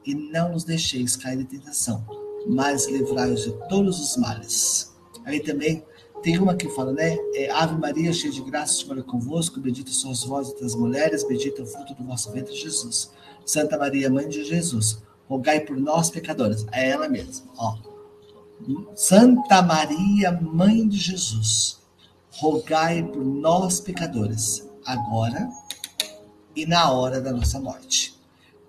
E 0.06 0.16
não 0.16 0.54
nos 0.54 0.64
deixeis 0.64 1.18
cair 1.18 1.38
em 1.38 1.44
tentação, 1.44 2.02
mas 2.48 2.88
livrai-os 2.88 3.44
de 3.44 3.52
todos 3.68 4.00
os 4.00 4.16
males. 4.16 4.96
Aí 5.26 5.42
também 5.42 5.84
tem 6.22 6.40
uma 6.40 6.56
que 6.56 6.70
fala, 6.70 6.94
né? 6.94 7.18
É, 7.36 7.52
Ave 7.52 7.78
Maria, 7.78 8.14
cheia 8.14 8.32
de 8.32 8.42
graça, 8.42 8.72
o 8.72 8.86
Senhor 8.86 9.00
é 9.00 9.02
convosco, 9.02 9.60
bendita 9.60 9.92
sois 9.92 10.24
vós 10.24 10.48
entre 10.48 10.64
as 10.64 10.76
mulheres, 10.76 11.28
bendito 11.28 11.60
é 11.60 11.66
o 11.66 11.68
fruto 11.68 11.94
do 11.94 12.06
vosso 12.06 12.32
ventre, 12.32 12.56
Jesus. 12.56 13.12
Santa 13.46 13.78
Maria, 13.78 14.10
Mãe 14.10 14.30
de 14.30 14.46
Jesus, 14.46 15.04
rogai 15.28 15.60
por 15.60 15.76
nós, 15.76 16.10
pecadores. 16.10 16.66
É 16.72 16.88
ela 16.88 17.10
mesma, 17.10 17.52
ó. 17.58 17.93
Santa 18.96 19.62
Maria, 19.62 20.32
Mãe 20.32 20.88
de 20.88 20.98
Jesus, 20.98 21.82
rogai 22.32 23.04
por 23.04 23.24
nós, 23.24 23.80
pecadores, 23.80 24.68
agora 24.86 25.50
e 26.56 26.66
na 26.66 26.92
hora 26.92 27.20
da 27.20 27.32
nossa 27.32 27.60
morte. 27.60 28.18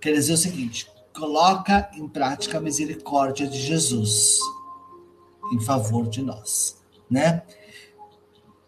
Quer 0.00 0.12
dizer 0.12 0.32
o 0.32 0.38
seguinte: 0.38 0.90
coloca 1.14 1.90
em 1.94 2.08
prática 2.08 2.58
a 2.58 2.60
misericórdia 2.60 3.46
de 3.46 3.60
Jesus 3.60 4.38
em 5.52 5.60
favor 5.60 6.08
de 6.08 6.22
nós, 6.22 6.82
né? 7.08 7.42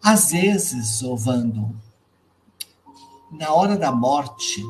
Às 0.01 0.31
vezes, 0.31 1.03
Ovando, 1.03 1.75
na 3.31 3.53
hora 3.53 3.75
da 3.75 3.91
morte, 3.91 4.63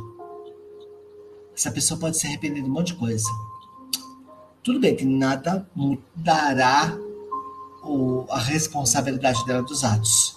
essa 1.56 1.70
pessoa 1.70 2.00
pode 2.00 2.18
se 2.18 2.26
arrepender 2.26 2.64
de 2.64 2.70
um 2.70 2.74
monte 2.74 2.88
de 2.88 2.96
coisa 2.96 3.47
tudo 4.68 4.82
bem 4.82 4.94
que 4.94 5.06
nada 5.06 5.66
mudará 5.74 6.94
o, 7.82 8.26
a 8.30 8.38
responsabilidade 8.38 9.46
dela 9.46 9.64
dos 9.64 9.86
atos, 9.86 10.36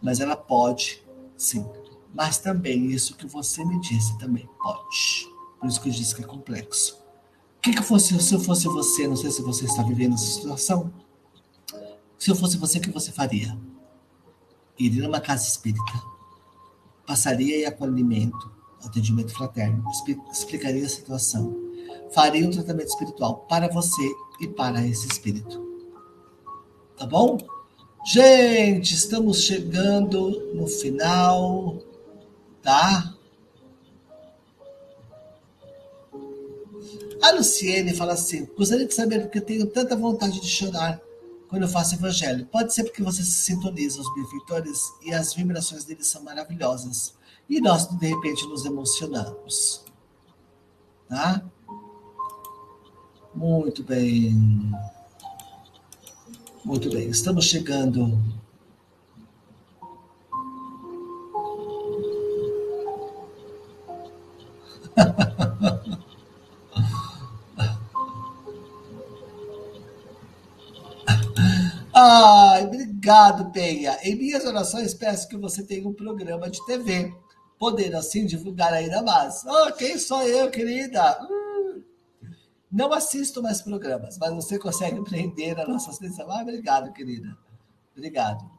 mas 0.00 0.20
ela 0.20 0.36
pode, 0.36 1.02
sim. 1.36 1.66
Mas 2.14 2.38
também 2.38 2.92
isso 2.92 3.16
que 3.16 3.26
você 3.26 3.64
me 3.64 3.80
disse 3.80 4.16
também 4.18 4.48
pode. 4.62 5.28
Por 5.58 5.68
isso 5.68 5.80
que 5.80 5.88
eu 5.88 5.92
disse 5.92 6.14
que 6.14 6.22
é 6.22 6.24
complexo. 6.24 6.94
O 7.58 7.60
que, 7.60 7.72
que 7.72 7.82
fosse 7.82 8.16
se 8.22 8.32
eu 8.32 8.38
fosse 8.38 8.68
você? 8.68 9.08
Não 9.08 9.16
sei 9.16 9.32
se 9.32 9.42
você 9.42 9.64
está 9.64 9.82
vivendo 9.82 10.14
essa 10.14 10.26
situação. 10.26 10.92
Se 12.16 12.30
eu 12.30 12.36
fosse 12.36 12.56
você, 12.58 12.78
o 12.78 12.82
que 12.82 12.90
você 12.92 13.10
faria? 13.10 13.58
Iria 14.78 15.02
numa 15.02 15.20
casa 15.20 15.48
espírita, 15.48 16.00
passaria 17.04 17.62
em 17.62 17.64
acolhimento, 17.64 18.48
atendimento 18.84 19.34
fraterno, 19.34 19.82
explicaria 20.30 20.86
a 20.86 20.88
situação 20.88 21.61
faria 22.12 22.46
um 22.46 22.50
tratamento 22.50 22.88
espiritual 22.88 23.46
para 23.48 23.68
você 23.68 24.02
e 24.40 24.48
para 24.48 24.86
esse 24.86 25.06
espírito. 25.08 25.60
Tá 26.96 27.06
bom? 27.06 27.38
Gente, 28.04 28.94
estamos 28.94 29.42
chegando 29.42 30.52
no 30.54 30.66
final, 30.66 31.78
tá? 32.62 33.14
A 37.22 37.30
Luciene 37.30 37.94
fala 37.94 38.14
assim: 38.14 38.48
gostaria 38.56 38.86
de 38.86 38.94
saber 38.94 39.20
porque 39.20 39.40
tenho 39.40 39.66
tanta 39.66 39.94
vontade 39.94 40.40
de 40.40 40.48
chorar 40.48 41.00
quando 41.48 41.62
eu 41.62 41.68
faço 41.68 41.94
evangelho. 41.94 42.46
Pode 42.46 42.74
ser 42.74 42.82
porque 42.84 43.02
você 43.02 43.22
se 43.22 43.30
sintoniza 43.30 44.00
os 44.00 44.14
benfeitores 44.14 44.80
e 45.04 45.14
as 45.14 45.32
vibrações 45.34 45.84
deles 45.84 46.08
são 46.08 46.22
maravilhosas. 46.22 47.14
E 47.48 47.60
nós, 47.60 47.86
de 47.86 48.06
repente, 48.06 48.46
nos 48.48 48.64
emocionamos. 48.64 49.84
Tá? 51.08 51.44
Muito 53.42 53.82
bem. 53.82 54.70
Muito 56.64 56.88
bem, 56.88 57.08
estamos 57.08 57.46
chegando. 57.46 58.22
Ai, 71.92 72.64
obrigado, 72.64 73.50
Penha. 73.50 73.98
Em 74.04 74.14
minhas 74.14 74.44
orações, 74.44 74.94
peço 74.94 75.28
que 75.28 75.36
você 75.36 75.64
tenha 75.64 75.88
um 75.88 75.92
programa 75.92 76.48
de 76.48 76.64
TV, 76.64 77.12
poder 77.58 77.96
assim 77.96 78.24
divulgar 78.24 78.72
ainda 78.72 79.02
mais. 79.02 79.44
Oh, 79.44 79.72
quem 79.72 79.98
sou 79.98 80.22
eu, 80.22 80.48
querida? 80.48 81.18
Não 82.72 82.90
assisto 82.90 83.42
mais 83.42 83.60
programas, 83.60 84.16
mas 84.16 84.32
você 84.32 84.58
consegue 84.58 85.04
prender 85.04 85.60
a 85.60 85.66
nossa 85.66 85.90
atenção. 85.90 86.30
Ah, 86.32 86.40
obrigado, 86.40 86.90
querida. 86.94 87.36
Obrigado. 87.94 88.50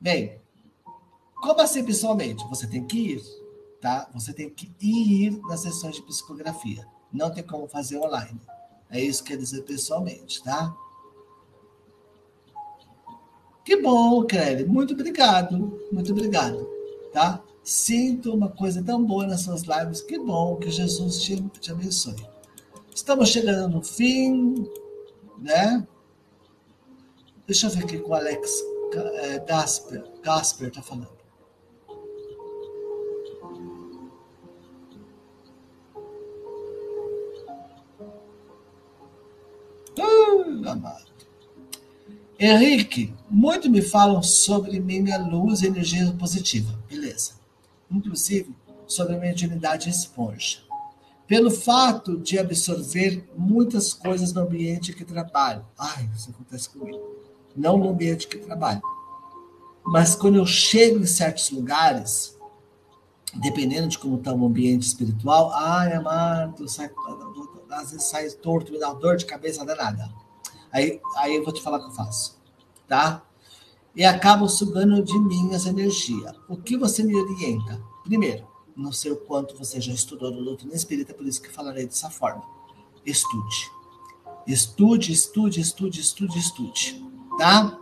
Bem, 0.00 0.40
como 1.36 1.60
assim 1.60 1.84
pessoalmente? 1.84 2.44
Você 2.48 2.66
tem 2.66 2.84
que 2.84 3.12
ir, 3.12 3.22
tá? 3.80 4.10
Você 4.12 4.32
tem 4.32 4.50
que 4.50 4.74
ir 4.80 5.40
nas 5.42 5.60
sessões 5.60 5.94
de 5.94 6.02
psicografia. 6.02 6.84
Não 7.12 7.30
tem 7.30 7.44
como 7.44 7.68
fazer 7.68 7.98
online. 7.98 8.40
É 8.90 9.00
isso 9.00 9.22
que 9.22 9.30
quer 9.30 9.38
dizer 9.38 9.62
pessoalmente, 9.62 10.42
tá? 10.42 10.76
Que 13.64 13.80
bom, 13.80 14.24
Kelly. 14.24 14.64
Muito 14.64 14.94
obrigado. 14.94 15.78
Muito 15.92 16.10
obrigado, 16.10 16.68
tá? 17.12 17.40
Sinto 17.64 18.34
uma 18.34 18.48
coisa 18.48 18.82
tão 18.82 19.04
boa 19.04 19.26
nas 19.26 19.42
suas 19.42 19.62
lives. 19.62 20.00
Que 20.00 20.18
bom, 20.18 20.56
que 20.56 20.70
Jesus 20.70 21.20
te, 21.22 21.40
te 21.60 21.70
abençoe. 21.70 22.16
Estamos 22.94 23.28
chegando 23.28 23.76
no 23.76 23.82
fim, 23.82 24.68
né? 25.38 25.86
Deixa 27.46 27.66
eu 27.66 27.70
ver 27.70 27.84
aqui 27.84 27.98
com 27.98 28.10
o 28.10 28.14
Alex 28.14 28.62
é, 28.94 29.38
Gasper, 29.38 30.04
Gasper 30.22 30.70
tá 30.70 30.82
falando. 30.82 31.22
Uh, 39.98 40.68
amado. 40.68 41.12
Henrique, 42.38 43.14
muito 43.30 43.70
me 43.70 43.80
falam 43.80 44.22
sobre 44.22 44.80
minha 44.80 45.18
luz 45.18 45.62
e 45.62 45.66
energia 45.66 46.12
positiva. 46.18 46.76
Beleza. 46.88 47.41
Inclusive 47.92 48.54
sobre 48.86 49.14
a 49.14 49.18
mediunidade 49.18 49.88
esponja. 49.88 50.58
Pelo 51.26 51.50
fato 51.50 52.18
de 52.18 52.38
absorver 52.38 53.28
muitas 53.36 53.94
coisas 53.94 54.32
no 54.32 54.42
ambiente 54.42 54.92
que 54.92 55.04
trabalho. 55.04 55.64
Ai, 55.78 56.08
isso 56.14 56.30
acontece 56.30 56.68
comigo 56.68 57.22
não 57.56 57.76
no 57.76 57.90
ambiente 57.90 58.26
que 58.26 58.38
trabalho. 58.38 58.82
Mas 59.84 60.14
quando 60.14 60.36
eu 60.36 60.46
chego 60.46 60.98
em 60.98 61.06
certos 61.06 61.50
lugares, 61.50 62.38
dependendo 63.34 63.88
de 63.88 63.98
como 63.98 64.16
está 64.16 64.32
o 64.32 64.46
ambiente 64.46 64.86
espiritual, 64.86 65.50
ai, 65.52 65.92
amado, 65.92 66.68
sai, 66.68 66.90
às 67.70 67.90
vezes 67.90 68.06
sai 68.06 68.30
torto, 68.30 68.72
me 68.72 68.78
dá 68.78 68.92
dor 68.92 69.16
de 69.16 69.26
cabeça 69.26 69.64
danada. 69.64 70.08
Aí, 70.70 71.00
aí 71.16 71.36
eu 71.36 71.44
vou 71.44 71.52
te 71.52 71.62
falar 71.62 71.78
o 71.78 71.80
que 71.80 71.88
eu 71.88 71.94
faço, 71.94 72.38
tá? 72.88 73.22
E 73.94 74.04
acabo 74.04 74.48
sugando 74.48 75.02
de 75.02 75.18
mim 75.18 75.52
essa 75.52 75.68
energia. 75.68 76.34
O 76.48 76.56
que 76.56 76.76
você 76.76 77.02
me 77.02 77.14
orienta? 77.14 77.80
Primeiro, 78.04 78.46
não 78.76 78.90
sei 78.90 79.12
o 79.12 79.16
quanto 79.16 79.56
você 79.56 79.80
já 79.80 79.92
estudou 79.92 80.30
no 80.30 80.44
doutrina 80.44 80.74
espírita, 80.74 81.12
por 81.12 81.26
isso 81.26 81.42
que 81.42 81.50
falarei 81.50 81.86
dessa 81.86 82.08
forma. 82.08 82.42
Estude. 83.04 83.70
Estude, 84.46 85.12
estude, 85.12 85.60
estude, 85.60 86.00
estude, 86.00 86.38
estude 86.38 87.12
tá? 87.36 87.78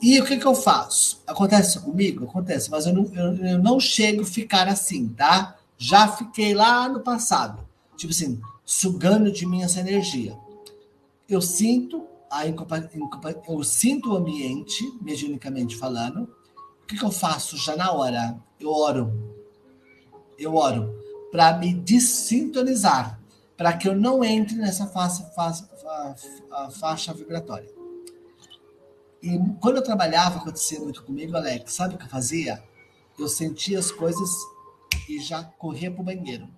E 0.00 0.20
o 0.20 0.24
que, 0.24 0.36
que 0.36 0.46
eu 0.46 0.54
faço? 0.54 1.22
Acontece 1.26 1.80
comigo? 1.80 2.24
Acontece, 2.24 2.70
mas 2.70 2.86
eu 2.86 2.92
não, 2.92 3.04
eu, 3.14 3.46
eu 3.46 3.58
não 3.58 3.80
chego 3.80 4.22
a 4.22 4.26
ficar 4.26 4.68
assim, 4.68 5.08
tá? 5.08 5.56
Já 5.76 6.08
fiquei 6.08 6.54
lá 6.54 6.88
no 6.88 7.00
passado, 7.00 7.66
tipo 7.96 8.12
assim, 8.12 8.40
sugando 8.64 9.30
de 9.30 9.46
mim 9.46 9.62
essa 9.62 9.80
energia. 9.80 10.36
Eu 11.28 11.40
sinto 11.40 12.06
a 12.30 12.46
eu 12.46 13.64
sinto 13.64 14.12
o 14.12 14.16
ambiente, 14.16 14.84
mediunicamente 15.00 15.76
falando. 15.76 16.22
O 16.82 16.86
que, 16.86 16.96
que 16.96 17.04
eu 17.04 17.10
faço 17.10 17.56
já 17.56 17.76
na 17.76 17.92
hora? 17.92 18.38
Eu 18.58 18.70
oro. 18.70 19.34
Eu 20.38 20.54
oro 20.54 20.94
para 21.30 21.56
me 21.58 21.74
desintonizar, 21.74 23.20
para 23.56 23.72
que 23.76 23.88
eu 23.88 23.94
não 23.94 24.24
entre 24.24 24.56
nessa 24.56 24.86
faixa, 24.86 25.24
faixa, 25.34 25.68
faixa 26.78 27.12
vibratória. 27.12 27.68
E 29.22 29.38
quando 29.60 29.76
eu 29.76 29.82
trabalhava, 29.82 30.38
acontecia 30.38 30.80
muito 30.80 31.02
comigo, 31.02 31.36
Alex, 31.36 31.72
sabe 31.72 31.94
o 31.94 31.98
que 31.98 32.04
eu 32.04 32.08
fazia? 32.08 32.62
Eu 33.18 33.28
sentia 33.28 33.78
as 33.78 33.90
coisas 33.90 34.30
e 35.08 35.18
já 35.20 35.42
corria 35.42 35.90
para 35.90 36.00
o 36.00 36.04
banheiro. 36.04 36.48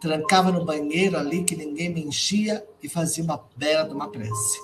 Trancava 0.00 0.50
no 0.50 0.64
banheiro 0.64 1.18
ali, 1.18 1.44
que 1.44 1.54
ninguém 1.54 1.90
me 1.90 2.02
enchia, 2.02 2.66
e 2.82 2.88
fazia 2.88 3.22
uma 3.22 3.44
bela 3.56 3.86
de 3.86 3.94
uma 3.94 4.08
prece. 4.08 4.58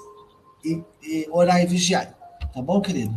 E, 0.64 0.82
e 1.03 1.28
orar 1.30 1.62
e 1.62 1.66
vigiar. 1.66 2.12
Tá 2.53 2.62
bom, 2.62 2.80
querido? 2.80 3.14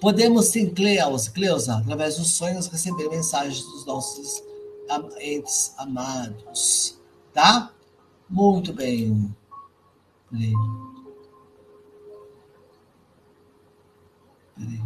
Podemos 0.00 0.46
sim, 0.46 0.68
Cleusa, 0.70 1.30
Cleusa, 1.32 1.78
através 1.78 2.16
dos 2.16 2.34
sonhos, 2.34 2.66
receber 2.68 3.08
mensagens 3.08 3.62
dos 3.64 3.86
nossos 3.86 4.42
entes 5.18 5.74
amados. 5.78 6.98
Tá? 7.32 7.72
Muito 8.28 8.72
bem. 8.72 9.34
Peraí. 10.30 10.54
Hum. 14.58 14.85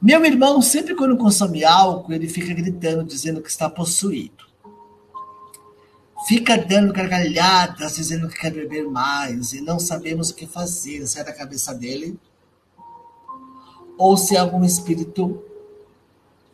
Meu 0.00 0.24
irmão, 0.24 0.62
sempre 0.62 0.94
quando 0.94 1.16
consome 1.16 1.64
álcool, 1.64 2.12
ele 2.12 2.28
fica 2.28 2.54
gritando, 2.54 3.04
dizendo 3.04 3.42
que 3.42 3.50
está 3.50 3.68
possuído. 3.68 4.46
Fica 6.26 6.56
dando 6.56 6.92
gargalhadas, 6.92 7.96
dizendo 7.96 8.28
que 8.28 8.38
quer 8.38 8.52
beber 8.52 8.84
mais, 8.84 9.52
e 9.52 9.60
não 9.60 9.78
sabemos 9.78 10.30
o 10.30 10.34
que 10.34 10.46
fazer. 10.46 11.06
Se 11.06 11.18
é 11.18 11.24
da 11.24 11.32
cabeça 11.32 11.74
dele, 11.74 12.18
ou 13.96 14.16
se 14.16 14.36
é 14.36 14.38
algum 14.38 14.64
espírito 14.64 15.42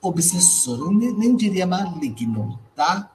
obsessor. 0.00 0.92
nem, 0.92 1.36
diria 1.36 1.66
maligno, 1.66 2.58
tá? 2.74 3.14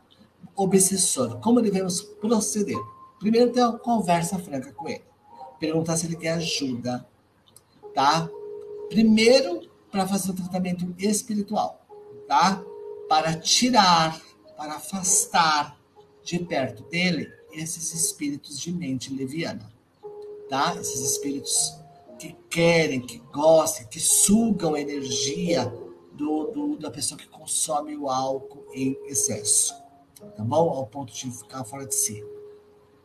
obsessor. 0.64 1.40
Como 1.40 1.62
devemos 1.62 2.02
proceder? 2.02 2.78
Primeiro, 3.20 3.52
ter 3.52 3.64
uma 3.64 3.78
conversa 3.78 4.38
franca 4.38 4.72
com 4.74 4.88
ele. 4.88 5.04
Perguntar 5.60 5.98
se 5.98 6.06
ele 6.06 6.16
quer 6.16 6.34
ajuda, 6.34 7.06
tá? 7.94 8.30
Primeiro, 8.90 9.62
para 9.92 10.08
fazer 10.08 10.32
o 10.32 10.36
tratamento 10.36 10.94
espiritual, 10.98 11.86
tá? 12.28 12.64
Para 13.08 13.36
tirar, 13.40 14.22
para 14.56 14.76
afastar 14.76 15.78
de 16.24 16.40
perto 16.40 16.84
dele 16.84 17.32
esses 17.52 17.94
espíritos 17.94 18.60
de 18.60 18.72
mente 18.72 19.14
leviana, 19.14 19.72
tá? 20.50 20.76
Esses 20.76 21.12
espíritos 21.12 21.76
que 22.20 22.36
querem, 22.50 23.02
que 23.02 23.18
gostam, 23.32 23.88
que 23.88 24.00
sugam 24.00 24.78
energia 24.78 25.66
do, 26.14 26.52
do, 26.52 26.78
da 26.78 26.92
pessoa 26.92 27.18
que 27.18 27.28
consome 27.28 27.96
o 27.96 28.10
álcool 28.10 28.66
em 28.74 28.98
excesso 29.06 29.74
tá 30.36 30.44
bom? 30.44 30.70
Ao 30.70 30.86
ponto 30.86 31.14
de 31.14 31.32
ficar 31.32 31.64
fora 31.64 31.86
de 31.86 31.96
si. 31.96 32.24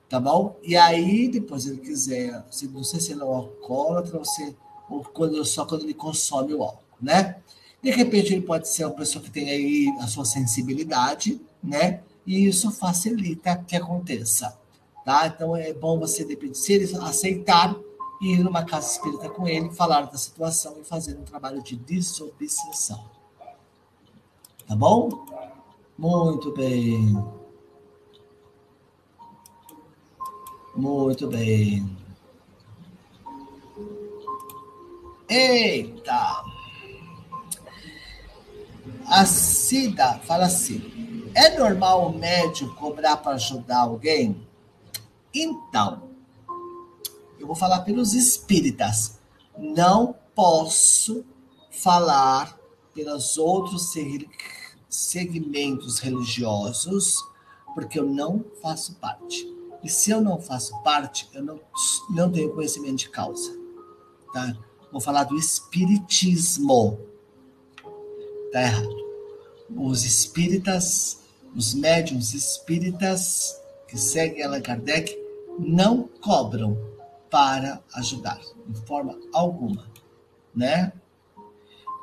Tá 0.09 0.21
bom? 0.21 0.59
E 0.63 0.77
aí, 0.77 1.29
depois 1.29 1.67
ele 1.67 1.79
quiser, 1.79 2.45
não 2.71 2.85
sei 2.85 3.01
se 3.01 3.13
ele 3.13 3.23
é 3.23 3.25
um 3.25 3.35
alcoólatra 3.35 4.19
ou, 4.19 4.25
se, 4.25 4.57
ou 4.89 5.03
quando, 5.03 5.45
só 5.45 5.65
quando 5.65 5.83
ele 5.83 5.95
consome 5.95 6.55
o 6.55 6.63
álcool, 6.63 6.97
né? 7.01 7.37
De 7.83 7.91
repente, 7.91 8.33
ele 8.33 8.43
pode 8.43 8.69
ser 8.69 8.87
uma 8.87 8.95
pessoa 8.95 9.23
que 9.23 9.31
tem 9.31 9.51
aí 9.51 9.95
a 10.01 10.07
sua 10.07 10.25
sensibilidade, 10.25 11.41
né? 11.63 12.03
E 12.27 12.47
isso 12.47 12.71
facilita 12.71 13.57
que 13.57 13.77
aconteça, 13.77 14.59
tá? 15.05 15.27
Então, 15.27 15.55
é 15.55 15.73
bom 15.73 15.99
você, 15.99 16.27
se 16.55 16.73
ele 16.73 16.97
aceitar, 16.97 17.77
ir 18.23 18.43
numa 18.43 18.65
casa 18.65 18.91
espírita 18.91 19.29
com 19.29 19.47
ele, 19.47 19.71
falar 19.71 20.03
da 20.03 20.17
situação 20.17 20.77
e 20.81 20.85
fazer 20.85 21.19
um 21.19 21.25
trabalho 21.25 21.63
de 21.63 21.77
dissobsessão. 21.77 23.05
Tá 24.67 24.75
bom? 24.75 25.27
Muito 25.99 26.53
bem. 26.53 27.23
Muito 30.75 31.29
bem. 31.29 32.04
Eita! 35.29 36.45
A 39.07 39.25
Cida 39.27 40.19
fala 40.21 40.47
assim: 40.47 41.31
é 41.35 41.59
normal 41.59 42.09
o 42.09 42.19
médium 42.19 42.75
cobrar 42.75 43.17
para 43.19 43.35
ajudar 43.35 43.79
alguém? 43.79 44.47
Então, 45.35 46.11
eu 47.39 47.47
vou 47.47 47.57
falar 47.57 47.81
pelos 47.81 48.15
espíritas. 48.15 49.19
Não 49.59 50.15
posso 50.35 51.25
falar 51.71 52.59
pelos 52.95 53.37
outros 53.37 53.93
segmentos 54.89 55.99
religiosos, 55.99 57.17
porque 57.75 57.99
eu 57.99 58.07
não 58.07 58.45
faço 58.63 58.95
parte. 58.97 59.53
E 59.83 59.89
se 59.89 60.11
eu 60.11 60.21
não 60.21 60.41
faço 60.41 60.81
parte, 60.83 61.29
eu 61.35 61.43
não, 61.43 61.61
não 62.11 62.31
tenho 62.31 62.55
conhecimento 62.55 62.97
de 62.97 63.11
causa. 63.11 63.55
Tá? 64.33 64.57
Vou 64.95 65.01
falar 65.01 65.25
do 65.25 65.37
espiritismo. 65.37 67.01
Tá 68.53 68.63
errado. 68.63 68.97
Os 69.77 70.05
espíritas, 70.05 71.21
os 71.53 71.75
médiums 71.75 72.33
espíritas 72.33 73.61
que 73.89 73.99
seguem 73.99 74.45
Allan 74.45 74.61
Kardec 74.61 75.13
não 75.59 76.09
cobram 76.21 76.79
para 77.29 77.83
ajudar, 77.95 78.41
de 78.69 78.81
forma 78.87 79.19
alguma, 79.33 79.85
né? 80.55 80.93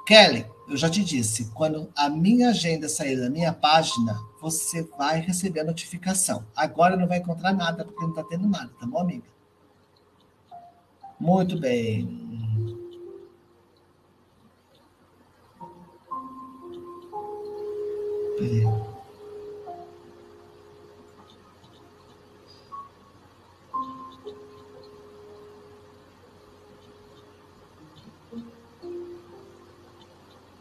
Kelly, 0.06 0.46
eu 0.68 0.76
já 0.76 0.90
te 0.90 1.02
disse, 1.02 1.46
quando 1.54 1.90
a 1.96 2.10
minha 2.10 2.50
agenda 2.50 2.90
sair 2.90 3.18
da 3.18 3.30
minha 3.30 3.54
página, 3.54 4.20
você 4.42 4.84
vai 4.98 5.22
receber 5.22 5.62
a 5.62 5.64
notificação. 5.64 6.46
Agora 6.54 6.98
não 6.98 7.08
vai 7.08 7.20
encontrar 7.20 7.54
nada, 7.54 7.86
porque 7.86 8.02
não 8.02 8.10
está 8.10 8.24
tendo 8.26 8.50
nada, 8.50 8.70
tá 8.78 8.86
bom, 8.86 9.00
amiga? 9.00 9.24
Muito 11.18 11.58
bem. 11.58 12.21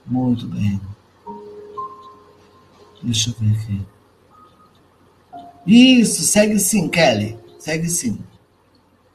Muito 0.06 0.46
bem. 0.48 0.80
Deixa 3.02 3.30
eu 3.30 3.34
ver 3.34 3.56
aqui. 3.56 3.86
Isso, 5.66 6.22
segue 6.22 6.58
sim, 6.58 6.88
Kelly. 6.88 7.38
Segue 7.58 7.88
sim. 7.88 8.18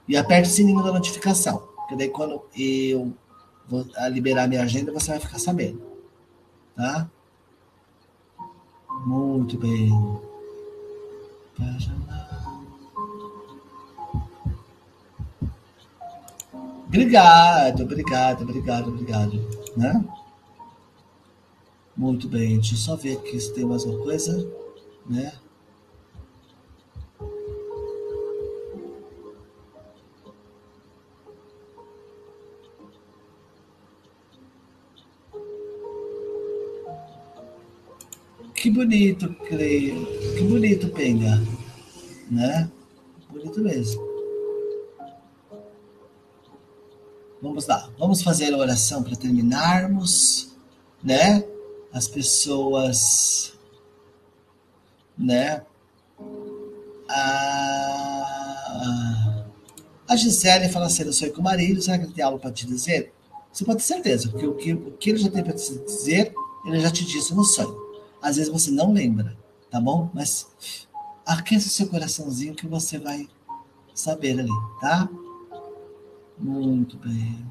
E 0.07 0.15
aperte 0.15 0.49
o 0.49 0.51
sininho 0.51 0.81
da 0.81 0.93
notificação. 0.93 1.57
Porque 1.75 1.95
daí 1.95 2.09
quando 2.09 2.41
eu 2.57 3.13
vou 3.67 3.85
liberar 4.09 4.47
minha 4.47 4.63
agenda, 4.63 4.91
você 4.91 5.11
vai 5.11 5.19
ficar 5.19 5.37
sabendo. 5.37 5.81
Tá? 6.75 7.09
Muito 9.05 9.55
bem. 9.59 9.91
Obrigado, 16.87 17.83
obrigado, 17.83 18.41
obrigado, 18.41 18.87
obrigado. 18.89 19.47
Né? 19.77 20.03
Muito 21.95 22.27
bem, 22.27 22.55
deixa 22.55 22.73
eu 22.73 22.77
só 22.79 22.95
ver 22.95 23.17
aqui 23.17 23.39
se 23.39 23.53
tem 23.53 23.63
mais 23.63 23.83
uma 23.83 24.01
coisa, 24.01 24.51
né? 25.05 25.33
Que 38.65 38.71
bonito, 38.71 39.29
creio. 39.47 40.07
Que 40.33 40.41
bonito, 40.41 40.89
Penga. 40.89 41.39
Né? 42.31 42.67
Bonito 43.29 43.61
mesmo. 43.61 44.01
Vamos 47.39 47.67
lá. 47.67 47.87
Vamos 47.99 48.23
fazer 48.23 48.51
a 48.51 48.57
oração 48.57 49.03
para 49.03 49.15
terminarmos, 49.15 50.57
né? 51.03 51.43
As 51.93 52.07
pessoas, 52.07 53.53
né? 55.15 55.61
A, 57.07 57.85
a 60.07 60.15
Gisele 60.15 60.69
fala 60.69 60.87
assim: 60.87 61.03
Eu 61.03 61.13
sou 61.13 61.29
com 61.29 61.41
o 61.41 61.43
marido, 61.43 61.83
será 61.83 61.99
que 61.99 62.05
ele 62.05 62.13
tem 62.13 62.25
algo 62.25 62.39
para 62.39 62.49
te 62.51 62.65
dizer? 62.65 63.13
Você 63.53 63.63
pode 63.63 63.77
ter 63.77 63.83
certeza, 63.83 64.27
porque 64.27 64.47
o 64.47 64.55
que, 64.55 64.73
o 64.73 64.91
que 64.93 65.11
ele 65.11 65.19
já 65.19 65.29
tem 65.29 65.43
para 65.43 65.53
te 65.53 65.77
dizer, 65.85 66.33
ele 66.65 66.79
já 66.79 66.89
te 66.89 67.05
disse 67.05 67.31
no 67.35 67.43
sonho. 67.43 67.84
Às 68.25 68.37
vezes 68.37 68.51
você 68.51 68.71
não 68.71 68.91
lembra, 68.91 69.37
tá 69.69 69.79
bom? 69.79 70.09
Mas 70.11 70.47
aqueça 71.23 71.67
o 71.67 71.69
seu 71.69 71.87
coraçãozinho 71.87 72.55
que 72.55 72.65
você 72.65 72.97
vai 72.97 73.29
saber 73.93 74.39
ali, 74.39 74.49
tá? 74.81 75.07
Muito 76.35 76.97
bem. 76.97 77.45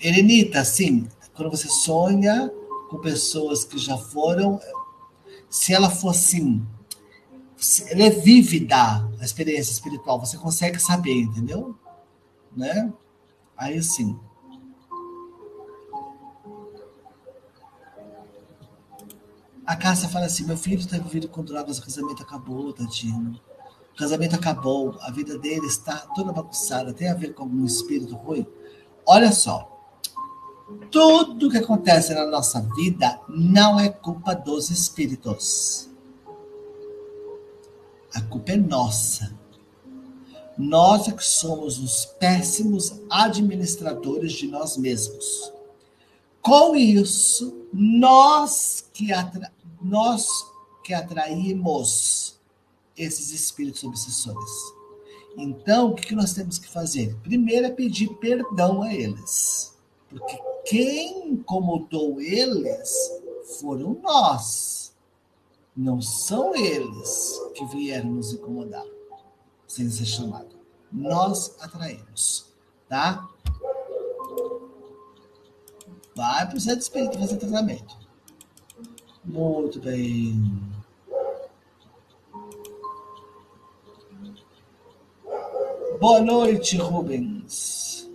Erenita, 0.00 0.64
sim, 0.64 1.06
quando 1.34 1.50
você 1.50 1.68
sonha 1.68 2.50
com 2.88 2.96
pessoas 3.00 3.64
que 3.64 3.76
já 3.76 3.98
foram, 3.98 4.58
se 5.50 5.74
ela 5.74 5.90
for 5.90 6.08
assim, 6.08 6.66
ela 7.90 8.04
é 8.04 8.10
vívida 8.10 9.10
a 9.20 9.24
experiência 9.24 9.72
espiritual, 9.72 10.18
você 10.18 10.38
consegue 10.38 10.78
saber, 10.78 11.20
entendeu? 11.20 11.76
Né? 12.56 12.90
Aí 13.58 13.82
sim. 13.82 14.18
A 19.72 19.76
Cássia 19.76 20.06
fala 20.06 20.26
assim: 20.26 20.44
meu 20.44 20.56
filho 20.56 20.80
está 20.80 20.98
vivendo 20.98 21.28
com 21.28 21.42
drogas, 21.42 21.78
o 21.78 21.82
casamento 21.82 22.22
acabou, 22.22 22.74
tadinho. 22.74 23.40
O 23.94 23.96
casamento 23.96 24.34
acabou, 24.34 24.98
a 25.00 25.10
vida 25.10 25.38
dele 25.38 25.66
está 25.66 25.96
toda 26.14 26.30
bagunçada, 26.30 26.92
tem 26.92 27.08
a 27.08 27.14
ver 27.14 27.32
com 27.32 27.44
algum 27.44 27.64
espírito 27.64 28.14
ruim. 28.14 28.46
Olha 29.06 29.32
só, 29.32 29.66
tudo 30.90 31.48
que 31.48 31.56
acontece 31.56 32.12
na 32.12 32.26
nossa 32.26 32.60
vida 32.76 33.18
não 33.26 33.80
é 33.80 33.88
culpa 33.88 34.34
dos 34.34 34.68
espíritos. 34.68 35.88
A 38.14 38.20
culpa 38.20 38.52
é 38.52 38.56
nossa. 38.58 39.34
Nós 40.58 41.08
é 41.08 41.12
que 41.12 41.24
somos 41.24 41.78
os 41.78 42.04
péssimos 42.20 43.00
administradores 43.10 44.32
de 44.32 44.48
nós 44.48 44.76
mesmos. 44.76 45.50
Com 46.42 46.74
isso, 46.74 47.66
nós 47.72 48.84
que, 48.92 49.12
atra 49.12 49.52
nós 49.80 50.26
que 50.82 50.92
atraímos 50.92 52.38
esses 52.96 53.30
espíritos 53.30 53.84
obsessores. 53.84 54.50
Então, 55.36 55.90
o 55.90 55.94
que 55.94 56.14
nós 56.14 56.34
temos 56.34 56.58
que 56.58 56.68
fazer? 56.68 57.16
Primeiro 57.22 57.66
é 57.66 57.70
pedir 57.70 58.08
perdão 58.16 58.82
a 58.82 58.92
eles. 58.92 59.72
Porque 60.08 60.36
quem 60.66 61.30
incomodou 61.30 62.20
eles 62.20 62.92
foram 63.60 63.98
nós. 64.02 64.92
Não 65.74 66.02
são 66.02 66.54
eles 66.54 67.40
que 67.54 67.64
vieram 67.66 68.10
nos 68.10 68.32
incomodar, 68.32 68.84
sem 69.66 69.88
ser 69.88 70.04
chamado. 70.04 70.54
Nós 70.92 71.56
atraímos, 71.60 72.46
tá? 72.88 73.26
Vai 76.14 76.46
para 76.46 76.56
o 76.56 76.60
centro 76.60 76.80
espírita 76.80 77.18
fazer 77.18 77.36
tratamento. 77.38 77.96
Muito 79.24 79.80
bem. 79.80 80.72
Boa 85.98 86.20
noite, 86.20 86.76
Rubens. 86.76 88.10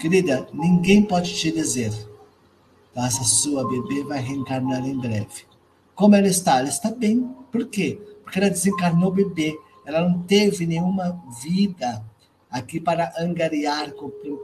Querida, 0.00 0.48
ninguém 0.52 1.04
pode 1.04 1.34
te 1.34 1.50
dizer. 1.50 1.92
Essa 2.94 3.24
sua 3.24 3.68
bebê 3.68 4.02
vai 4.04 4.20
reencarnar 4.20 4.84
em 4.86 4.98
breve. 4.98 5.47
Como 5.98 6.14
ela 6.14 6.28
está? 6.28 6.60
Ela 6.60 6.68
está 6.68 6.92
bem. 6.92 7.28
Por 7.50 7.66
quê? 7.66 8.00
Porque 8.22 8.38
ela 8.38 8.48
desencarnou 8.48 9.10
bebê. 9.10 9.58
Ela 9.84 10.08
não 10.08 10.22
teve 10.22 10.64
nenhuma 10.64 11.20
vida 11.42 12.06
aqui 12.48 12.78
para 12.78 13.12
angariar 13.18 13.92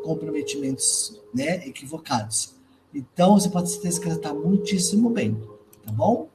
comprometimentos 0.03 1.23
né, 1.33 1.65
equivocados. 1.65 2.57
Então, 2.93 3.39
você 3.39 3.49
pode 3.49 3.69
ter 3.69 3.75
certeza 3.75 4.01
que 4.01 4.07
ela 4.09 4.17
está 4.17 4.35
muitíssimo 4.35 5.11
bem. 5.11 5.41
Tá 5.87 5.93
bom? 5.93 6.29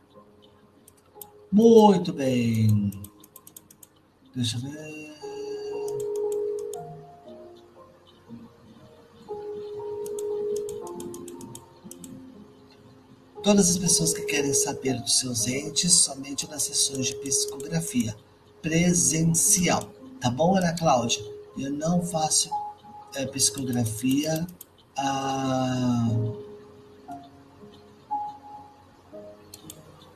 Muito 1.51 2.13
bem. 2.13 2.89
Deixa 4.33 4.55
eu 4.55 4.61
ver. 4.61 5.08
Todas 13.43 13.69
as 13.69 13.77
pessoas 13.77 14.13
que 14.13 14.23
querem 14.23 14.53
saber 14.53 14.99
dos 15.01 15.19
seus 15.19 15.47
entes 15.47 15.93
somente 15.93 16.49
nas 16.49 16.63
sessões 16.63 17.07
de 17.07 17.15
psicografia 17.15 18.15
presencial. 18.61 19.89
Tá 20.19 20.29
bom, 20.29 20.57
Ana 20.57 20.73
Cláudia? 20.73 21.23
Eu 21.57 21.71
não 21.71 22.05
faço 22.05 22.49
é, 23.15 23.25
psicografia 23.27 24.45
à, 24.97 26.07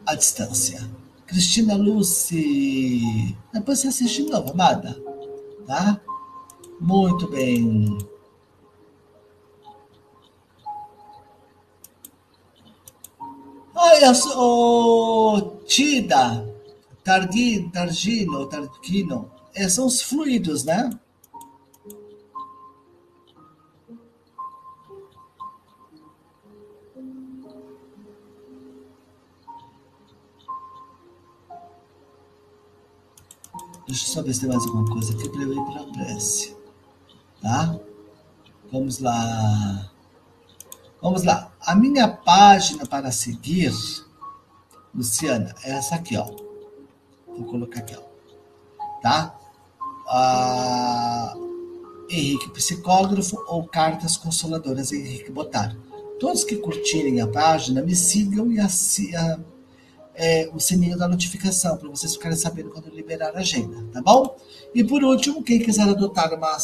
à 0.05 0.15
distância. 0.15 0.89
Cristina 1.25 1.75
Lucy. 1.75 3.35
Depois 3.53 3.79
você 3.79 3.87
assiste 3.87 4.23
de 4.23 4.29
novo, 4.29 4.51
amada. 4.51 5.01
Tá? 5.65 5.99
Muito 6.79 7.29
bem. 7.29 7.97
o 14.35 15.41
tida, 15.65 16.47
targi, 17.03 17.69
targino, 17.71 18.45
tarquino, 18.47 19.31
é, 19.53 19.69
são 19.69 19.85
os 19.85 20.01
fluidos, 20.01 20.63
né? 20.63 20.89
Deixa 33.87 34.05
eu 34.05 34.13
só 34.13 34.23
ver 34.23 34.33
se 34.33 34.39
tem 34.41 34.49
mais 34.49 34.65
alguma 34.65 34.89
coisa 34.91 35.13
aqui 35.13 35.29
para 35.29 35.43
eu 35.43 35.53
ir 35.53 35.65
para 35.65 35.81
a 35.81 35.85
prece. 35.85 36.57
Tá? 37.41 37.79
Vamos 38.71 38.99
lá. 38.99 39.92
Vamos 41.03 41.23
lá. 41.23 41.51
A 41.59 41.75
minha 41.75 42.07
página 42.07 42.85
para 42.85 43.11
seguir, 43.11 43.73
Luciana, 44.95 45.53
é 45.61 45.71
essa 45.71 45.95
aqui, 45.95 46.15
ó. 46.15 46.23
Vou 47.27 47.43
colocar 47.43 47.81
aqui, 47.81 47.93
ó. 47.93 49.01
Tá? 49.01 49.37
Ah, 50.07 51.33
Henrique 52.09 52.49
Psicógrafo 52.51 53.35
ou 53.49 53.67
Cartas 53.67 54.15
Consoladoras 54.15 54.93
Henrique 54.93 55.29
Botar. 55.29 55.75
Todos 56.21 56.45
que 56.45 56.55
curtirem 56.55 57.19
a 57.19 57.27
página, 57.27 57.81
me 57.81 57.97
sigam 57.97 58.49
e 58.49 58.57
é, 60.15 60.49
o 60.53 60.59
sininho 60.61 60.97
da 60.97 61.05
notificação, 61.05 61.75
para 61.75 61.89
vocês 61.89 62.13
ficarem 62.13 62.37
sabendo 62.37 62.69
quando 62.69 62.87
liberar 62.87 63.35
a 63.35 63.39
agenda, 63.39 63.83
tá 63.91 64.01
bom? 64.01 64.37
E 64.73 64.85
por 64.85 65.03
último, 65.03 65.43
quem 65.43 65.59
quiser 65.59 65.89
adotar 65.89 66.33
uma, 66.33 66.57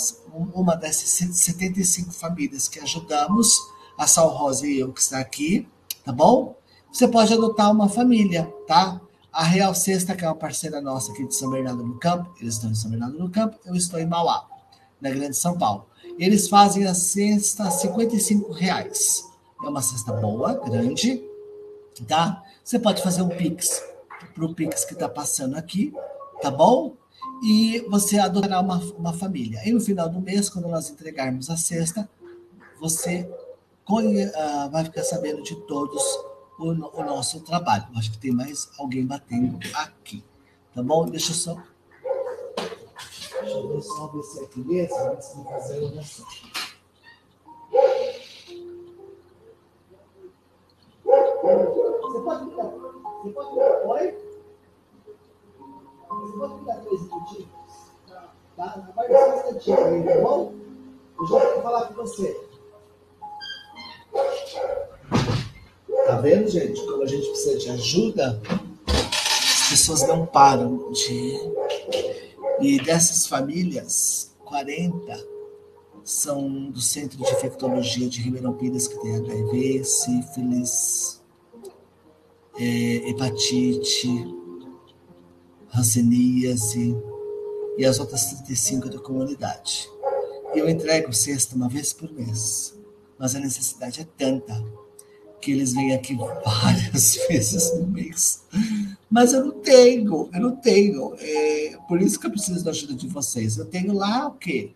uma 0.54 0.76
dessas 0.78 1.10
75 1.36 2.14
famílias 2.14 2.70
que 2.70 2.80
ajudamos, 2.80 3.60
a 4.00 4.08
Sal 4.08 4.30
Rosa 4.30 4.66
e 4.66 4.80
eu 4.80 4.93
que 4.93 5.02
está 5.02 5.20
aqui, 5.20 5.68
tá 6.06 6.14
bom? 6.14 6.56
Você 6.89 7.06
pode 7.06 7.34
adotar 7.34 7.70
uma 7.70 7.89
família, 7.89 8.45
tá? 8.66 9.00
A 9.30 9.43
Real 9.43 9.76
Sexta, 9.76 10.16
que 10.16 10.24
é 10.24 10.28
uma 10.28 10.36
parceira 10.36 10.80
nossa 10.80 11.12
aqui 11.12 11.28
de 11.28 11.36
São 11.36 11.52
Bernardo 11.52 11.84
do 11.84 12.00
Campo, 12.00 12.34
eles 12.39 12.56
estão 12.56 12.72
em 12.72 12.76
São 12.76 12.89
Bernardo 12.89 13.18
do 13.18 13.30
Campo, 13.30 13.60
eu 13.66 13.76
estou 13.76 14.00
em 14.00 14.06
Mauá, 14.06 14.47
na 15.02 15.10
Grande 15.10 15.36
São 15.36 15.58
Paulo. 15.58 15.86
Eles 16.18 16.47
fazem 16.47 16.86
a 16.86 16.93
cesta 16.93 17.64
a 17.64 17.72
55 17.72 18.54
reais. 18.54 19.22
É 19.62 19.68
uma 19.68 19.82
cesta 19.82 20.14
boa, 20.14 20.54
grande, 20.54 21.22
tá? 22.08 22.41
Você 22.64 22.80
pode 22.80 23.04
fazer 23.04 23.22
um 23.22 23.28
Pix 23.28 23.84
para 24.34 24.45
o 24.45 24.56
Pix 24.56 24.86
que 24.86 24.93
está 24.93 25.10
passando 25.10 25.58
aqui, 25.58 25.93
tá 26.41 26.50
bom? 26.50 26.95
E 27.43 27.86
você 27.89 28.18
adotará 28.18 28.62
uma, 28.62 28.78
uma 28.97 29.12
família. 29.12 29.60
E 29.66 29.74
no 29.74 29.82
final 29.82 30.08
do 30.08 30.22
mês, 30.22 30.50
quando 30.50 30.70
nós 30.70 30.89
entregarmos 30.89 31.50
a 31.50 31.58
cesta, 31.58 32.10
você 32.80 33.30
vai 34.72 34.84
ficar 34.86 35.04
sabendo 35.04 35.42
de 35.42 35.56
todos 35.68 36.04
o, 36.60 36.72
o 36.72 37.04
nosso 37.04 37.42
trabalho. 37.42 37.88
Acho 37.98 38.12
que 38.12 38.20
tem 38.20 38.32
mais 38.32 38.70
alguém 38.78 39.06
batendo 39.06 39.58
aqui. 39.76 40.24
Tá 40.76 40.84
bom? 40.84 41.06
Deixa 41.06 41.32
eu 41.32 41.36
só. 41.36 41.58
Deixa 43.42 43.58
eu 43.58 43.82
só 43.82 44.08
ver 44.08 44.24
se 44.24 44.44
é 44.44 44.48
criança 44.48 45.12
antes 45.12 45.36
de 45.36 45.44
fazer 45.44 45.80
a 45.80 45.88
oração. 45.88 46.26
Você 52.02 52.20
pode 52.22 52.56
dar, 52.56 52.64
você 52.64 53.30
pode 53.32 53.56
dar 53.56 53.88
oi? 53.88 54.18
Você 56.10 56.38
pode 56.38 56.66
dar 56.66 56.76
três 56.82 57.02
minutinhos? 57.02 57.48
Tá? 58.56 58.88
Aguarda 58.90 59.18
só 59.18 59.30
um 59.30 59.36
instantinho 59.38 59.86
aí, 59.86 60.04
tá 60.04 60.22
bom? 60.22 60.54
Eu 61.20 61.28
já 61.28 61.54
vou 61.54 61.62
falar 61.64 61.88
com 61.88 61.94
você. 61.96 62.49
Vendo, 66.20 66.49
gente? 66.49 66.82
Quando 66.86 67.03
a 67.03 67.07
gente 67.07 67.28
precisa 67.28 67.57
de 67.57 67.70
ajuda, 67.70 68.41
as 68.88 69.70
pessoas 69.70 70.07
não 70.07 70.26
param 70.26 70.91
de. 70.91 71.39
E 72.61 72.80
dessas 72.84 73.26
famílias, 73.26 74.31
40 74.45 75.27
são 76.03 76.69
do 76.72 76.81
Centro 76.81 77.18
de 77.18 77.31
Infectologia 77.31 78.10
de 78.10 78.22
Ribeirão 78.22 78.53
Pires, 78.53 78.88
que 78.88 78.99
tem 78.99 79.15
HIV, 79.15 79.84
sífilis, 79.84 81.22
é, 82.57 83.10
hepatite, 83.10 84.10
ranceníase 85.69 86.98
e 87.77 87.85
as 87.85 87.99
outras 87.99 88.26
35 88.26 88.89
da 88.89 88.99
comunidade. 88.99 89.89
Eu 90.53 90.68
entrego 90.68 91.14
sexta 91.14 91.56
uma 91.56 91.69
vez 91.69 91.94
por 91.94 92.11
mês, 92.11 92.77
mas 93.18 93.35
a 93.35 93.39
necessidade 93.39 94.02
é 94.02 94.07
tanta 94.18 94.61
que 95.41 95.52
eles 95.52 95.74
vêm 95.74 95.94
aqui 95.94 96.16
várias 96.16 97.16
vezes 97.28 97.74
no 97.78 97.88
mês. 97.88 98.44
Mas 99.10 99.34
eu 99.34 99.45
não 99.45 99.60
tenho, 99.60 100.30
eu 100.34 100.40
não 100.40 100.56
tenho. 100.56 101.16
É, 101.18 101.78
por 101.88 102.02
isso 102.02 102.20
que 102.20 102.28
eu 102.28 102.32
preciso 102.32 102.64
da 102.64 102.72
ajuda 102.72 102.94
de 102.94 103.07
vocês. 103.07 103.57
Eu 103.57 103.66
tenho 103.66 103.94
lá 103.94 104.28
o 104.28 104.34
quê? 104.34 104.74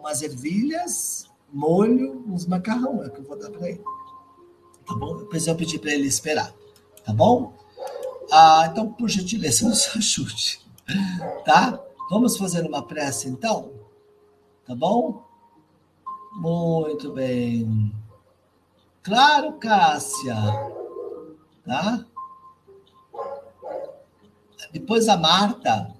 Umas 0.00 0.22
ervilhas, 0.22 1.26
molho, 1.52 2.24
uns 2.28 2.46
macarrão, 2.46 3.02
é 3.02 3.06
o 3.06 3.10
que 3.10 3.20
eu 3.20 3.24
vou 3.24 3.38
dar 3.38 3.50
para 3.50 3.68
ele. 3.68 3.82
Tá 4.86 4.94
bom? 4.94 5.16
Depois 5.16 5.46
eu 5.46 5.54
pedi 5.54 5.78
para 5.78 5.92
ele 5.92 6.06
esperar. 6.06 6.54
Tá 7.04 7.12
bom? 7.12 7.52
Ah, 8.30 8.68
então, 8.70 8.92
por 8.92 9.08
gentileza, 9.08 9.68
nos 9.68 9.88
ajude. 9.96 10.60
Tá? 11.44 11.80
Vamos 12.10 12.36
fazer 12.36 12.64
uma 12.66 12.82
prece 12.82 13.28
então? 13.28 13.72
Tá 14.66 14.74
bom? 14.74 15.24
Muito 16.36 17.12
bem. 17.12 17.92
Claro, 19.06 19.52
Cássia. 19.60 20.34
Tá? 21.64 22.04
Depois 24.72 25.08
a 25.08 25.16
Marta, 25.16 25.94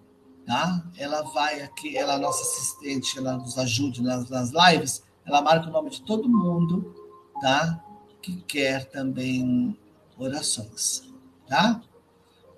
tá? 0.45 0.83
Ela 0.99 1.23
vai 1.23 1.63
aqui, 1.63 1.97
ela 1.97 2.15
é 2.15 2.19
nossa 2.19 2.43
assistente, 2.43 3.17
ela 3.17 3.37
nos 3.37 3.57
ajuda 3.59 4.03
nas, 4.03 4.29
nas 4.29 4.51
lives. 4.51 5.05
Ela 5.25 5.41
marca 5.41 5.69
o 5.69 5.73
nome 5.73 5.91
de 5.91 6.03
todo 6.03 6.29
mundo, 6.29 6.97
tá? 7.41 7.81
Que 8.21 8.43
quer 8.43 8.87
também 8.87 9.79
orações, 10.19 11.09
tá? 11.47 11.81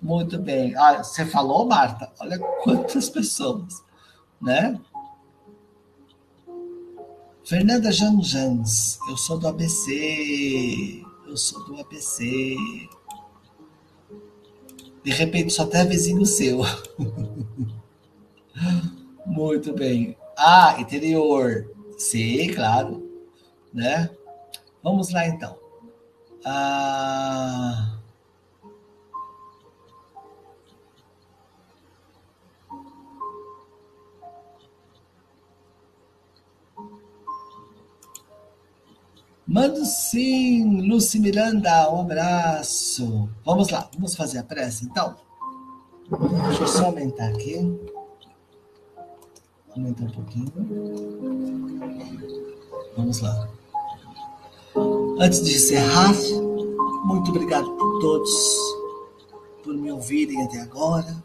Muito 0.01 0.39
bem. 0.39 0.75
Ah, 0.77 1.05
você 1.05 1.27
falou, 1.27 1.66
Marta? 1.66 2.11
Olha 2.20 2.39
quantas 2.62 3.11
pessoas, 3.11 3.85
né? 4.41 4.81
Fernanda 7.49 7.91
Janjans, 7.91 8.99
eu 9.09 9.16
sou 9.16 9.39
do 9.39 9.49
ABC. 9.49 11.03
Eu 11.27 11.35
sou 11.35 11.65
do 11.65 11.81
ABC. 11.81 12.55
De 15.03 15.11
repente, 15.11 15.55
só 15.55 15.62
até 15.62 15.83
vizinho 15.83 16.27
seu. 16.27 16.61
Muito 19.25 19.73
bem. 19.73 20.15
Ah, 20.37 20.77
interior. 20.79 21.75
Sim, 21.97 22.53
claro. 22.53 23.03
Né? 23.73 24.11
Vamos 24.83 25.11
lá, 25.11 25.27
então. 25.27 25.59
Ah... 26.45 27.98
Mando 39.49 39.83
sim, 39.87 40.87
Lucy 40.87 41.19
Miranda, 41.19 41.91
um 41.91 42.03
abraço. 42.03 43.31
Vamos 43.47 43.70
lá, 43.70 43.89
vamos 43.95 44.15
fazer 44.15 44.41
a 44.41 44.43
prece 44.43 44.85
então? 44.85 45.16
Deixa 46.49 46.65
eu 46.65 46.69
só 46.69 46.85
aumentar 46.85 47.29
aqui. 47.29 47.57
Aumentar 49.75 50.05
um 50.05 50.11
pouquinho. 50.11 50.53
Vamos 52.95 53.23
lá. 53.23 53.49
Antes 55.19 55.43
de 55.43 55.55
encerrar, 55.55 56.12
muito 57.07 57.31
obrigado 57.31 57.70
por 57.73 58.01
todos, 58.01 58.31
por 59.65 59.73
me 59.73 59.91
ouvirem 59.91 60.43
até 60.43 60.61
agora. 60.61 61.25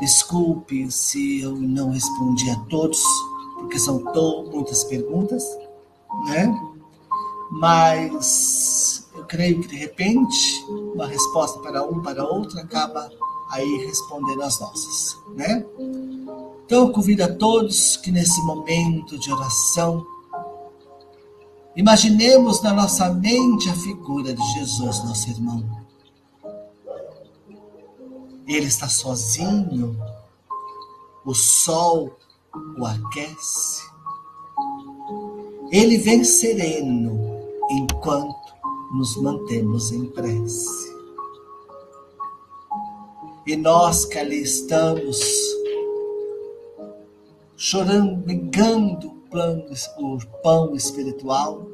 Desculpe 0.00 0.90
se 0.90 1.42
eu 1.42 1.54
não 1.56 1.90
respondi 1.90 2.48
a 2.48 2.56
todos, 2.70 3.02
porque 3.56 3.78
são 3.78 4.02
muitas 4.50 4.82
perguntas, 4.84 5.44
né? 6.24 6.50
Mas 7.50 9.08
eu 9.14 9.24
creio 9.24 9.60
que 9.60 9.68
de 9.68 9.76
repente 9.76 10.64
uma 10.68 11.06
resposta 11.06 11.58
para 11.60 11.82
um 11.84 12.00
para 12.00 12.24
outro 12.24 12.58
acaba 12.58 13.10
aí 13.50 13.84
respondendo 13.86 14.42
as 14.42 14.60
nossas, 14.60 15.18
né? 15.34 15.64
Então 16.64 16.86
eu 16.86 16.92
convido 16.92 17.24
a 17.24 17.28
todos 17.28 17.96
que 17.96 18.12
nesse 18.12 18.40
momento 18.42 19.18
de 19.18 19.32
oração 19.32 20.06
imaginemos 21.74 22.62
na 22.62 22.72
nossa 22.72 23.12
mente 23.12 23.68
a 23.68 23.74
figura 23.74 24.32
de 24.32 24.52
Jesus, 24.52 25.04
nosso 25.04 25.28
irmão. 25.30 25.64
Ele 28.46 28.66
está 28.66 28.88
sozinho, 28.88 29.96
o 31.24 31.34
sol 31.34 32.16
o 32.78 32.84
aquece. 32.84 33.88
Ele 35.70 35.98
vem 35.98 36.24
sereno, 36.24 37.29
enquanto 37.70 38.54
nos 38.92 39.16
mantemos 39.16 39.92
em 39.92 40.06
prece. 40.06 40.90
E 43.46 43.56
nós 43.56 44.04
que 44.04 44.18
ali 44.18 44.42
estamos, 44.42 45.20
chorando, 47.56 48.26
negando 48.26 49.08
o, 49.08 49.14
plano, 49.30 49.64
o 49.98 50.18
pão 50.42 50.74
espiritual, 50.74 51.66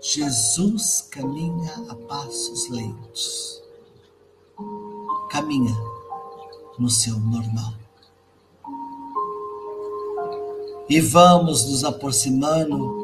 Jesus 0.00 1.02
caminha 1.10 1.74
a 1.88 1.94
passos 1.94 2.68
lentos. 2.68 3.62
Caminha 5.30 5.74
no 6.78 6.90
seu 6.90 7.18
normal. 7.18 7.74
E 10.88 11.00
vamos 11.00 11.64
nos 11.70 11.84
aproximando 11.84 13.01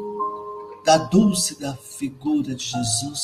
da 0.89 0.97
dúlcida 0.97 1.75
figura 1.75 2.55
de 2.55 2.63
Jesus. 2.63 3.21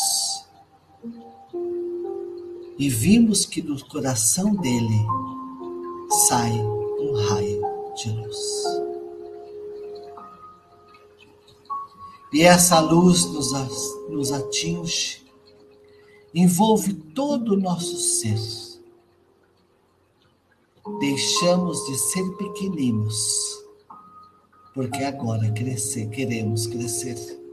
E 2.77 2.87
vimos 2.87 3.43
que 3.43 3.59
do 3.59 3.83
coração 3.87 4.53
dele 4.53 4.99
sai 6.27 6.51
um 6.51 7.13
raio 7.27 7.61
de 7.95 8.11
luz. 8.11 8.37
E 12.31 12.43
essa 12.43 12.79
luz 12.79 13.25
nos, 13.25 13.51
nos 14.11 14.31
atinge, 14.31 15.25
envolve 16.35 16.93
todo 16.93 17.53
o 17.53 17.59
nosso 17.59 17.97
ser. 17.97 18.39
Deixamos 20.99 21.83
de 21.87 21.97
ser 21.97 22.29
pequeninos, 22.37 23.65
porque 24.71 25.03
agora 25.03 25.51
crescer, 25.51 26.11
queremos 26.11 26.67
crescer. 26.67 27.43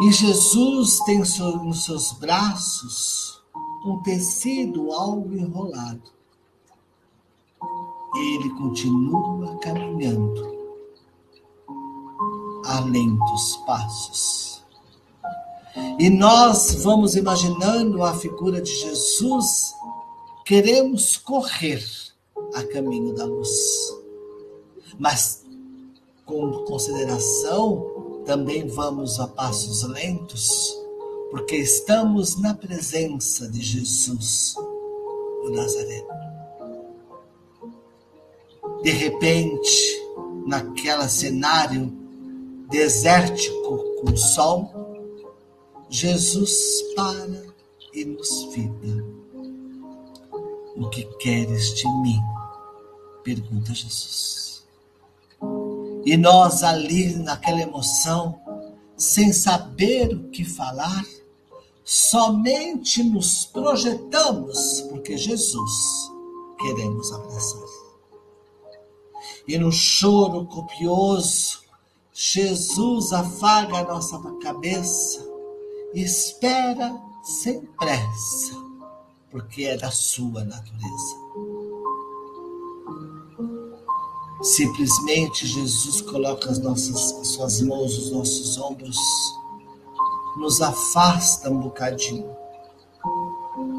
E 0.00 0.12
Jesus 0.12 1.00
tem 1.00 1.18
nos 1.18 1.84
seus 1.84 2.12
braços 2.12 3.42
um 3.84 4.02
tecido 4.02 4.90
algo 4.92 5.36
enrolado. 5.36 6.14
Ele 8.16 8.50
continua 8.50 9.58
caminhando 9.58 10.54
a 12.64 12.80
lentos 12.80 13.56
passos. 13.66 14.64
E 15.98 16.08
nós 16.08 16.82
vamos 16.82 17.14
imaginando 17.14 18.02
a 18.02 18.14
figura 18.14 18.62
de 18.62 18.70
Jesus, 18.70 19.74
queremos 20.44 21.16
correr 21.16 21.84
a 22.54 22.62
caminho 22.64 23.14
da 23.14 23.24
luz. 23.24 23.50
Mas 24.98 25.44
com 26.24 26.64
consideração 26.64 27.93
também 28.24 28.66
vamos 28.66 29.20
a 29.20 29.28
passos 29.28 29.82
lentos, 29.82 30.78
porque 31.30 31.56
estamos 31.56 32.40
na 32.40 32.54
presença 32.54 33.48
de 33.48 33.60
Jesus, 33.60 34.54
o 34.56 35.50
Nazareno. 35.50 36.08
De 38.82 38.90
repente, 38.90 40.02
naquele 40.46 41.08
cenário 41.08 41.92
desértico 42.70 43.78
com 44.00 44.16
sol, 44.16 44.70
Jesus 45.88 46.82
para 46.96 47.44
e 47.92 48.04
nos 48.04 48.44
fita. 48.52 49.04
O 50.76 50.88
que 50.90 51.04
queres 51.18 51.74
de 51.74 51.88
mim? 52.02 52.20
Pergunta 53.22 53.72
Jesus. 53.72 54.53
E 56.04 56.16
nós 56.16 56.62
ali 56.62 57.16
naquela 57.16 57.60
emoção, 57.60 58.40
sem 58.96 59.32
saber 59.32 60.14
o 60.14 60.28
que 60.28 60.44
falar, 60.44 61.04
somente 61.84 63.02
nos 63.02 63.46
projetamos 63.46 64.82
porque 64.90 65.16
Jesus 65.16 66.10
queremos 66.58 67.12
abraçar. 67.12 67.64
E 69.46 69.58
no 69.58 69.70
choro 69.72 70.46
copioso, 70.46 71.60
Jesus 72.12 73.12
afaga 73.12 73.78
a 73.78 73.84
nossa 73.84 74.18
cabeça 74.42 75.26
e 75.92 76.02
espera 76.02 76.94
sem 77.22 77.62
pressa, 77.78 78.54
porque 79.30 79.64
é 79.64 79.76
da 79.76 79.90
sua 79.90 80.44
natureza. 80.44 81.23
Simplesmente 84.44 85.46
Jesus 85.46 86.02
coloca 86.02 86.50
as 86.50 86.58
nossas 86.58 87.12
as 87.18 87.28
suas 87.28 87.62
mãos 87.62 87.96
nos 87.96 88.10
nossos 88.10 88.58
ombros, 88.58 88.98
nos 90.36 90.60
afasta 90.60 91.48
um 91.48 91.60
bocadinho, 91.60 92.28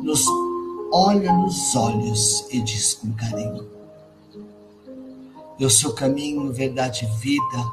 nos 0.01 0.25
olha 0.91 1.31
nos 1.31 1.75
olhos 1.75 2.47
e 2.49 2.59
diz 2.61 2.95
com 2.95 3.13
carinho: 3.13 3.69
Eu 5.59 5.69
sou 5.69 5.93
caminho, 5.93 6.51
verdade 6.51 7.05
e 7.05 7.19
vida, 7.19 7.71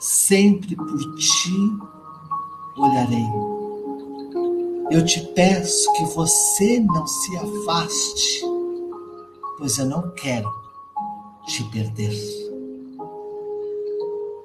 sempre 0.00 0.74
por 0.74 1.14
ti 1.14 1.54
olharei. 2.76 3.28
Eu 4.90 5.04
te 5.04 5.20
peço 5.34 5.92
que 5.92 6.04
você 6.06 6.80
não 6.80 7.06
se 7.06 7.36
afaste, 7.36 8.42
pois 9.56 9.78
eu 9.78 9.86
não 9.86 10.10
quero 10.10 10.61
te 11.46 11.64
perder. 11.64 12.12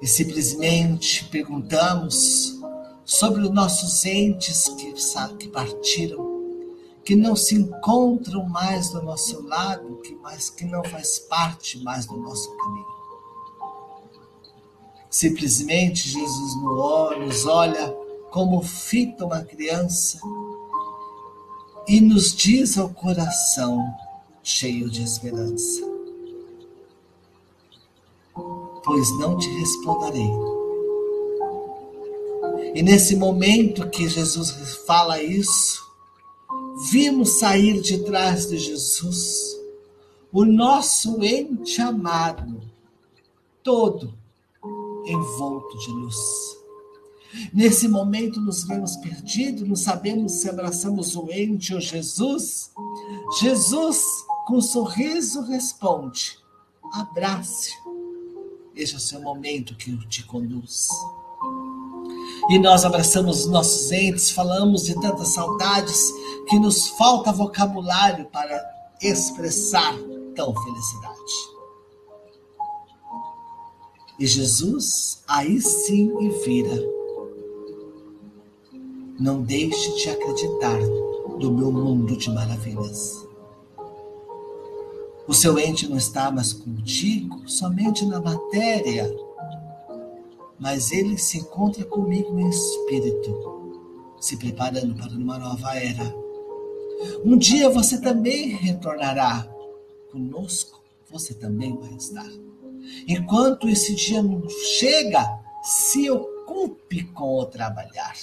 E 0.00 0.06
simplesmente 0.06 1.24
perguntamos 1.26 2.58
sobre 3.04 3.42
os 3.42 3.50
nossos 3.50 4.04
entes 4.04 4.68
que, 4.68 4.92
que 5.38 5.48
partiram, 5.48 6.28
que 7.04 7.16
não 7.16 7.34
se 7.34 7.54
encontram 7.54 8.44
mais 8.44 8.90
do 8.90 9.02
nosso 9.02 9.42
lado, 9.46 10.00
que, 10.02 10.16
que 10.56 10.64
não 10.66 10.84
faz 10.84 11.18
parte 11.18 11.82
mais 11.82 12.06
do 12.06 12.16
nosso 12.16 12.54
caminho. 12.56 12.98
Simplesmente 15.10 16.10
Jesus 16.10 16.54
nos 17.18 17.46
olha 17.46 17.96
como 18.30 18.62
fita 18.62 19.24
uma 19.24 19.40
criança 19.40 20.20
e 21.88 22.00
nos 22.00 22.34
diz 22.36 22.76
ao 22.76 22.90
coração 22.90 23.82
cheio 24.42 24.90
de 24.90 25.02
esperança: 25.02 25.80
pois 28.88 29.10
não 29.18 29.36
te 29.36 29.50
responderei. 29.50 30.30
E 32.74 32.82
nesse 32.82 33.16
momento 33.16 33.90
que 33.90 34.08
Jesus 34.08 34.50
fala 34.86 35.22
isso, 35.22 35.86
vimos 36.90 37.38
sair 37.38 37.82
de 37.82 37.98
trás 37.98 38.48
de 38.48 38.56
Jesus 38.56 39.58
o 40.32 40.44
nosso 40.44 41.22
ente 41.22 41.82
amado, 41.82 42.62
todo 43.62 44.14
envolto 45.04 45.78
de 45.78 45.90
luz. 45.90 46.16
Nesse 47.52 47.88
momento 47.88 48.40
nos 48.40 48.64
vemos 48.64 48.96
perdidos, 48.96 49.68
não 49.68 49.76
sabemos 49.76 50.32
se 50.32 50.48
abraçamos 50.48 51.14
o 51.14 51.30
ente 51.30 51.74
ou 51.74 51.80
Jesus. 51.80 52.70
Jesus, 53.38 54.02
com 54.46 54.56
um 54.56 54.62
sorriso, 54.62 55.42
responde: 55.42 56.38
abrace 56.92 57.72
este 58.78 58.94
é 58.94 58.98
o 58.98 59.00
seu 59.00 59.20
momento 59.20 59.74
que 59.74 59.96
te 60.06 60.22
conduz. 60.22 60.88
E 62.48 62.58
nós 62.60 62.84
abraçamos 62.84 63.40
os 63.40 63.46
nossos 63.50 63.90
entes, 63.90 64.30
falamos 64.30 64.84
de 64.84 64.94
tantas 65.00 65.28
saudades 65.28 66.12
que 66.48 66.58
nos 66.60 66.86
falta 66.90 67.32
vocabulário 67.32 68.26
para 68.26 68.64
expressar 69.02 69.94
tão 70.34 70.54
felicidade. 70.54 71.58
E 74.18 74.26
Jesus 74.26 75.24
aí 75.26 75.60
sim 75.60 76.14
me 76.14 76.30
vira. 76.44 76.80
Não 79.18 79.42
deixe 79.42 79.96
de 79.96 80.10
acreditar 80.10 80.78
no 81.40 81.52
meu 81.52 81.72
mundo 81.72 82.16
de 82.16 82.30
maravilhas. 82.30 83.27
O 85.28 85.34
seu 85.34 85.58
ente 85.58 85.86
não 85.86 85.98
está 85.98 86.30
mais 86.30 86.54
contigo 86.54 87.46
somente 87.46 88.02
na 88.06 88.18
matéria, 88.18 89.14
mas 90.58 90.90
ele 90.90 91.18
se 91.18 91.36
encontra 91.36 91.84
comigo 91.84 92.40
em 92.40 92.48
espírito, 92.48 94.16
se 94.18 94.38
preparando 94.38 94.94
para 94.94 95.10
uma 95.10 95.38
nova 95.38 95.76
era. 95.76 96.14
Um 97.22 97.36
dia 97.36 97.68
você 97.68 98.00
também 98.00 98.54
retornará 98.54 99.46
conosco, 100.10 100.82
você 101.10 101.34
também 101.34 101.76
vai 101.76 101.92
estar. 101.92 102.30
Enquanto 103.06 103.68
esse 103.68 103.94
dia 103.94 104.22
não 104.22 104.48
chega, 104.48 105.28
se 105.62 106.10
ocupe 106.10 107.04
com 107.04 107.34
o 107.34 107.44
trabalhar. 107.44 108.14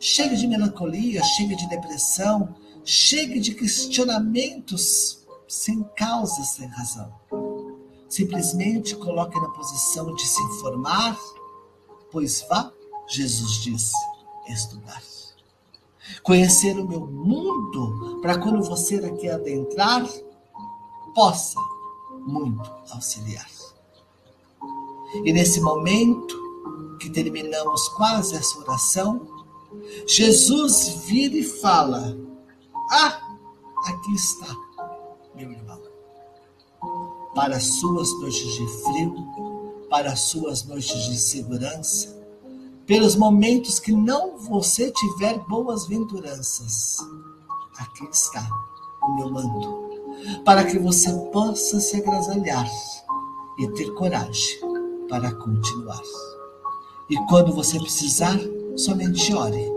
Chegue 0.00 0.36
de 0.36 0.46
melancolia, 0.46 1.22
chegue 1.22 1.54
de 1.54 1.68
depressão, 1.68 2.56
chegue 2.82 3.38
de 3.38 3.54
questionamentos 3.54 5.25
sem 5.48 5.82
causa, 5.96 6.42
sem 6.42 6.66
razão. 6.68 7.12
Simplesmente 8.08 8.96
coloque 8.96 9.38
na 9.38 9.48
posição 9.50 10.14
de 10.14 10.26
se 10.26 10.42
informar, 10.42 11.18
pois 12.10 12.44
vá, 12.48 12.72
Jesus 13.08 13.62
disse, 13.62 13.96
estudar. 14.48 15.02
Conhecer 16.22 16.78
o 16.78 16.86
meu 16.86 17.00
mundo, 17.00 18.20
para 18.20 18.38
quando 18.38 18.62
você 18.62 18.96
aqui 18.96 19.28
adentrar, 19.28 20.06
possa 21.14 21.58
muito 22.26 22.70
auxiliar. 22.92 23.48
E 25.24 25.32
nesse 25.32 25.60
momento 25.60 26.36
que 27.00 27.10
terminamos 27.10 27.88
quase 27.90 28.36
essa 28.36 28.58
oração, 28.58 29.26
Jesus 30.06 30.88
vira 31.06 31.36
e 31.36 31.42
fala: 31.42 32.16
Ah, 32.90 33.20
aqui 33.86 34.14
está, 34.14 34.54
meu 35.36 35.52
irmão. 35.52 35.80
Para 37.34 37.56
as 37.56 37.64
suas 37.64 38.10
noites 38.20 38.54
de 38.54 38.66
frio, 38.82 39.14
para 39.90 40.12
as 40.12 40.20
suas 40.20 40.64
noites 40.64 41.04
de 41.04 41.18
segurança, 41.18 42.16
pelos 42.86 43.14
momentos 43.16 43.78
que 43.78 43.92
não 43.92 44.38
você 44.38 44.90
tiver 44.90 45.38
boas 45.40 45.86
venturanças. 45.86 46.96
Aqui 47.78 48.04
está 48.10 48.48
o 49.02 49.16
meu 49.16 49.30
manto, 49.30 50.42
para 50.44 50.64
que 50.64 50.78
você 50.78 51.12
possa 51.30 51.78
se 51.78 51.96
agasalhar 51.96 52.70
e 53.58 53.68
ter 53.72 53.92
coragem 53.94 54.60
para 55.08 55.34
continuar. 55.34 56.02
E 57.10 57.16
quando 57.28 57.52
você 57.52 57.78
precisar, 57.78 58.38
somente 58.76 59.34
ore, 59.34 59.70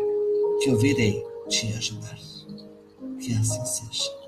que 0.61 0.69
eu 0.69 0.77
virei 0.77 1.23
te 1.47 1.67
ajudar. 1.73 2.17
Que 3.19 3.33
assim 3.33 3.65
seja. 3.65 4.18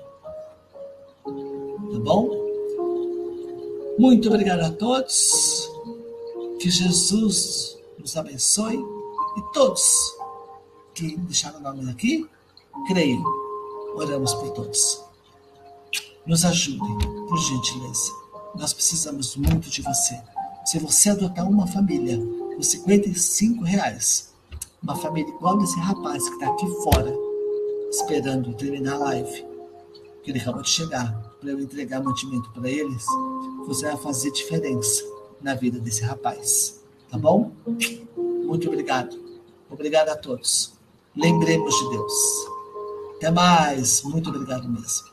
Tá 1.92 1.98
bom? 1.98 2.30
Muito 3.98 4.28
obrigado 4.28 4.60
a 4.60 4.70
todos. 4.70 5.70
Que 6.58 6.70
Jesus 6.70 7.78
nos 7.98 8.16
abençoe 8.16 8.76
e 8.76 9.52
todos 9.52 10.16
que 10.94 11.16
deixaram 11.18 11.58
o 11.58 11.62
nome 11.62 11.90
aqui, 11.90 12.28
creio. 12.86 13.22
Oramos 13.94 14.32
por 14.34 14.50
todos. 14.52 15.02
Nos 16.26 16.44
ajudem, 16.44 16.98
por 17.28 17.36
gentileza. 17.36 18.12
Nós 18.54 18.72
precisamos 18.72 19.36
muito 19.36 19.68
de 19.68 19.82
você. 19.82 20.18
Se 20.64 20.78
você 20.78 21.10
adotar 21.10 21.48
uma 21.48 21.66
família 21.66 22.18
por 22.54 22.62
55 22.62 23.64
reais, 23.64 24.32
uma 24.82 24.96
família 24.96 25.32
igual 25.34 25.58
desse 25.58 25.78
rapaz 25.78 26.26
que 26.26 26.34
está 26.36 26.48
aqui 26.48 26.66
fora, 26.82 27.14
esperando 27.90 28.54
terminar 28.54 28.94
a 28.94 28.98
live, 28.98 29.46
que 30.22 30.30
ele 30.30 30.40
acabou 30.40 30.62
de 30.62 30.70
chegar, 30.70 31.31
para 31.42 31.50
eu 31.50 31.60
entregar 31.60 32.00
mantimento 32.00 32.48
para 32.52 32.70
eles, 32.70 33.04
você 33.66 33.86
vai 33.86 33.96
fazer 33.96 34.30
diferença 34.30 35.02
na 35.40 35.54
vida 35.54 35.78
desse 35.80 36.02
rapaz. 36.04 36.80
Tá 37.10 37.18
bom? 37.18 37.50
Muito 38.16 38.68
obrigado. 38.68 39.20
Obrigado 39.68 40.10
a 40.10 40.16
todos. 40.16 40.74
Lembremos 41.16 41.74
de 41.76 41.90
Deus. 41.90 42.12
Até 43.16 43.30
mais. 43.30 44.02
Muito 44.04 44.30
obrigado 44.30 44.68
mesmo. 44.68 45.11